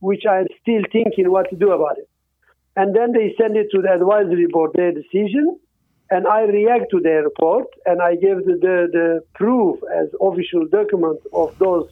which 0.00 0.24
I'm 0.24 0.46
still 0.62 0.82
thinking 0.92 1.30
what 1.30 1.50
to 1.50 1.56
do 1.56 1.72
about 1.72 1.98
it. 1.98 2.08
And 2.76 2.94
then 2.94 3.12
they 3.12 3.34
send 3.40 3.56
it 3.56 3.68
to 3.72 3.82
the 3.82 3.92
advisory 3.92 4.46
board, 4.46 4.70
their 4.74 4.92
decision, 4.92 5.58
and 6.10 6.26
I 6.26 6.42
react 6.42 6.90
to 6.92 7.00
their 7.00 7.22
report, 7.24 7.66
and 7.86 8.00
I 8.00 8.14
give 8.14 8.44
the, 8.44 8.56
the, 8.66 8.76
the 8.92 9.20
proof 9.34 9.80
as 10.00 10.08
official 10.20 10.66
document 10.68 11.20
of 11.32 11.56
those 11.58 11.88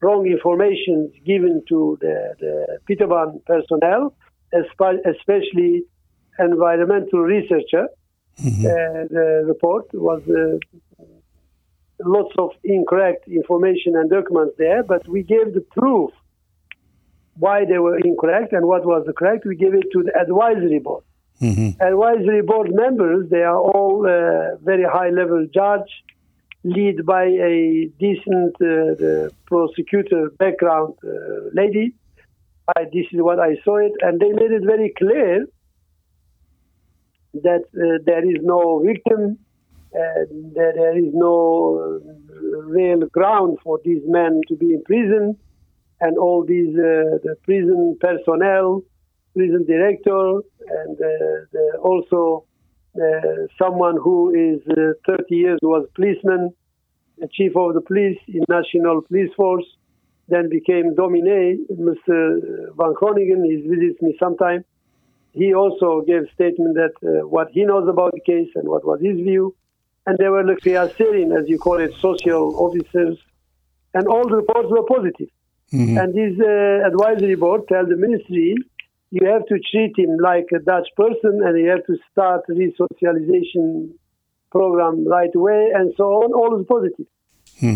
wrong 0.00 0.26
information 0.26 1.12
given 1.26 1.62
to 1.68 1.98
the, 2.00 2.34
the 2.40 2.78
Pieter 2.86 3.06
Baan 3.06 3.40
personnel, 3.46 4.14
especially 4.52 5.84
environmental 6.40 7.20
researcher. 7.20 7.86
Uh, 8.40 9.04
the 9.10 9.44
report 9.46 9.86
was 9.92 10.22
uh, 10.28 10.56
lots 12.04 12.32
of 12.38 12.50
incorrect 12.64 13.28
information 13.28 13.96
and 13.96 14.08
documents 14.08 14.54
there, 14.56 14.82
but 14.82 15.06
we 15.08 15.22
gave 15.22 15.52
the 15.52 15.60
proof 15.60 16.10
why 17.36 17.64
they 17.64 17.78
were 17.78 17.98
incorrect 17.98 18.52
and 18.52 18.66
what 18.66 18.84
was 18.84 19.04
the 19.06 19.12
correct. 19.12 19.44
We 19.46 19.56
gave 19.56 19.74
it 19.74 19.86
to 19.92 20.02
the 20.02 20.12
advisory 20.18 20.78
board. 20.78 21.04
Advisory 21.80 22.42
board 22.42 22.70
members, 22.74 23.30
they 23.30 23.42
are 23.42 23.58
all 23.58 24.06
uh, 24.06 24.56
very 24.62 24.84
high 24.84 25.08
level 25.10 25.46
judge, 25.52 25.90
lead 26.64 27.06
by 27.06 27.24
a 27.24 27.88
decent 27.98 28.54
uh, 28.56 28.92
the 29.02 29.32
prosecutor 29.46 30.30
background 30.38 30.94
uh, 31.02 31.10
lady. 31.54 31.94
I, 32.76 32.84
this 32.84 33.06
is 33.12 33.20
what 33.20 33.40
I 33.40 33.56
saw 33.64 33.76
it, 33.78 33.92
and 34.00 34.20
they 34.20 34.32
made 34.32 34.52
it 34.52 34.64
very 34.64 34.92
clear 34.96 35.46
that 37.34 37.62
uh, 37.74 38.02
there 38.04 38.24
is 38.28 38.38
no 38.42 38.82
victim, 38.84 39.38
that 39.92 40.72
there 40.76 40.98
is 40.98 41.12
no 41.12 42.00
uh, 42.02 42.58
real 42.62 43.06
ground 43.12 43.58
for 43.62 43.78
these 43.84 44.02
men 44.06 44.40
to 44.48 44.56
be 44.56 44.74
in 44.74 44.82
prison, 44.84 45.36
and 46.00 46.18
all 46.18 46.44
these 46.44 46.74
uh, 46.74 47.18
the 47.22 47.36
prison 47.44 47.96
personnel, 48.00 48.82
prison 49.34 49.64
director, 49.66 50.40
and 50.84 50.98
the, 50.98 51.78
also 51.82 52.44
someone 53.58 53.96
who 54.02 54.30
is 54.34 54.60
uh, 54.70 55.16
30 55.16 55.34
years 55.34 55.58
was 55.62 55.86
policeman, 55.94 56.50
chief 57.32 57.52
of 57.56 57.74
the 57.74 57.80
police 57.80 58.18
in 58.26 58.42
National 58.48 59.02
Police 59.02 59.30
Force, 59.36 59.64
then 60.28 60.48
became 60.48 60.94
Domine, 60.94 61.66
Mr. 61.70 62.40
Van 62.76 62.94
Groningen. 62.94 63.44
He 63.44 63.68
visits 63.68 64.00
me 64.02 64.16
sometime 64.18 64.64
he 65.32 65.54
also 65.54 66.02
gave 66.06 66.22
statement 66.34 66.74
that 66.74 66.94
uh, 67.02 67.26
what 67.26 67.48
he 67.52 67.64
knows 67.64 67.88
about 67.88 68.12
the 68.12 68.20
case 68.20 68.48
and 68.54 68.68
what 68.68 68.84
was 68.84 69.00
his 69.00 69.16
view. 69.16 69.54
And 70.06 70.18
there 70.18 70.32
were 70.32 70.44
like 70.44 70.58
Serin, 70.58 71.38
as 71.38 71.48
you 71.48 71.58
call 71.58 71.78
it, 71.78 71.92
social 72.00 72.56
officers. 72.56 73.18
And 73.94 74.06
all 74.08 74.26
the 74.28 74.36
reports 74.36 74.68
were 74.70 74.84
positive. 74.84 75.28
And 75.98 76.14
his 76.18 76.40
uh, 76.40 76.86
advisory 76.86 77.36
board 77.36 77.68
tell 77.68 77.86
the 77.86 77.96
ministry, 77.96 78.56
you 79.10 79.26
have 79.26 79.46
to 79.46 79.58
treat 79.70 79.96
him 79.96 80.16
like 80.16 80.46
a 80.54 80.58
Dutch 80.58 80.88
person 80.96 81.40
and 81.44 81.58
you 81.58 81.68
have 81.68 81.84
to 81.86 81.96
start 82.10 82.42
resocialization 82.48 83.92
program 84.50 85.06
right 85.06 85.34
away 85.34 85.70
and 85.74 85.92
so 85.96 86.04
on. 86.04 86.32
All 86.32 86.60
is 86.60 86.66
positive. 86.66 87.06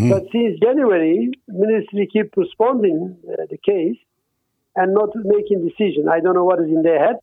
But 0.09 0.23
since 0.31 0.59
January, 0.59 1.31
ministry 1.47 2.09
keep 2.11 2.33
postponing 2.33 3.17
uh, 3.29 3.45
the 3.49 3.57
case 3.57 3.97
and 4.75 4.93
not 4.93 5.09
making 5.15 5.65
decision. 5.67 6.09
I 6.09 6.19
don't 6.19 6.33
know 6.33 6.43
what 6.43 6.59
is 6.59 6.67
in 6.67 6.81
their 6.81 6.99
head, 6.99 7.17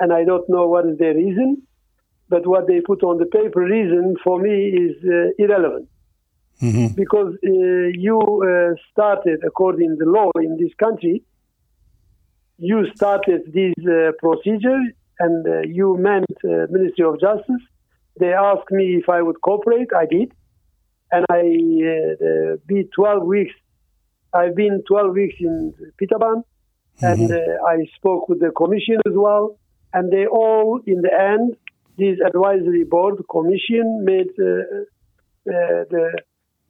and 0.00 0.12
I 0.12 0.24
don't 0.24 0.48
know 0.48 0.66
what 0.66 0.86
is 0.86 0.98
their 0.98 1.14
reason. 1.14 1.62
But 2.28 2.46
what 2.46 2.68
they 2.68 2.80
put 2.80 3.02
on 3.02 3.18
the 3.18 3.26
paper 3.26 3.60
reason 3.60 4.14
for 4.22 4.40
me 4.40 4.68
is 4.68 4.96
uh, 5.04 5.30
irrelevant 5.38 5.88
because 6.94 7.34
uh, 7.44 7.88
you 7.94 8.18
uh, 8.20 8.74
started 8.92 9.40
according 9.46 9.96
to 9.98 10.04
the 10.04 10.10
law 10.10 10.30
in 10.36 10.56
this 10.58 10.72
country. 10.78 11.22
You 12.58 12.86
started 12.94 13.52
this 13.52 13.74
uh, 13.86 14.12
procedure, 14.18 14.80
and 15.18 15.46
uh, 15.46 15.60
you 15.62 15.96
meant 15.96 16.26
uh, 16.44 16.66
Ministry 16.70 17.04
of 17.06 17.18
Justice. 17.18 17.62
They 18.18 18.32
asked 18.34 18.70
me 18.70 18.96
if 18.96 19.08
I 19.08 19.22
would 19.22 19.40
cooperate. 19.40 19.88
I 19.96 20.04
did, 20.04 20.32
and 21.10 21.24
I 21.30 21.42
be 22.66 22.84
12 22.94 23.24
weeks. 23.24 23.54
I've 24.34 24.54
been 24.54 24.82
12 24.86 25.12
weeks 25.14 25.36
in 25.40 25.72
Pieter 25.98 26.18
Baan, 26.18 26.44
and 27.00 27.32
uh, 27.32 27.36
I 27.66 27.86
spoke 27.96 28.28
with 28.28 28.40
the 28.40 28.50
commission 28.50 28.98
as 29.06 29.14
well. 29.14 29.58
And 29.92 30.10
they 30.12 30.26
all, 30.26 30.80
in 30.86 31.02
the 31.02 31.12
end, 31.32 31.56
this 31.98 32.18
advisory 32.26 32.84
board 32.84 33.16
commission 33.30 34.04
made 34.04 34.30
uh, 34.38 34.44
uh, 35.54 35.84
the 35.92 36.04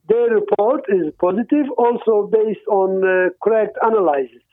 their 0.09 0.29
report 0.39 0.81
is 0.89 1.13
positive, 1.19 1.67
also 1.77 2.27
based 2.27 2.65
on 2.69 2.89
uh, 3.03 3.29
correct 3.43 3.77
analysis. 3.81 4.43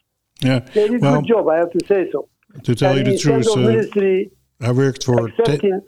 Yeah. 0.41 0.61
They 0.75 0.87
did 0.89 1.01
a 1.03 1.05
Well, 1.05 1.21
good 1.21 1.29
job, 1.29 1.49
I 1.49 1.57
have 1.57 1.73
to 1.73 1.81
say 1.87 2.09
so. 2.13 2.29
to 2.63 2.75
tell 2.75 2.93
and 2.97 3.07
you 3.07 3.13
the 3.15 3.19
truth, 3.19 3.49
uh, 3.49 3.57
ministry 3.57 4.31
I 4.61 4.71
worked 4.73 5.03
for. 5.05 5.27
accepting, 5.29 5.81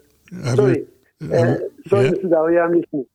I 0.43 0.55
sorry, 0.55 0.71
worked- 0.73 0.87
I 1.21 1.25
wor- 1.47 1.61
sorry, 1.89 2.05
yeah. 2.05 2.11
Mr. 2.11 2.29
Douw, 2.33 2.63
I'm 2.65 2.73
listening. 2.79 3.05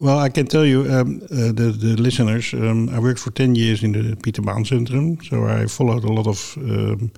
Well, 0.00 0.18
I 0.18 0.28
can 0.28 0.46
tell 0.46 0.64
you, 0.64 0.80
um, 0.92 1.22
uh, 1.24 1.50
the, 1.60 1.74
the 1.84 1.96
listeners, 2.00 2.52
um, 2.54 2.88
I 2.90 2.98
worked 3.00 3.18
for 3.20 3.30
10 3.32 3.54
years 3.56 3.82
in 3.82 3.92
the 3.92 4.16
Peter 4.16 4.42
Baan 4.42 4.64
Centrum, 4.64 5.20
so 5.24 5.46
I 5.46 5.66
followed 5.66 6.04
a 6.04 6.12
lot 6.12 6.26
of 6.28 6.54
um, 6.58 7.10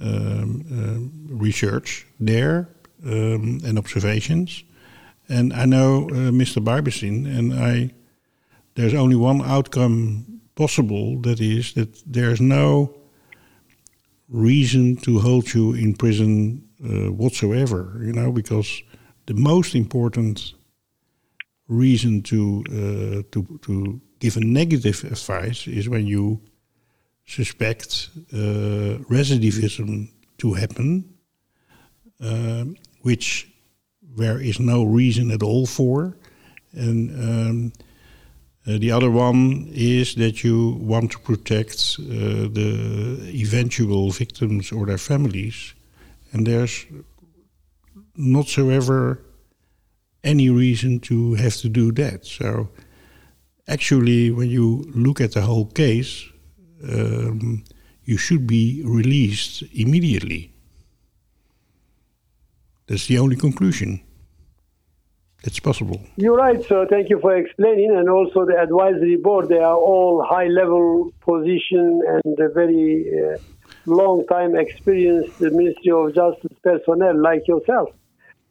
um, 0.00 0.64
um, 0.70 1.12
research 1.28 2.06
there 2.18 2.68
um, 3.04 3.60
and 3.64 3.78
observations. 3.78 4.64
And 5.28 5.52
I 5.52 5.64
know 5.64 6.08
uh, 6.10 6.30
Mr. 6.32 6.62
Baybaşin, 6.62 7.26
and 7.26 7.52
I, 7.52 7.90
there's 8.74 8.94
only 8.94 9.16
one 9.16 9.42
outcome 9.42 10.40
possible 10.56 11.20
that 11.22 11.40
is 11.40 11.72
that 11.74 12.02
there's 12.06 12.40
no 12.40 12.94
reason 14.28 14.96
to 14.96 15.18
hold 15.18 15.54
you 15.54 15.74
in 15.74 15.94
prison 15.94 16.62
uh, 16.84 17.12
whatsoever, 17.12 18.00
you 18.02 18.12
know, 18.12 18.32
because 18.32 18.82
the 19.26 19.34
most 19.34 19.74
important 19.74 20.54
reason 21.68 22.22
to 22.22 22.64
uh, 22.68 23.22
to 23.32 23.58
to 23.62 24.00
give 24.18 24.36
a 24.36 24.40
negative 24.40 25.04
advice 25.04 25.66
is 25.66 25.88
when 25.88 26.06
you 26.06 26.40
suspect 27.30 28.10
uh, 28.32 28.98
recidivism 29.08 30.08
to 30.38 30.54
happen, 30.54 31.04
uh, 32.20 32.64
which 33.02 33.48
there 34.16 34.40
is 34.40 34.58
no 34.58 34.82
reason 34.82 35.30
at 35.30 35.42
all 35.42 35.66
for, 35.66 36.16
and 36.72 37.10
um, 37.28 37.72
uh, 38.66 38.78
the 38.78 38.90
other 38.90 39.10
one 39.10 39.68
is 39.72 40.14
that 40.16 40.42
you 40.42 40.76
want 40.80 41.12
to 41.12 41.18
protect 41.20 41.96
uh, 42.00 42.48
the 42.58 43.30
eventual 43.32 44.10
victims 44.10 44.72
or 44.72 44.86
their 44.86 44.98
families, 44.98 45.74
and 46.32 46.46
there's 46.46 46.84
not 48.16 48.48
so 48.48 48.68
ever 48.70 49.22
any 50.24 50.50
reason 50.50 50.98
to 51.00 51.34
have 51.34 51.56
to 51.56 51.68
do 51.68 51.92
that. 51.92 52.26
So, 52.26 52.68
actually, 53.68 54.30
when 54.30 54.50
you 54.50 54.84
look 54.94 55.20
at 55.20 55.32
the 55.32 55.42
whole 55.42 55.66
case, 55.66 56.29
um, 56.88 57.64
you 58.04 58.16
should 58.16 58.46
be 58.46 58.82
released 58.84 59.62
immediately. 59.74 60.52
That's 62.86 63.06
the 63.06 63.18
only 63.18 63.36
conclusion. 63.36 64.00
It's 65.42 65.60
possible. 65.60 66.00
You're 66.16 66.36
right, 66.36 66.62
sir. 66.66 66.86
Thank 66.90 67.08
you 67.08 67.18
for 67.18 67.34
explaining. 67.34 67.96
And 67.96 68.10
also 68.10 68.44
the 68.44 68.58
advisory 68.58 69.16
board, 69.16 69.48
they 69.48 69.58
are 69.58 69.76
all 69.76 70.22
high 70.22 70.48
level 70.48 71.12
position 71.20 72.02
and 72.06 72.36
very 72.52 73.06
uh, 73.08 73.38
long 73.86 74.26
time 74.26 74.54
experienced 74.54 75.38
the 75.38 75.50
Ministry 75.50 75.92
of 75.92 76.14
Justice 76.14 76.58
personnel 76.62 77.18
like 77.18 77.48
yourself. 77.48 77.90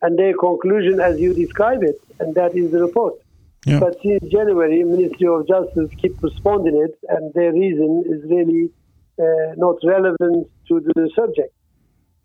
And 0.02 0.18
their 0.18 0.34
conclusion 0.34 1.00
as 1.00 1.20
you 1.20 1.34
describe 1.34 1.84
it, 1.84 2.02
and 2.20 2.34
that 2.36 2.56
is 2.56 2.72
the 2.72 2.80
report. 2.80 3.16
Yeah. 3.66 3.80
But 3.80 3.98
since 4.02 4.24
January, 4.32 4.84
Ministry 4.84 5.28
of 5.28 5.48
Justice 5.48 5.90
keep 6.02 6.22
responding 6.24 6.78
it, 6.78 6.98
and 7.10 7.34
their 7.34 7.52
reason 7.52 8.04
is 8.08 8.30
really 8.30 8.72
uh, 9.20 9.54
not 9.58 9.76
relevant 9.84 10.48
to 10.70 10.80
the 10.80 11.10
subject. 11.16 11.54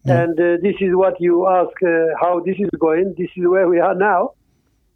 And 0.07 0.39
uh, 0.39 0.59
this 0.63 0.75
is 0.81 0.91
what 0.93 1.19
you 1.19 1.49
ask 1.49 1.73
uh, 1.83 2.15
how 2.21 2.41
this 2.41 2.57
is 2.59 2.69
going. 2.79 3.15
This 3.17 3.31
is 3.37 3.49
where 3.49 3.67
we 3.67 3.81
are 3.81 3.95
now, 3.95 4.33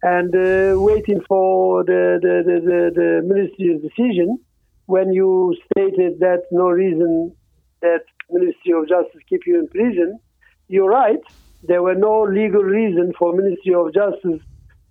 and 0.03 0.33
uh, 0.35 0.79
waiting 0.79 1.19
for 1.27 1.83
the 1.83 2.19
the, 2.21 2.43
the, 2.45 2.57
the 2.69 2.91
the 2.99 3.21
ministry's 3.25 3.81
decision. 3.81 4.37
When 4.85 5.11
you 5.11 5.55
stated 5.71 6.19
that 6.19 6.43
no 6.51 6.69
reason 6.69 7.35
that 7.81 8.03
Ministry 8.29 8.73
of 8.73 8.87
Justice 8.87 9.21
keep 9.27 9.41
you 9.47 9.59
in 9.59 9.67
prison, 9.67 10.19
you're 10.67 10.89
right. 10.89 11.21
There 11.63 11.81
were 11.81 11.95
no 11.95 12.23
legal 12.23 12.61
reason 12.61 13.13
for 13.17 13.33
Ministry 13.33 13.73
of 13.73 13.93
Justice 13.93 14.41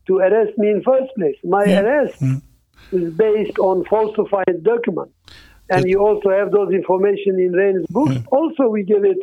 to 0.09 0.19
arrest 0.27 0.57
me 0.59 0.69
in 0.75 0.83
first 0.83 1.11
place. 1.17 1.37
My 1.45 1.65
arrest 1.81 2.21
is 2.93 3.13
based 3.15 3.59
on 3.59 3.85
falsified 3.85 4.57
documents. 4.65 5.15
And 5.71 5.83
That- 5.85 5.89
you 5.91 5.99
also 6.09 6.31
have 6.31 6.51
those 6.51 6.71
information 6.73 7.33
in 7.47 7.53
Rein's 7.53 7.87
book. 7.97 8.11
Also, 8.39 8.63
we 8.77 8.83
give 8.93 9.05
it 9.05 9.21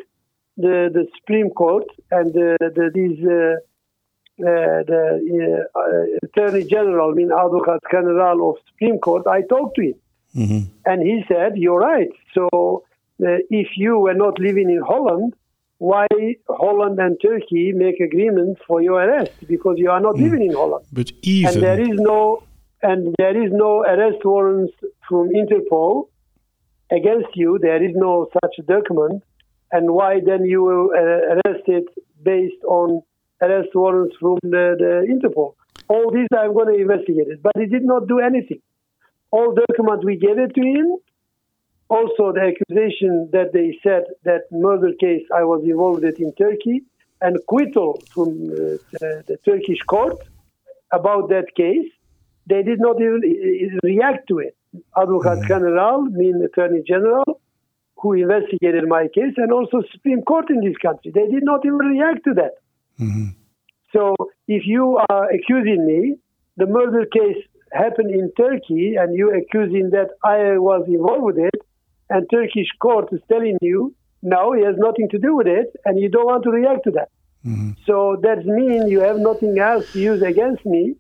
the, 0.58 0.76
the 0.98 1.06
Supreme 1.18 1.50
Court 1.50 1.86
and 2.12 2.34
the, 2.34 2.50
the, 2.78 2.86
these 2.98 3.20
uh, 3.26 3.56
uh, 4.38 4.84
the 4.92 5.02
uh, 5.74 5.80
uh, 5.80 6.04
Attorney 6.26 6.64
General, 6.66 7.12
I 7.12 7.14
mean 7.16 7.30
Advocat 7.30 7.80
General 7.92 8.38
of 8.50 8.56
Supreme 8.70 8.98
Court. 9.00 9.24
I 9.28 9.42
talked 9.54 9.76
to 9.78 9.82
him, 9.90 9.96
and 10.86 11.02
he 11.02 11.24
said, 11.30 11.52
"You're 11.56 11.80
right. 11.80 12.10
So 12.36 12.84
uh, 13.26 13.38
if 13.50 13.70
you 13.78 13.98
were 14.06 14.14
not 14.26 14.38
living 14.48 14.70
in 14.70 14.82
Holland, 14.92 15.34
why 15.78 16.08
Holland 16.50 17.00
and 17.00 17.18
Turkey 17.22 17.72
make 17.74 18.00
agreements 18.00 18.62
for 18.68 18.82
your 18.82 19.02
arrest? 19.02 19.32
Because 19.48 19.76
you 19.78 19.90
are 19.92 20.00
not 20.00 20.16
living 20.16 20.44
in 20.44 20.54
Holland." 20.54 20.86
But 20.92 21.12
even 21.22 21.54
and 21.54 21.64
there 21.64 21.80
is 21.80 22.00
no 22.00 22.44
and 22.82 23.16
there 23.18 23.36
is 23.44 23.52
no 23.52 23.82
arrest 23.84 24.24
warrants 24.24 24.74
from 25.08 25.30
Interpol 25.30 26.08
against 26.92 27.36
you. 27.36 27.58
There 27.62 27.84
is 27.84 27.96
no 27.96 28.30
such 28.34 28.66
document, 28.68 29.24
and 29.72 29.92
why 29.92 30.20
then 30.26 30.46
you 30.46 30.64
were 30.64 30.96
uh, 30.96 31.36
arrested 31.36 31.86
based 32.24 32.64
on 32.68 33.02
arrest 33.42 33.70
warrants 33.74 34.16
from 34.20 34.38
the, 34.44 34.76
the 34.80 34.94
Interpol? 35.14 35.56
All 35.88 36.12
this 36.12 36.28
I'm 36.38 36.54
going 36.54 36.74
to 36.74 36.82
investigate 36.82 37.28
it, 37.28 37.44
but 37.44 37.54
he 37.58 37.66
did 37.66 37.84
not 37.84 38.08
do 38.08 38.20
anything. 38.20 38.62
All 39.32 39.54
documents 39.54 40.06
we 40.06 40.18
gave 40.18 40.38
it 40.40 40.54
to 40.56 40.62
him. 40.62 40.98
Also, 41.90 42.34
the 42.34 42.42
accusation 42.52 43.30
that 43.32 43.54
they 43.54 43.78
said 43.84 44.04
that 44.24 44.42
murder 44.52 44.92
case 45.00 45.24
I 45.34 45.44
was 45.44 45.64
involved 45.64 46.04
in 46.04 46.34
Turkey, 46.34 46.84
and 47.22 47.38
acquittal 47.38 48.02
from 48.14 48.28
uh, 48.28 48.78
the, 49.30 49.38
Turkish 49.46 49.80
court 49.88 50.18
about 50.92 51.30
that 51.30 51.48
case. 51.56 51.90
They 52.48 52.62
did 52.64 52.80
not 52.80 52.98
even 53.02 53.80
react 53.84 54.28
to 54.30 54.40
it. 54.40 54.56
Advocat 54.96 55.48
General, 55.48 56.04
mean 56.04 56.44
Attorney 56.44 56.84
General, 56.86 57.42
who 57.98 58.14
investigated 58.14 58.88
my 58.88 59.08
case, 59.14 59.34
and 59.38 59.52
also 59.52 59.82
Supreme 59.92 60.22
Court 60.22 60.50
in 60.50 60.62
this 60.62 60.78
country. 60.78 61.12
They 61.14 61.28
did 61.28 61.44
not 61.44 61.66
even 61.66 61.78
react 61.78 62.24
to 62.26 62.34
that. 62.36 62.54
So 63.94 64.16
if 64.48 64.64
you 64.68 65.00
are 65.10 65.30
accusing 65.32 65.86
me, 65.86 66.18
the 66.58 66.68
murder 66.68 67.06
case 67.06 67.42
happened 67.72 68.12
in 68.12 68.32
Turkey, 68.38 68.96
and 68.96 69.16
you 69.16 69.34
accusing 69.34 69.90
that 69.92 70.10
I 70.24 70.58
was 70.58 70.86
involved 70.88 71.24
with 71.24 71.38
it, 71.38 71.62
and 72.10 72.28
Turkish 72.30 72.68
court 72.80 73.10
is 73.12 73.22
telling 73.30 73.58
you 73.62 73.96
no, 74.26 74.54
he 74.54 74.64
has 74.64 74.76
nothing 74.78 75.08
to 75.10 75.20
do 75.20 75.36
with 75.36 75.46
it, 75.46 75.68
and 75.86 76.00
you 76.00 76.10
don't 76.10 76.26
want 76.26 76.44
to 76.46 76.50
react 76.50 76.84
to 76.86 76.92
that. 76.92 77.10
Mm-hmm. 77.46 77.74
So 77.86 78.18
that 78.24 78.44
means 78.44 78.90
you 78.90 79.02
have 79.02 79.20
nothing 79.20 79.60
else 79.60 79.94
to 79.94 80.00
use 80.00 80.24
against 80.24 80.66
me, 80.66 80.96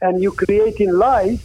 and 0.00 0.20
you 0.20 0.32
creating 0.32 0.92
lies, 0.92 1.40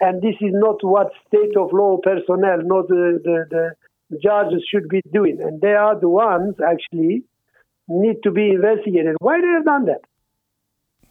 and 0.00 0.20
this 0.20 0.36
is 0.40 0.52
not 0.52 0.84
what 0.84 1.12
state 1.26 1.56
of 1.56 1.72
law 1.72 1.96
personnel, 2.02 2.58
not 2.62 2.88
the, 2.88 3.20
the, 3.24 3.74
the 4.10 4.18
judges 4.18 4.62
should 4.70 4.86
be 4.90 5.00
doing, 5.10 5.40
and 5.40 5.62
they 5.62 5.72
are 5.72 5.98
the 5.98 6.10
ones 6.10 6.56
actually 6.60 7.24
need 7.88 8.22
to 8.22 8.30
be 8.30 8.50
investigated. 8.50 9.16
Why 9.18 9.40
they 9.40 9.46
have 9.46 9.64
done 9.64 9.86
that? 9.86 10.02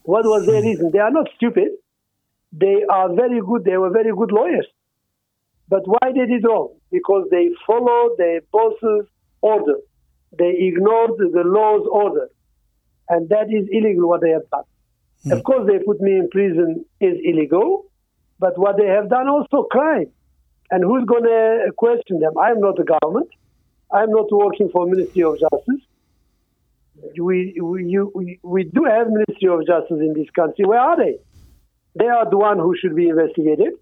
What 0.03 0.25
was 0.25 0.45
their 0.45 0.61
hmm. 0.61 0.67
reason? 0.67 0.91
They 0.93 0.99
are 0.99 1.11
not 1.11 1.27
stupid. 1.35 1.69
They 2.51 2.83
are 2.87 3.13
very 3.15 3.41
good. 3.41 3.63
They 3.65 3.77
were 3.77 3.89
very 3.89 4.11
good 4.15 4.31
lawyers. 4.31 4.67
But 5.69 5.83
why 5.85 6.11
they 6.13 6.25
did 6.25 6.43
wrong? 6.43 6.75
Because 6.91 7.27
they 7.29 7.49
followed 7.65 8.15
their 8.17 8.41
boss's 8.51 9.07
order. 9.41 9.75
They 10.37 10.53
ignored 10.59 11.11
the 11.17 11.43
law's 11.45 11.87
order. 11.91 12.29
And 13.07 13.29
that 13.29 13.47
is 13.49 13.67
illegal 13.71 14.09
what 14.09 14.21
they 14.21 14.31
have 14.31 14.49
done. 14.51 14.63
Hmm. 15.23 15.31
Of 15.33 15.43
course, 15.43 15.67
they 15.67 15.83
put 15.83 16.01
me 16.01 16.13
in 16.13 16.29
prison 16.29 16.85
is 16.99 17.17
illegal, 17.23 17.85
but 18.39 18.57
what 18.57 18.77
they 18.77 18.87
have 18.87 19.09
done 19.09 19.27
also 19.27 19.63
crime. 19.63 20.11
And 20.71 20.83
who's 20.83 21.05
going 21.05 21.23
to 21.23 21.71
question 21.77 22.19
them? 22.19 22.37
I'm 22.37 22.59
not 22.59 22.75
the 22.77 22.83
government. 22.83 23.29
I'm 23.91 24.11
not 24.11 24.31
working 24.31 24.69
for 24.71 24.85
Ministry 24.85 25.23
of 25.23 25.39
Justice. 25.39 25.83
We, 27.19 27.57
we, 27.59 27.85
you, 27.85 28.11
we, 28.13 28.39
we 28.43 28.63
do 28.65 28.83
have 28.83 29.07
Ministry 29.07 29.49
of 29.49 29.65
Justice 29.65 29.97
in 29.99 30.13
this 30.13 30.29
country. 30.35 30.65
Where 30.65 30.79
are 30.79 30.97
they? 30.97 31.17
They 31.95 32.05
are 32.05 32.29
the 32.29 32.37
one 32.37 32.59
who 32.59 32.75
should 32.79 32.95
be 32.95 33.09
investigated. 33.09 33.73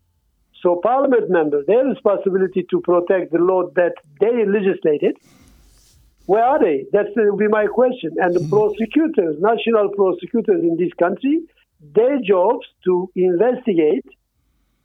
So 0.62 0.80
parliament 0.82 1.30
members, 1.30 1.66
their 1.68 1.86
responsibility 1.86 2.66
to 2.70 2.82
protect 2.82 3.32
the 3.32 3.39
law 3.39 3.70
that 3.76 3.93
they 4.20 4.45
legislated. 4.45 5.18
Where 6.26 6.43
are 6.43 6.60
they? 6.60 6.86
That 6.91 7.08
will 7.16 7.38
be 7.38 7.47
my 7.47 7.68
question. 7.68 8.12
And 8.18 8.34
the 8.34 8.39
mm-hmm. 8.39 8.49
prosecutors, 8.49 9.38
national 9.39 9.89
prosecutors 9.95 10.62
in 10.62 10.76
this 10.78 10.91
country, 10.99 11.41
their 11.80 12.20
jobs 12.20 12.66
to 12.86 13.10
investigate 13.16 14.05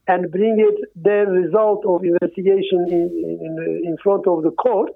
and 0.06 0.30
bring 0.30 0.56
it 0.58 0.88
their 0.94 1.26
result 1.26 1.84
of 1.86 2.04
investigation 2.04 2.86
in, 2.88 3.08
in, 3.40 3.82
in 3.84 3.96
front 4.02 4.26
of 4.26 4.42
the 4.42 4.50
court. 4.50 4.92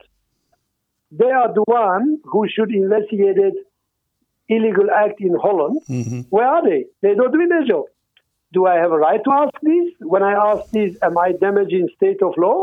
They 1.10 1.30
are 1.30 1.52
the 1.52 1.64
one 1.66 2.18
who 2.24 2.46
should 2.48 2.70
investigate 2.70 3.38
it 3.38 3.54
illegal 4.48 4.90
act 4.94 5.20
in 5.20 5.34
Holland. 5.40 5.80
Mm-hmm. 5.88 6.20
Where 6.30 6.46
are 6.46 6.68
they? 6.68 6.86
They're 7.02 7.16
not 7.16 7.32
doing 7.32 7.48
their 7.48 7.64
job. 7.64 7.84
Do 8.56 8.64
I 8.64 8.76
have 8.76 8.90
a 8.90 8.96
right 8.96 9.20
to 9.22 9.30
ask 9.42 9.54
this? 9.62 9.88
When 10.00 10.22
I 10.22 10.32
ask 10.32 10.70
this, 10.70 10.96
am 11.02 11.18
I 11.18 11.32
damaging 11.38 11.88
state 11.94 12.22
of 12.22 12.32
law? 12.38 12.58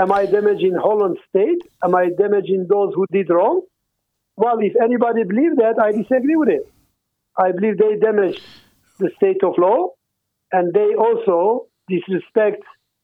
Am 0.00 0.12
I 0.12 0.26
damaging 0.26 0.76
Holland 0.80 1.16
state? 1.28 1.62
Am 1.82 1.92
I 2.02 2.04
damaging 2.16 2.66
those 2.70 2.92
who 2.94 3.04
did 3.10 3.30
wrong? 3.30 3.62
Well, 4.36 4.58
if 4.60 4.74
anybody 4.80 5.24
believes 5.24 5.56
that, 5.56 5.76
I 5.82 5.90
disagree 5.90 6.36
with 6.36 6.50
it. 6.50 6.64
I 7.36 7.50
believe 7.50 7.78
they 7.78 7.96
damaged 8.08 8.42
the 9.00 9.10
state 9.16 9.42
of 9.42 9.54
law 9.58 9.88
and 10.52 10.72
they 10.72 10.90
also 11.06 11.66
disrespect 11.88 12.62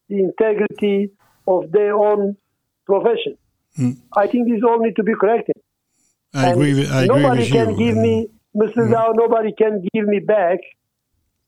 the 0.08 0.18
integrity 0.28 1.10
of 1.48 1.72
their 1.72 1.94
own 1.96 2.36
profession. 2.86 3.34
Hmm. 3.76 3.92
I 4.16 4.28
think 4.28 4.46
these 4.46 4.62
all 4.62 4.78
need 4.78 4.94
to 4.96 5.02
be 5.02 5.14
corrected. 5.20 5.56
I 6.32 6.50
And 6.50 6.52
agree 6.60 6.74
with, 6.74 6.92
I 6.92 7.02
agree 7.04 7.22
nobody 7.22 7.42
with 7.42 7.52
can 7.52 7.70
you. 7.70 7.76
give 7.76 7.96
me, 7.96 8.28
Mr. 8.56 8.86
Hmm. 8.86 8.92
Zhao, 8.94 9.08
nobody 9.16 9.52
can 9.62 9.82
give 9.92 10.06
me 10.06 10.20
back 10.20 10.58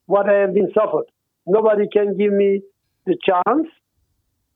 what 0.07 0.29
I 0.29 0.41
have 0.41 0.55
been 0.55 0.71
suffered. 0.75 1.07
Nobody 1.47 1.89
can 1.93 2.17
give 2.17 2.33
me 2.33 2.63
the 3.07 3.17
chance 3.25 3.69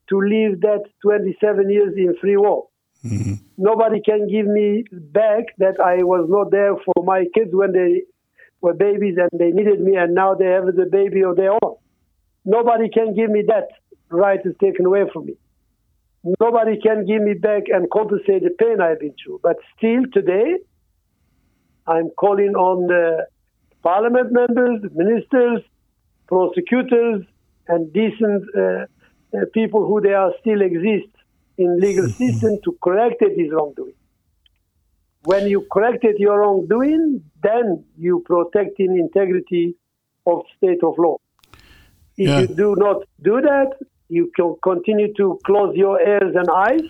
to 0.09 0.20
live 0.20 0.61
that 0.61 0.84
27 1.03 1.70
years 1.70 1.94
in 1.97 2.14
free 2.20 2.36
war. 2.36 2.68
Mm-hmm. 3.05 3.34
Nobody 3.57 4.01
can 4.05 4.28
give 4.28 4.47
me 4.47 4.84
back 4.92 5.44
that 5.59 5.80
I 5.80 6.03
was 6.03 6.26
not 6.28 6.51
there 6.51 6.74
for 6.84 7.05
my 7.05 7.24
kids 7.34 7.51
when 7.53 7.72
they 7.72 8.03
were 8.61 8.74
babies 8.74 9.16
and 9.18 9.30
they 9.38 9.51
needed 9.51 9.80
me, 9.80 9.97
and 9.97 10.14
now 10.14 10.34
they 10.34 10.47
have 10.47 10.66
the 10.66 10.88
baby 10.90 11.22
of 11.22 11.36
their 11.36 11.53
own. 11.53 11.76
Nobody 12.44 12.88
can 12.88 13.14
give 13.14 13.30
me 13.30 13.42
that 13.49 13.68
right 14.09 14.40
is 14.44 14.55
taken 14.61 14.86
away 14.86 15.03
from 15.12 15.26
me. 15.26 15.34
Nobody 16.40 16.78
can 16.80 17.05
give 17.07 17.22
me 17.22 17.34
back 17.34 17.64
and 17.68 17.88
compensate 17.90 18.42
the 18.42 18.51
pain 18.59 18.80
I've 18.80 19.01
been 19.01 19.14
through. 19.22 19.40
But 19.42 19.57
still 19.76 20.03
today, 20.12 20.59
I'm 21.86 22.11
calling 22.18 22.55
on 22.57 22.88
the 22.88 23.26
parliament 23.87 24.32
members, 24.32 24.80
ministers, 24.95 25.61
prosecutors, 26.26 27.22
and 27.68 27.93
decent 27.93 28.43
uh, 28.57 28.84
uh, 29.37 29.45
people 29.55 29.87
who 29.87 30.01
they 30.01 30.12
are 30.22 30.32
still 30.41 30.61
exist 30.61 31.12
in 31.57 31.80
legal 31.80 32.07
system 32.20 32.59
to 32.64 32.76
correct 32.82 33.20
this 33.20 33.49
wrongdoing. 33.53 33.95
When 35.20 35.47
you 35.47 35.66
corrected 35.72 36.16
your 36.18 36.41
wrongdoing, 36.41 37.22
then 37.43 37.84
you 37.97 38.22
protect 38.26 38.53
protecting 38.76 38.99
integrity 38.99 39.76
of 40.26 40.43
state 40.57 40.82
of 40.82 40.95
law. 40.99 41.16
If 42.16 42.30
Yeah. 42.30 42.41
you 42.41 42.49
do 42.57 42.74
not 42.76 43.03
do 43.22 43.41
that, 43.41 43.70
you 44.09 44.30
can 44.37 44.57
continue 44.62 45.12
to 45.14 45.39
close 45.47 45.76
your 45.76 46.01
ears 46.01 46.34
and 46.34 46.49
eyes 46.51 46.89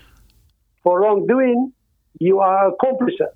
for 0.82 1.00
wrongdoing. 1.00 1.72
You 2.20 2.40
are 2.40 2.70
accomplisher. 2.72 3.35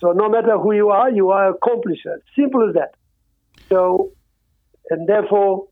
So 0.00 0.12
no 0.12 0.28
matter 0.28 0.58
who 0.58 0.72
you 0.72 0.90
are, 0.90 1.10
you 1.10 1.30
are 1.30 1.52
accomplisher. 1.52 2.18
Simple 2.36 2.68
as 2.68 2.74
that. 2.74 2.94
So, 3.68 4.12
and 4.90 5.08
therefore, 5.08 5.68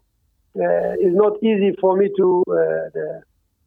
uh, 0.56 0.94
it's 0.98 1.16
not 1.16 1.34
easy 1.42 1.76
for 1.80 1.96
me 1.96 2.10
to 2.16 2.42
uh, 2.48 2.54
the, 2.96 3.22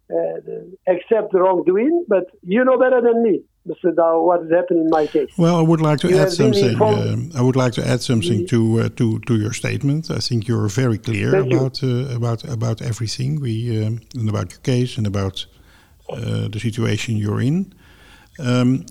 uh, 0.09 0.39
the 0.45 0.77
accept 0.87 1.31
the 1.31 1.39
wrongdoing. 1.39 2.05
But 2.07 2.25
you 2.43 2.63
know 2.65 2.77
better 2.77 3.01
than 3.01 3.23
me, 3.23 3.41
Mr. 3.67 3.93
Douw, 3.93 4.23
what 4.23 4.43
is 4.43 4.51
happening 4.51 4.83
in 4.83 4.89
my 4.89 5.07
case. 5.07 5.29
Well, 5.37 5.55
I 5.55 5.61
would 5.61 5.81
like 5.81 5.99
to 5.99 6.09
You 6.09 6.17
add 6.17 6.31
something. 6.31 6.81
Um, 6.81 7.31
I 7.35 7.41
would 7.41 7.55
like 7.55 7.73
to 7.73 7.87
add 7.87 8.01
something 8.01 8.47
to 8.47 8.81
uh, 8.81 8.89
to 8.97 9.19
to 9.19 9.35
your 9.35 9.53
statement. 9.53 10.11
I 10.11 10.19
think 10.19 10.47
you're 10.47 10.67
very 10.67 10.97
clear 10.97 11.31
Thank 11.31 11.53
about 11.53 11.83
uh, 11.83 12.15
about 12.15 12.43
about 12.43 12.81
everything 12.81 13.39
we 13.39 13.85
um, 13.85 14.01
and 14.15 14.29
about 14.29 14.51
your 14.51 14.61
case 14.61 14.97
and 14.97 15.07
about 15.07 15.45
uh, 16.09 16.47
the 16.49 16.59
situation 16.59 17.17
you're 17.17 17.41
in. 17.41 17.73
Um, 18.39 18.85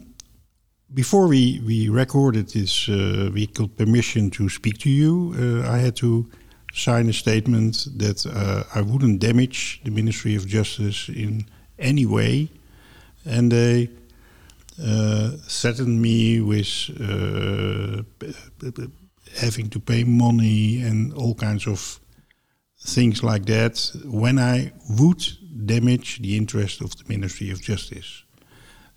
before 0.95 1.29
we 1.29 1.61
we 1.65 1.89
recorded 1.89 2.49
this, 2.49 2.89
uh, 2.89 3.31
we 3.33 3.47
got 3.47 3.77
permission 3.77 4.31
to 4.31 4.49
speak 4.49 4.79
to 4.79 4.91
you. 4.91 5.35
Uh, 5.39 5.71
I 5.71 5.79
had 5.79 5.97
to 5.97 6.27
sign 6.73 7.09
a 7.09 7.13
statement 7.13 7.87
that 7.97 8.27
uh, 8.27 8.65
I 8.75 8.83
wouldn't 8.83 9.21
damage 9.21 9.81
the 9.85 9.91
Ministry 9.91 10.35
of 10.37 10.47
Justice 10.47 11.09
in 11.09 11.47
any 11.79 12.07
way, 12.07 12.49
and 13.25 13.53
they 13.53 13.91
uh, 14.83 15.33
threatened 15.49 16.01
me 16.01 16.41
with 16.41 16.91
uh, 17.01 18.03
having 19.37 19.69
to 19.71 19.81
pay 19.81 20.05
money 20.05 20.83
and 20.83 21.13
all 21.15 21.35
kinds 21.35 21.67
of 21.67 22.01
things 22.81 23.23
like 23.23 23.45
that 23.47 23.91
when 24.05 24.39
I 24.39 24.73
would 24.99 25.27
damage 25.67 26.21
the 26.21 26.37
interest 26.37 26.81
of 26.81 26.97
the 26.97 27.05
Ministry 27.09 27.51
of 27.51 27.61
Justice. 27.61 28.25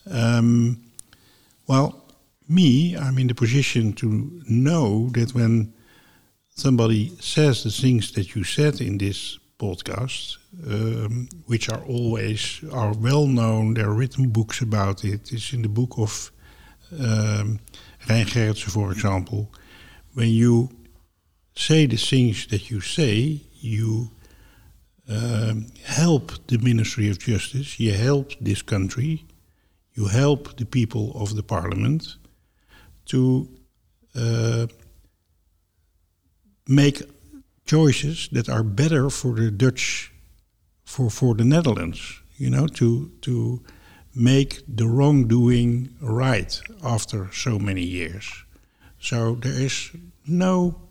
Um, 0.10 0.91
well, 1.72 2.04
me, 2.50 2.98
I'm 2.98 3.18
in 3.18 3.28
the 3.28 3.34
position 3.34 3.94
to 3.94 4.42
know 4.50 5.08
that 5.14 5.34
when 5.34 5.74
somebody 6.50 7.14
says 7.22 7.64
the 7.64 7.72
things 7.72 8.12
that 8.12 8.36
you 8.36 8.44
said 8.44 8.82
in 8.82 8.98
this 8.98 9.40
podcast, 9.58 10.38
um, 10.68 11.30
which 11.46 11.70
are 11.70 11.84
always 11.86 12.62
are 12.74 12.94
well 12.94 13.26
known. 13.26 13.74
There 13.74 13.88
are 13.88 13.94
written 13.94 14.28
books 14.32 14.60
about 14.60 15.06
it. 15.06 15.32
It's 15.32 15.54
in 15.54 15.62
the 15.62 15.70
book 15.70 15.94
of 15.98 16.32
um, 17.00 17.60
Rein 18.10 18.26
Gerritsen, 18.26 18.72
for 18.72 18.92
example. 18.92 19.50
When 20.14 20.28
you 20.28 20.70
say 21.56 21.86
the 21.86 21.96
things 21.96 22.48
that 22.48 22.70
you 22.70 22.82
say, 22.82 23.40
you 23.62 24.12
um, 25.08 25.68
help 25.86 26.34
the 26.48 26.58
Ministry 26.58 27.10
of 27.10 27.18
Justice. 27.18 27.80
You 27.80 27.94
help 27.94 28.34
this 28.42 28.62
country. 28.62 29.26
You 30.02 30.08
help 30.08 30.58
the 30.58 30.66
people 30.66 31.12
of 31.14 31.36
the 31.36 31.44
Parliament 31.44 32.18
to 33.06 33.48
uh, 34.16 34.66
make 36.68 37.04
choices 37.66 38.28
that 38.32 38.50
are 38.50 38.64
better 38.64 39.12
for 39.12 39.36
the 39.36 39.52
Dutch, 39.52 40.12
for 40.84 41.12
for 41.12 41.36
the 41.36 41.44
Netherlands. 41.44 42.00
You 42.38 42.50
know, 42.50 42.68
to 42.68 43.12
to 43.22 43.62
make 44.16 44.64
the 44.68 44.88
wrongdoing 44.88 45.90
right 46.02 46.62
after 46.84 47.30
so 47.32 47.60
many 47.60 47.84
years. 47.84 48.26
So 49.00 49.36
there 49.36 49.66
is 49.66 49.92
no 50.26 50.82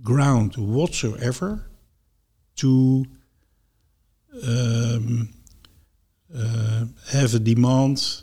ground 0.00 0.56
whatsoever 0.56 1.66
to 2.54 3.04
um, 4.46 5.28
uh, 6.36 6.84
have 7.12 7.34
a 7.34 7.38
demand 7.38 8.22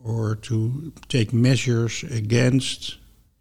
or 0.00 0.36
to 0.36 0.92
take 1.08 1.32
measures 1.32 2.02
against 2.04 2.98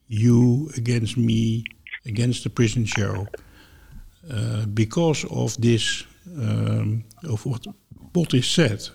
you, 0.07 0.69
against 0.77 1.17
me, 1.17 1.63
against 2.05 2.43
the 2.43 2.49
prison 2.49 2.85
show, 2.85 3.27
uh, 4.31 4.65
because 4.67 5.25
of 5.25 5.59
this, 5.59 6.05
um, 6.37 7.03
of 7.23 7.45
what, 7.45 7.65
what 8.13 8.33
is 8.33 8.47
said. 8.47 8.87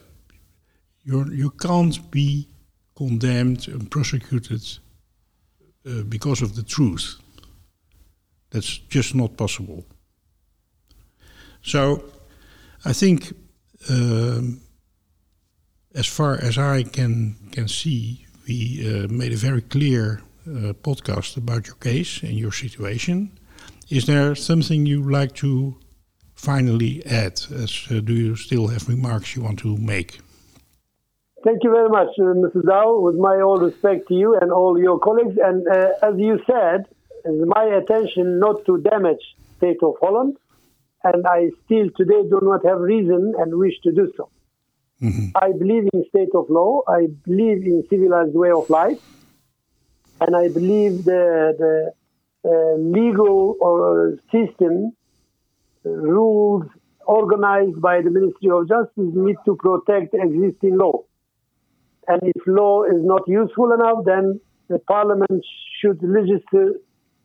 You're, 1.05 1.33
you 1.33 1.51
can't 1.51 2.11
be 2.11 2.49
condemned 2.97 3.69
and 3.69 3.91
prosecuted 3.91 4.62
uh, 5.87 6.03
because 6.09 6.43
of 6.43 6.55
the 6.55 6.62
truth. 6.62 7.16
That's 8.51 8.79
just 8.89 9.14
not 9.14 9.37
possible. 9.37 9.85
So, 11.62 12.05
I 12.85 12.93
think, 12.93 13.35
um, 13.91 14.61
as 15.95 16.07
far 16.07 16.34
as 16.41 16.59
I 16.59 16.82
can 16.82 17.36
can 17.53 17.68
see, 17.68 18.26
we 18.47 18.84
uh, 18.86 19.09
made 19.09 19.32
a 19.32 19.36
very 19.36 19.62
clear 19.62 20.22
uh, 20.47 20.72
podcast 20.82 21.36
about 21.36 21.66
your 21.66 21.76
case 21.76 22.22
and 22.22 22.39
your 22.39 22.53
situation. 22.53 23.30
Is 23.91 24.05
there 24.07 24.34
something 24.34 24.86
you 24.86 25.03
like 25.11 25.34
to 25.36 25.76
finally 26.34 27.05
add? 27.07 27.41
As 27.51 27.86
uh, 27.91 28.01
do 28.01 28.14
you 28.14 28.36
still 28.36 28.68
have 28.68 28.89
remarks 28.89 29.34
you 29.34 29.43
want 29.43 29.59
to 29.61 29.76
make? 29.76 30.20
Thank 31.45 31.62
you 31.64 31.70
very 31.70 31.89
much, 31.89 32.09
uh, 32.18 32.34
Mr. 32.45 32.62
Douw. 32.62 33.01
With 33.01 33.16
my 33.16 33.41
all 33.41 33.59
respect 33.59 34.09
to 34.09 34.14
you 34.14 34.36
and 34.41 34.53
all 34.53 34.78
your 34.78 34.99
colleagues, 34.99 35.36
and 35.43 35.66
uh, 35.68 35.91
as 36.03 36.14
you 36.18 36.39
said, 36.47 36.86
my 37.24 37.64
attention 37.64 38.39
not 38.39 38.64
to 38.66 38.78
damage 38.78 39.24
state 39.57 39.82
of 39.82 39.95
Holland, 40.01 40.36
and 41.05 41.26
I 41.26 41.51
still 41.64 41.89
today 41.97 42.22
do 42.28 42.41
not 42.43 42.64
have 42.64 42.80
reason 42.80 43.34
and 43.39 43.55
wish 43.55 43.80
to 43.84 43.93
do 43.93 44.12
so. 44.16 44.30
I 45.01 45.53
believe 45.57 45.85
in 45.93 46.05
state 46.09 46.35
of 46.35 46.47
law. 46.51 46.83
I 46.89 47.07
believe 47.25 47.63
in 47.65 47.85
civilized 47.89 48.35
way 48.35 48.51
of 48.51 48.69
life, 48.69 48.99
and 50.21 50.35
I 50.35 50.49
believe 50.49 51.05
the 51.05 51.55
the 51.63 51.93
uh, 52.45 52.75
legal 52.79 53.57
or 53.61 54.19
system 54.33 54.93
uh, 55.87 55.91
rules 55.91 56.67
organized 57.07 57.81
by 57.81 58.03
the 58.03 58.11
Ministry 58.11 58.51
of 58.51 58.69
Justice 58.69 59.13
need 59.15 59.37
to 59.45 59.57
protect 59.57 60.15
existing 60.15 60.77
law. 60.77 61.05
And 62.09 62.21
if 62.23 62.43
law 62.47 62.83
is 62.85 63.05
not 63.05 63.23
useful 63.29 63.73
enough, 63.73 64.05
then 64.05 64.41
the 64.69 64.79
Parliament 64.81 65.45
should 65.81 66.03
legislate, 66.03 66.77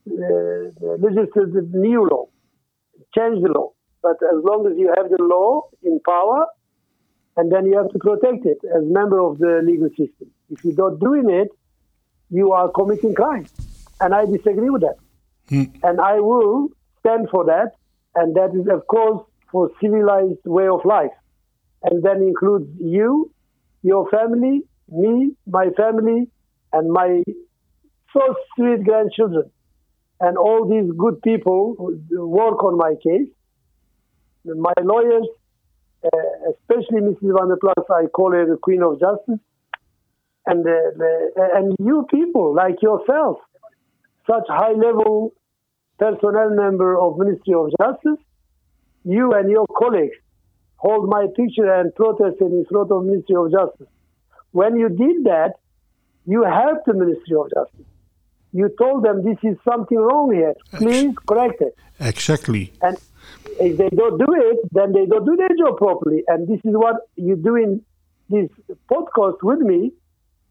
uh, 0.08 0.72
the 0.78 1.70
new 1.74 2.08
law, 2.08 2.28
change 3.18 3.42
the 3.42 3.52
law. 3.52 3.72
But 4.02 4.18
as 4.22 4.44
long 4.44 4.68
as 4.68 4.78
you 4.78 4.94
have 4.96 5.10
the 5.10 5.22
law 5.24 5.70
in 5.84 6.00
power, 6.06 6.46
and 7.36 7.52
then 7.52 7.66
you 7.66 7.78
have 7.78 7.90
to 7.90 8.00
protect 8.00 8.46
it 8.46 8.60
as 8.76 8.84
member 8.86 9.20
of 9.20 9.40
the 9.40 9.62
legal 9.64 9.90
system. 9.90 10.32
If 10.50 10.64
you 10.64 10.74
don't 10.74 11.00
doing 11.00 11.30
it, 11.30 11.50
you 12.30 12.52
are 12.52 12.70
committing 12.70 13.14
crime. 13.16 13.48
And 14.00 14.14
I 14.14 14.26
disagree 14.26 14.70
with 14.70 14.82
that. 14.82 14.98
Hmm. 15.50 15.64
And 15.84 16.00
I 16.00 16.20
will 16.20 16.70
stand 17.00 17.30
for 17.32 17.46
that. 17.46 17.72
And 18.16 18.36
that 18.36 18.52
is, 18.54 18.68
of 18.68 18.86
course, 18.88 19.24
for 19.52 19.72
civilized 19.82 20.46
way 20.46 20.68
of 20.68 20.86
life. 20.86 21.12
And 21.84 22.04
that 22.04 22.18
includes 22.18 22.70
you, 22.80 23.32
your 23.82 24.10
family, 24.10 24.62
me, 24.90 25.36
my 25.48 25.70
family, 25.76 26.30
and 26.72 26.92
my 26.92 27.24
so 28.14 28.36
sweet 28.56 28.84
grandchildren. 28.84 29.50
And 30.20 30.38
all 30.38 30.68
these 30.70 30.92
good 30.98 31.22
people 31.24 31.76
who 31.78 32.28
work 32.28 32.64
on 32.64 32.78
my 32.78 32.94
case. 33.04 33.28
My 34.46 34.74
lawyers, 34.82 35.28
especially 36.49 37.01
Mrs. 37.01 37.34
Van 37.38 37.47
der 37.47 37.58
Plas, 37.58 37.86
I 37.89 38.08
call 38.08 38.32
her 38.34 38.45
the 38.45 38.58
Queen 38.58 38.84
of 38.84 38.99
Justice. 38.99 39.39
And, 40.45 40.60
uh, 40.60 40.72
the, 40.97 41.32
and 41.56 41.76
you 41.80 42.06
people, 42.10 42.54
like 42.54 42.82
yourself, 42.82 43.38
such 44.28 44.43
high 44.47 44.74
level 44.74 45.34
personnel 45.97 46.49
member 46.49 46.99
of 46.99 47.18
Ministry 47.18 47.54
of 47.54 47.72
Justice, 47.80 48.24
you 49.06 49.32
and 49.34 49.49
your 49.49 49.66
colleagues 49.78 50.18
hold 50.76 51.10
my 51.10 51.28
picture 51.36 51.72
and 51.72 51.93
protested 51.95 52.51
in 52.51 52.66
front 52.70 52.91
of 52.91 53.06
Ministry 53.06 53.36
of 53.36 53.51
Justice. 53.51 53.88
When 54.51 54.76
you 54.76 54.89
did 54.89 55.24
that, 55.26 55.54
you 56.26 56.43
helped 56.43 56.86
the 56.86 56.93
Ministry 56.93 57.36
of 57.38 57.49
Justice. 57.56 57.86
you 58.54 58.70
told 58.80 59.04
them 59.04 59.24
this 59.24 59.38
is 59.43 59.58
something 59.68 59.97
wrong 59.97 60.32
here. 60.32 60.54
Please 60.76 61.14
correct 61.28 61.60
it. 61.62 61.76
Exactly. 61.99 62.72
And 62.82 62.97
if 63.60 63.78
they 63.78 63.90
don't 63.90 64.18
do 64.18 64.28
it, 64.30 64.58
then 64.72 64.94
they 64.94 65.06
don't 65.06 65.26
do 65.26 65.36
their 65.36 65.56
job 65.58 65.78
properly. 65.78 66.24
And 66.28 66.48
this 66.48 66.60
is 66.64 66.76
what 66.76 66.96
you 67.16 67.36
do 67.36 67.56
in 67.56 67.82
this 68.30 68.50
podcast 68.92 69.38
with 69.44 69.60
me. 69.60 69.92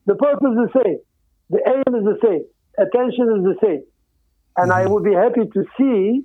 The 0.06 0.14
purpose 0.14 0.50
is 0.50 0.72
the 0.72 0.82
same. 0.84 0.98
The 1.50 1.60
aim 1.66 1.94
is 1.94 2.04
the 2.04 2.18
same. 2.22 2.44
Attention 2.78 3.28
is 3.36 3.44
the 3.44 3.56
same. 3.62 3.84
And 4.56 4.72
I 4.72 4.84
mm-hmm. 4.84 4.92
would 4.92 5.04
be 5.04 5.14
happy 5.14 5.48
to 5.52 5.64
see 5.78 6.24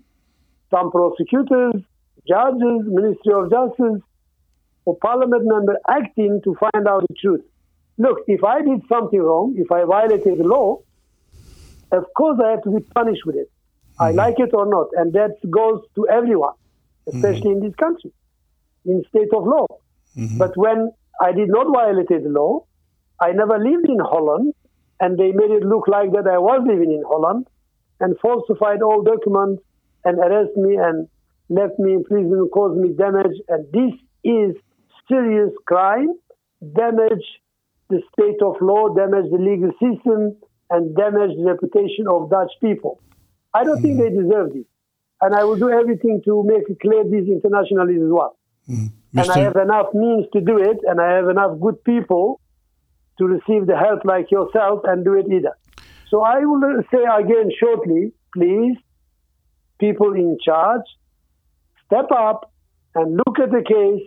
some 0.71 0.91
prosecutors, 0.91 1.81
judges, 2.27 2.81
Ministry 2.85 3.33
of 3.33 3.49
Justice, 3.49 4.01
or 4.85 4.97
Parliament 4.97 5.43
member 5.45 5.77
acting 5.89 6.41
to 6.43 6.55
find 6.55 6.87
out 6.87 7.05
the 7.07 7.15
truth. 7.21 7.43
Look, 7.97 8.19
if 8.27 8.43
I 8.43 8.61
did 8.61 8.81
something 8.89 9.19
wrong, 9.19 9.55
if 9.57 9.71
I 9.71 9.83
violated 9.85 10.37
the 10.37 10.43
law, 10.43 10.79
of 11.91 12.05
course 12.15 12.39
I 12.43 12.51
have 12.51 12.63
to 12.63 12.71
be 12.71 12.81
punished 12.95 13.25
with 13.25 13.35
it. 13.35 13.49
I 13.99 14.09
mm-hmm. 14.09 14.17
like 14.17 14.39
it 14.39 14.51
or 14.53 14.65
not. 14.65 14.87
And 14.93 15.13
that 15.13 15.37
goes 15.49 15.81
to 15.95 16.07
everyone, 16.07 16.53
mm-hmm. 17.07 17.17
especially 17.17 17.51
in 17.51 17.59
this 17.61 17.75
country, 17.75 18.11
in 18.85 19.03
state 19.09 19.33
of 19.35 19.45
law. 19.45 19.67
Mm-hmm. 20.17 20.37
But 20.37 20.55
when 20.55 20.91
I 21.21 21.31
did 21.31 21.49
not 21.49 21.67
violate 21.73 22.09
the 22.09 22.29
law, 22.29 22.65
I 23.19 23.31
never 23.31 23.57
lived 23.57 23.89
in 23.89 23.99
Holland, 23.99 24.53
and 24.99 25.17
they 25.17 25.31
made 25.31 25.51
it 25.51 25.63
look 25.63 25.87
like 25.87 26.11
that 26.11 26.27
I 26.27 26.37
was 26.37 26.61
living 26.67 26.91
in 26.91 27.03
Holland, 27.07 27.47
and 27.99 28.15
falsified 28.21 28.81
all 28.81 29.01
documents 29.01 29.63
and 30.05 30.19
arrest 30.19 30.55
me 30.55 30.75
and 30.75 31.07
left 31.49 31.79
me 31.79 31.93
in 31.93 32.03
prison, 32.03 32.49
caused 32.53 32.79
me 32.79 32.93
damage. 32.93 33.35
And 33.49 33.65
this 33.73 33.93
is 34.23 34.55
serious 35.09 35.51
crime, 35.65 36.13
damage 36.75 37.25
the 37.89 38.01
state 38.13 38.41
of 38.43 38.55
law, 38.61 38.93
damage 38.93 39.31
the 39.31 39.37
legal 39.37 39.71
system, 39.79 40.35
and 40.69 40.95
damage 40.95 41.31
the 41.37 41.45
reputation 41.45 42.05
of 42.07 42.29
Dutch 42.29 42.51
people. 42.61 42.99
I 43.57 43.63
don't 43.63 43.81
think 43.81 43.99
they 43.99 44.09
deserve 44.09 44.53
this. 44.53 44.67
And 45.21 45.33
I 45.33 45.43
will 45.45 45.57
do 45.57 45.69
everything 45.69 46.21
to 46.25 46.43
make 46.43 46.65
it 46.69 46.79
clear 46.79 47.03
this 47.03 47.25
internationally 47.37 47.95
as 47.95 48.11
well. 48.17 48.37
And 49.21 49.31
I 49.31 49.39
have 49.39 49.55
enough 49.55 49.87
means 49.93 50.25
to 50.33 50.41
do 50.41 50.57
it, 50.57 50.77
and 50.83 51.01
I 51.01 51.09
have 51.17 51.29
enough 51.29 51.59
good 51.59 51.83
people 51.83 52.39
to 53.17 53.25
receive 53.25 53.65
the 53.65 53.77
help 53.77 54.05
like 54.05 54.29
yourself 54.29 54.81
and 54.83 55.03
do 55.03 55.13
it 55.21 55.25
either. 55.31 55.55
So 56.09 56.21
I 56.21 56.39
will 56.45 56.61
say 56.93 57.03
again 57.21 57.49
shortly, 57.59 58.13
please, 58.35 58.77
people 59.79 60.13
in 60.13 60.37
charge, 60.47 60.87
step 61.87 62.09
up 62.11 62.51
and 62.93 63.19
look 63.21 63.39
at 63.39 63.49
the 63.49 63.63
case 63.75 64.05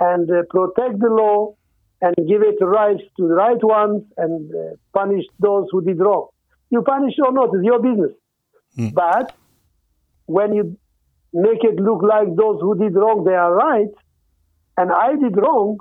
and 0.00 0.28
uh, 0.30 0.42
protect 0.50 0.98
the 0.98 1.08
law 1.08 1.54
and 2.00 2.14
give 2.16 2.42
it 2.42 2.56
rights 2.64 3.02
to 3.18 3.28
the 3.28 3.34
right 3.34 3.62
ones 3.62 4.02
and 4.16 4.50
uh, 4.52 4.74
punish 4.92 5.24
those 5.38 5.66
who 5.70 5.82
did 5.82 6.00
wrong. 6.00 6.28
You 6.70 6.82
punish 6.82 7.14
or 7.24 7.32
not, 7.32 7.50
it's 7.54 7.64
your 7.64 7.80
business. 7.80 8.12
But 8.76 9.34
when 10.26 10.54
you 10.54 10.78
make 11.32 11.64
it 11.64 11.76
look 11.76 12.02
like 12.02 12.28
those 12.36 12.60
who 12.60 12.78
did 12.78 12.94
wrong, 12.94 13.24
they 13.24 13.34
are 13.34 13.54
right, 13.54 13.92
and 14.76 14.90
I 14.92 15.14
did 15.16 15.36
wrong, 15.36 15.78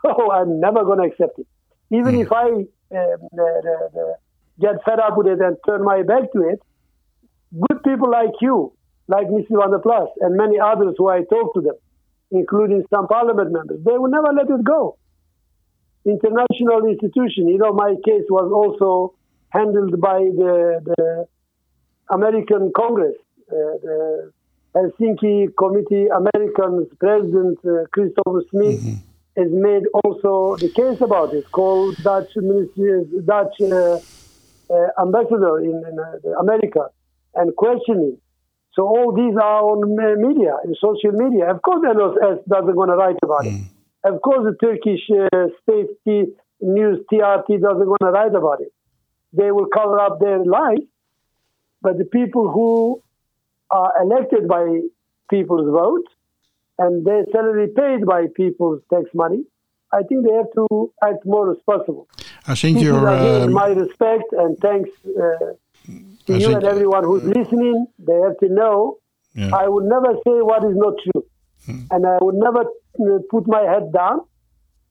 oh, 0.04 0.30
I'm 0.30 0.60
never 0.60 0.84
going 0.84 0.98
to 0.98 1.04
accept 1.04 1.38
it. 1.38 1.46
Even 1.90 2.14
if 2.14 2.32
I 2.32 2.46
um, 2.46 2.66
uh, 2.92 3.42
uh, 3.42 4.00
uh, 4.00 4.14
get 4.60 4.82
fed 4.84 5.00
up 5.00 5.16
with 5.16 5.26
it 5.26 5.40
and 5.40 5.56
turn 5.66 5.84
my 5.84 6.02
back 6.02 6.32
to 6.32 6.48
it, 6.48 6.60
good 7.68 7.82
people 7.82 8.10
like 8.10 8.30
you, 8.40 8.72
like 9.08 9.26
Mr. 9.26 9.58
Van 9.58 9.70
der 9.70 9.78
Plas, 9.78 10.08
and 10.20 10.36
many 10.36 10.58
others 10.60 10.94
who 10.98 11.08
I 11.08 11.22
talk 11.28 11.54
to 11.54 11.60
them, 11.60 11.74
including 12.30 12.84
some 12.90 13.08
parliament 13.08 13.52
members, 13.52 13.80
they 13.84 13.96
will 13.98 14.10
never 14.10 14.32
let 14.32 14.48
it 14.48 14.64
go. 14.64 14.96
International 16.04 16.86
institution, 16.86 17.48
you 17.48 17.58
know, 17.58 17.72
my 17.72 17.94
case 18.04 18.24
was 18.30 18.50
also 18.52 19.14
handled 19.50 20.00
by 20.00 20.18
the, 20.18 20.80
the 20.84 21.26
American 22.10 22.72
Congress, 22.76 23.16
uh, 23.50 23.54
the 23.82 24.32
Helsinki 24.74 25.48
Committee, 25.56 26.06
Americans 26.06 26.88
President 26.98 27.58
uh, 27.64 27.86
Christopher 27.92 28.42
Smith 28.50 28.80
has 29.36 29.48
made 29.50 29.84
also 30.04 30.56
the 30.56 30.70
case 30.70 31.00
about 31.00 31.34
it, 31.34 31.50
called 31.50 31.96
Dutch 32.02 32.30
Ministry, 32.36 33.04
Dutch 33.24 33.60
uh, 33.60 33.98
uh, 34.70 34.88
ambassador 35.00 35.60
in, 35.60 35.82
in 35.90 35.98
uh, 35.98 36.38
America, 36.40 36.90
and 37.34 37.54
questioning. 37.56 38.18
So 38.74 38.82
all 38.86 39.12
these 39.12 39.36
are 39.36 39.62
on 39.62 39.96
media, 40.22 40.54
in 40.64 40.74
social 40.80 41.12
media. 41.12 41.50
Of 41.50 41.62
course, 41.62 41.80
NOS 41.82 42.38
doesn't 42.48 42.76
want 42.76 42.90
to 42.90 42.96
write 42.96 43.18
about 43.22 43.46
it. 43.46 43.60
Of 44.04 44.22
course, 44.22 44.46
the 44.46 44.56
Turkish 44.64 45.02
uh, 45.10 45.48
state 45.62 45.90
news 46.60 46.98
TRT 47.12 47.60
doesn't 47.60 47.88
want 47.88 48.00
to 48.00 48.10
write 48.10 48.34
about 48.34 48.60
it. 48.60 48.72
They 49.32 49.50
will 49.52 49.66
cover 49.66 49.98
up 50.00 50.18
their 50.20 50.44
lies, 50.44 50.86
but 51.82 51.98
the 51.98 52.04
people 52.04 52.50
who 52.50 53.02
are 53.70 53.92
elected 54.02 54.48
by 54.48 54.80
people's 55.30 55.70
vote 55.70 56.06
and 56.78 57.04
their 57.06 57.24
salary 57.32 57.68
paid 57.68 58.04
by 58.06 58.26
people's 58.34 58.80
tax 58.92 59.04
money, 59.14 59.44
I 59.92 60.02
think 60.02 60.26
they 60.26 60.34
have 60.34 60.50
to 60.54 60.92
act 61.04 61.24
more 61.24 61.48
responsible. 61.48 62.08
I 62.46 62.54
think 62.54 62.78
is 62.78 62.82
you're. 62.84 63.08
um, 63.08 63.52
my 63.52 63.68
respect 63.68 64.24
and 64.32 64.58
thanks 64.58 64.90
uh, 65.06 65.54
to 66.26 66.34
I 66.34 66.36
you 66.38 66.54
and 66.54 66.64
everyone 66.64 67.04
who's 67.04 67.24
listening. 67.24 67.86
They 67.98 68.18
have 68.26 68.36
to 68.38 68.48
know 68.48 68.98
Yeah. 69.34 69.50
I 69.54 69.68
would 69.68 69.84
never 69.84 70.12
say 70.26 70.36
what 70.50 70.64
is 70.64 70.76
not 70.84 70.94
true, 71.04 71.22
and 71.92 72.02
I 72.06 72.18
would 72.20 72.34
never 72.46 72.62
uh, 72.64 73.18
put 73.30 73.46
my 73.46 73.62
head 73.72 73.92
down 73.92 74.16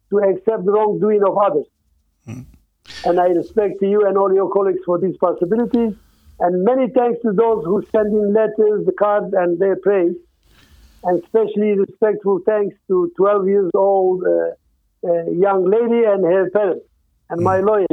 to 0.09 0.15
accept 0.19 0.63
the 0.65 0.71
wrongdoing 0.71 1.23
of 1.29 1.37
others. 1.37 1.67
And 3.05 3.19
I 3.19 3.27
respect 3.27 3.79
to 3.79 3.87
you 3.89 4.05
and 4.05 4.17
all 4.17 4.33
your 4.33 4.49
colleagues 4.49 4.81
for 4.85 4.99
these 4.99 5.17
possibilities. 5.17 5.93
And 6.39 6.63
many 6.63 6.89
thanks 6.89 7.21
to 7.23 7.31
those 7.31 7.63
who 7.65 7.83
send 7.91 8.13
in 8.13 8.33
letters, 8.33 8.85
the 8.85 8.93
cards, 8.97 9.33
and 9.33 9.59
their 9.59 9.75
praise. 9.77 10.15
And 11.03 11.23
especially 11.23 11.77
respectful 11.77 12.39
thanks 12.45 12.75
to 12.87 13.11
12 13.17 13.47
years 13.47 13.71
old 13.73 14.23
uh, 14.23 15.07
uh, 15.07 15.31
young 15.31 15.63
lady 15.69 16.03
and 16.05 16.25
her 16.25 16.49
parents 16.49 16.85
and 17.29 17.41
my 17.41 17.59
lawyers 17.59 17.87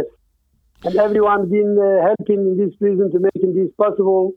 and 0.84 0.97
everyone 0.97 1.49
been 1.49 1.76
uh, 1.78 2.07
helping 2.07 2.40
in 2.40 2.57
this 2.57 2.74
prison 2.76 3.11
to 3.11 3.18
making 3.18 3.55
this 3.55 3.72
possible 3.76 4.32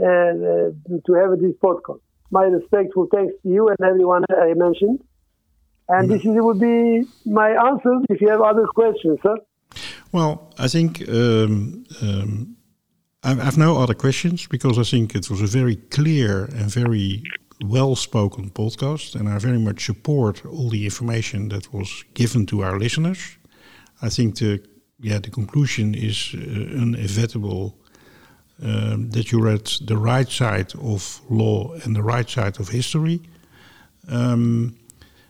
uh, 0.00 0.04
uh, 0.04 0.70
to 1.06 1.12
have 1.14 1.38
this 1.40 1.54
podcast. 1.62 2.00
My 2.30 2.44
respectful 2.44 3.08
thanks 3.12 3.34
to 3.42 3.48
you 3.48 3.68
and 3.68 3.78
everyone 3.84 4.24
I 4.30 4.54
mentioned. 4.54 5.00
And 5.88 6.10
this 6.10 6.20
is, 6.20 6.32
would 6.32 6.60
be 6.60 7.04
my 7.24 7.50
answer 7.50 7.94
if 8.10 8.20
you 8.20 8.28
have 8.28 8.42
other 8.42 8.66
questions, 8.66 9.18
sir. 9.22 9.36
Well, 10.12 10.54
I 10.58 10.68
think 10.68 11.06
um, 11.08 11.84
um, 12.00 12.56
I 13.22 13.34
have 13.34 13.58
no 13.58 13.76
other 13.78 13.94
questions 13.94 14.46
because 14.46 14.78
I 14.78 14.84
think 14.84 15.14
it 15.14 15.28
was 15.28 15.42
a 15.42 15.46
very 15.46 15.76
clear 15.76 16.44
and 16.44 16.70
very 16.70 17.22
well 17.64 17.94
spoken 17.96 18.50
podcast, 18.50 19.14
and 19.14 19.28
I 19.28 19.38
very 19.38 19.58
much 19.58 19.84
support 19.84 20.46
all 20.46 20.70
the 20.70 20.84
information 20.84 21.48
that 21.48 21.72
was 21.74 22.04
given 22.14 22.46
to 22.46 22.62
our 22.62 22.78
listeners. 22.78 23.36
I 24.00 24.08
think 24.08 24.38
the 24.38 24.62
yeah 25.00 25.18
the 25.18 25.30
conclusion 25.30 25.94
is 25.94 26.34
uh, 26.34 26.38
inevitable 26.38 27.76
um, 28.62 29.10
that 29.10 29.30
you're 29.30 29.48
at 29.48 29.78
the 29.84 29.96
right 29.96 30.28
side 30.28 30.72
of 30.80 31.20
law 31.28 31.74
and 31.84 31.94
the 31.94 32.02
right 32.02 32.28
side 32.30 32.60
of 32.60 32.68
history. 32.68 33.20
Um, 34.08 34.76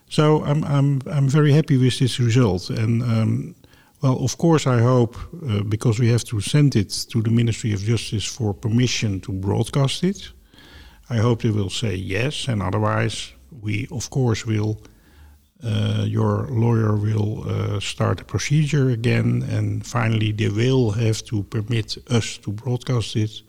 so 0.09 0.45
I'm 0.45 0.63
I'm 0.65 1.01
I'm 1.11 1.29
very 1.29 1.53
happy 1.53 1.77
with 1.77 1.99
this 1.99 2.21
result, 2.21 2.71
and 2.71 3.03
um, 3.03 3.55
well, 4.01 4.25
of 4.25 4.39
course, 4.39 4.67
I 4.67 4.81
hope 4.81 5.17
uh, 5.17 5.63
because 5.63 5.99
we 5.99 6.09
have 6.09 6.25
to 6.25 6.41
send 6.41 6.77
it 6.77 6.91
to 7.11 7.21
the 7.23 7.31
Ministry 7.31 7.73
of 7.73 7.81
Justice 7.81 8.25
for 8.25 8.55
permission 8.55 9.21
to 9.23 9.33
broadcast 9.33 10.05
it. 10.05 10.33
I 11.11 11.17
hope 11.17 11.43
they 11.43 11.51
will 11.51 11.71
say 11.71 11.95
yes, 11.97 12.49
and 12.49 12.63
otherwise, 12.63 13.33
we 13.63 13.89
of 13.91 14.11
course 14.11 14.47
will. 14.47 14.81
Uh, 15.61 16.05
your 16.07 16.47
lawyer 16.51 16.95
will 16.95 17.43
uh, 17.49 17.81
start 17.81 18.21
a 18.21 18.25
procedure 18.25 18.91
again, 18.91 19.43
and 19.51 19.85
finally, 19.85 20.31
they 20.31 20.49
will 20.49 20.93
have 20.93 21.25
to 21.25 21.43
permit 21.43 21.99
us 22.11 22.39
to 22.39 22.53
broadcast 22.53 23.17
it. 23.17 23.43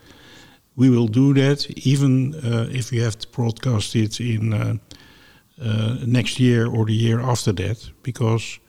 We 0.75 0.89
will 0.89 1.07
do 1.07 1.35
that, 1.35 1.69
even 1.85 2.33
uh, 2.33 2.67
if 2.71 2.89
we 2.89 2.97
have 2.97 3.19
to 3.19 3.27
broadcast 3.27 3.95
it 3.95 4.19
in 4.19 4.53
uh, 4.53 4.77
uh, 5.61 5.97
next 6.07 6.39
year 6.39 6.65
or 6.65 6.85
the 6.85 6.95
year 6.95 7.19
after 7.19 7.51
that, 7.51 7.91
because 8.01 8.59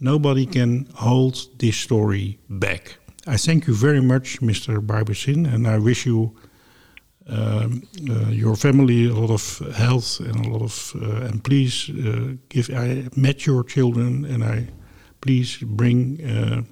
nobody 0.00 0.46
can 0.46 0.86
hold 0.94 1.58
this 1.58 1.76
story 1.76 2.38
back. 2.48 2.98
I 3.26 3.36
thank 3.36 3.66
you 3.66 3.74
very 3.74 4.00
much, 4.00 4.40
Mr. 4.40 4.80
Baybaşin, 4.80 5.46
and 5.52 5.66
I 5.66 5.78
wish 5.78 6.06
you, 6.06 6.34
um, 7.28 7.82
uh, 8.10 8.30
your 8.30 8.56
family, 8.56 9.06
a 9.06 9.14
lot 9.14 9.30
of 9.30 9.74
health 9.74 10.20
and 10.20 10.46
a 10.46 10.48
lot 10.48 10.62
of, 10.62 10.92
uh, 11.02 11.26
and 11.26 11.44
please 11.44 11.90
uh, 11.90 12.36
give. 12.48 12.70
I 12.70 13.08
met 13.16 13.46
your 13.46 13.64
children, 13.64 14.24
and 14.24 14.42
I 14.42 14.68
please 15.20 15.58
bring 15.58 16.24
uh, 16.24 16.62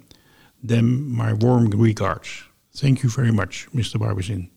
them 0.63 1.11
my 1.15 1.33
warm 1.33 1.69
regards. 1.69 2.43
Thank 2.75 3.03
you 3.03 3.09
very 3.09 3.31
much, 3.31 3.67
Mr. 3.73 3.99
Baybaşin. 3.99 4.56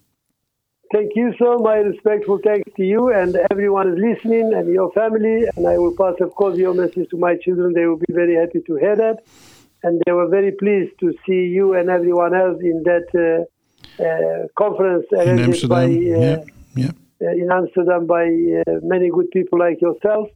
Thank 0.93 1.12
you, 1.14 1.32
sir. 1.38 1.57
My 1.59 1.76
respectful 1.76 2.38
thanks 2.43 2.70
to 2.76 2.82
you 2.84 3.12
and 3.12 3.36
everyone 3.51 3.93
is 3.93 3.99
listening 3.99 4.53
and 4.53 4.68
your 4.68 4.91
family. 4.93 5.45
And 5.57 5.66
I 5.66 5.78
will 5.78 5.95
pass, 5.97 6.14
of 6.20 6.34
course, 6.34 6.57
your 6.59 6.74
message 6.74 7.09
to 7.11 7.16
my 7.16 7.36
children. 7.36 7.72
They 7.74 7.86
will 7.86 7.99
be 7.99 8.12
very 8.12 8.34
happy 8.34 8.61
to 8.66 8.74
hear 8.76 8.97
that. 8.97 9.18
and 9.82 10.03
they 10.05 10.12
were 10.12 10.28
very 10.28 10.53
pleased 10.53 10.93
to 11.01 11.12
see 11.26 11.43
you 11.57 11.74
and 11.74 11.88
everyone 11.88 12.34
else 12.34 12.59
in 12.62 12.82
that 12.84 13.07
uh, 13.14 14.05
uh, 14.05 14.47
conference 14.59 15.07
In 15.12 15.18
arranged 15.20 15.64
Amsterdam. 15.64 15.68
by, 15.68 15.84
uh, 15.84 15.88
yeah, 15.88 16.45
yeah. 16.76 16.91
uh, 17.22 17.30
in 17.32 17.49
Amsterdam 17.51 18.07
by 18.07 18.24
uh, 18.24 18.80
many 18.82 19.11
good 19.11 19.30
people 19.30 19.59
like 19.59 19.80
yourself. 19.80 20.28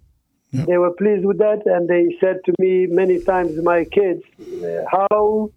Yeah. 0.52 0.64
They 0.66 0.78
were 0.78 0.92
pleased 0.92 1.24
with 1.24 1.38
that, 1.38 1.62
and 1.66 1.88
they 1.88 2.16
said 2.20 2.36
to 2.46 2.52
me 2.59 2.86
many 2.86 3.20
times, 3.20 3.50
my 3.62 3.84
kids, 3.84 4.22
uh, 4.62 4.84
how 4.90 5.50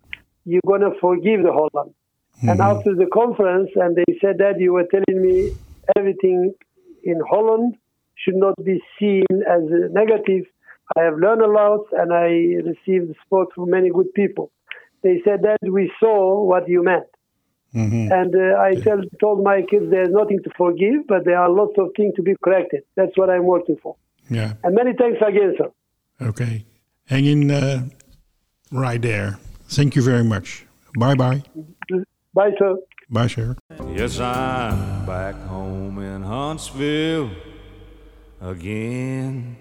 you 0.45 0.59
gonna 0.65 0.91
forgive 0.99 1.43
the 1.43 1.51
Holland? 1.53 1.93
And 2.41 2.61
after 2.61 2.93
the 2.95 3.07
conference, 3.07 3.71
and 3.75 3.95
they 3.95 4.17
said 4.21 4.37
that 4.37 4.59
you 4.59 4.73
were 4.73 4.85
telling 4.91 5.21
me 5.21 5.51
everything 5.95 6.53
in 7.03 7.19
Holland 7.27 7.75
should 8.15 8.35
not 8.35 8.53
be 8.63 8.81
seen 8.99 9.25
as 9.31 9.63
a 9.71 9.89
negative. 9.89 10.45
I 10.97 11.01
have 11.03 11.17
learned 11.17 11.41
a 11.41 11.47
lot, 11.47 11.85
and 11.93 12.13
I 12.13 12.27
received 12.71 13.15
support 13.23 13.49
from 13.53 13.69
many 13.71 13.89
good 13.89 14.13
people. 14.13 14.51
They 15.03 15.21
said 15.25 15.41
that 15.43 15.57
we 15.69 15.91
saw 15.99 16.43
what 16.43 16.67
you 16.69 16.83
meant. 16.83 17.07
Mhm. 17.75 18.11
And 18.11 18.35
uh, 18.35 18.59
I 18.59 18.75
tell, 18.75 19.01
told 19.19 19.43
my 19.43 19.61
kids 19.61 19.89
there's 19.89 20.09
nothing 20.09 20.39
to 20.43 20.49
forgive, 20.57 21.05
but 21.07 21.25
there 21.25 21.37
are 21.37 21.49
lots 21.49 21.77
of 21.77 21.91
things 21.97 22.13
to 22.15 22.21
be 22.21 22.33
corrected. 22.43 22.83
That's 22.95 23.15
what 23.17 23.29
I'm 23.29 23.45
working 23.45 23.77
for. 23.83 23.95
Yeah. 24.29 24.53
And 24.63 24.73
many 24.75 24.93
thanks 24.93 25.19
again, 25.21 25.53
sir. 25.57 25.69
Okay. 26.21 26.65
Hang 27.05 27.25
in 27.25 27.51
uh, 27.51 27.87
right 28.71 29.01
there. 29.01 29.37
Thank 29.69 29.95
you 29.95 30.01
very 30.01 30.23
much. 30.23 30.65
Bye 30.97 31.15
bye. 31.15 31.43
Bye, 32.37 32.51
sir. 32.59 32.77
Bye, 33.09 33.25
sir. 33.25 33.55
Yes, 33.95 34.19
I'm 34.19 35.07
back 35.07 35.33
home 35.47 35.97
in 35.97 36.21
Huntsville 36.21 37.31
again. 38.39 39.57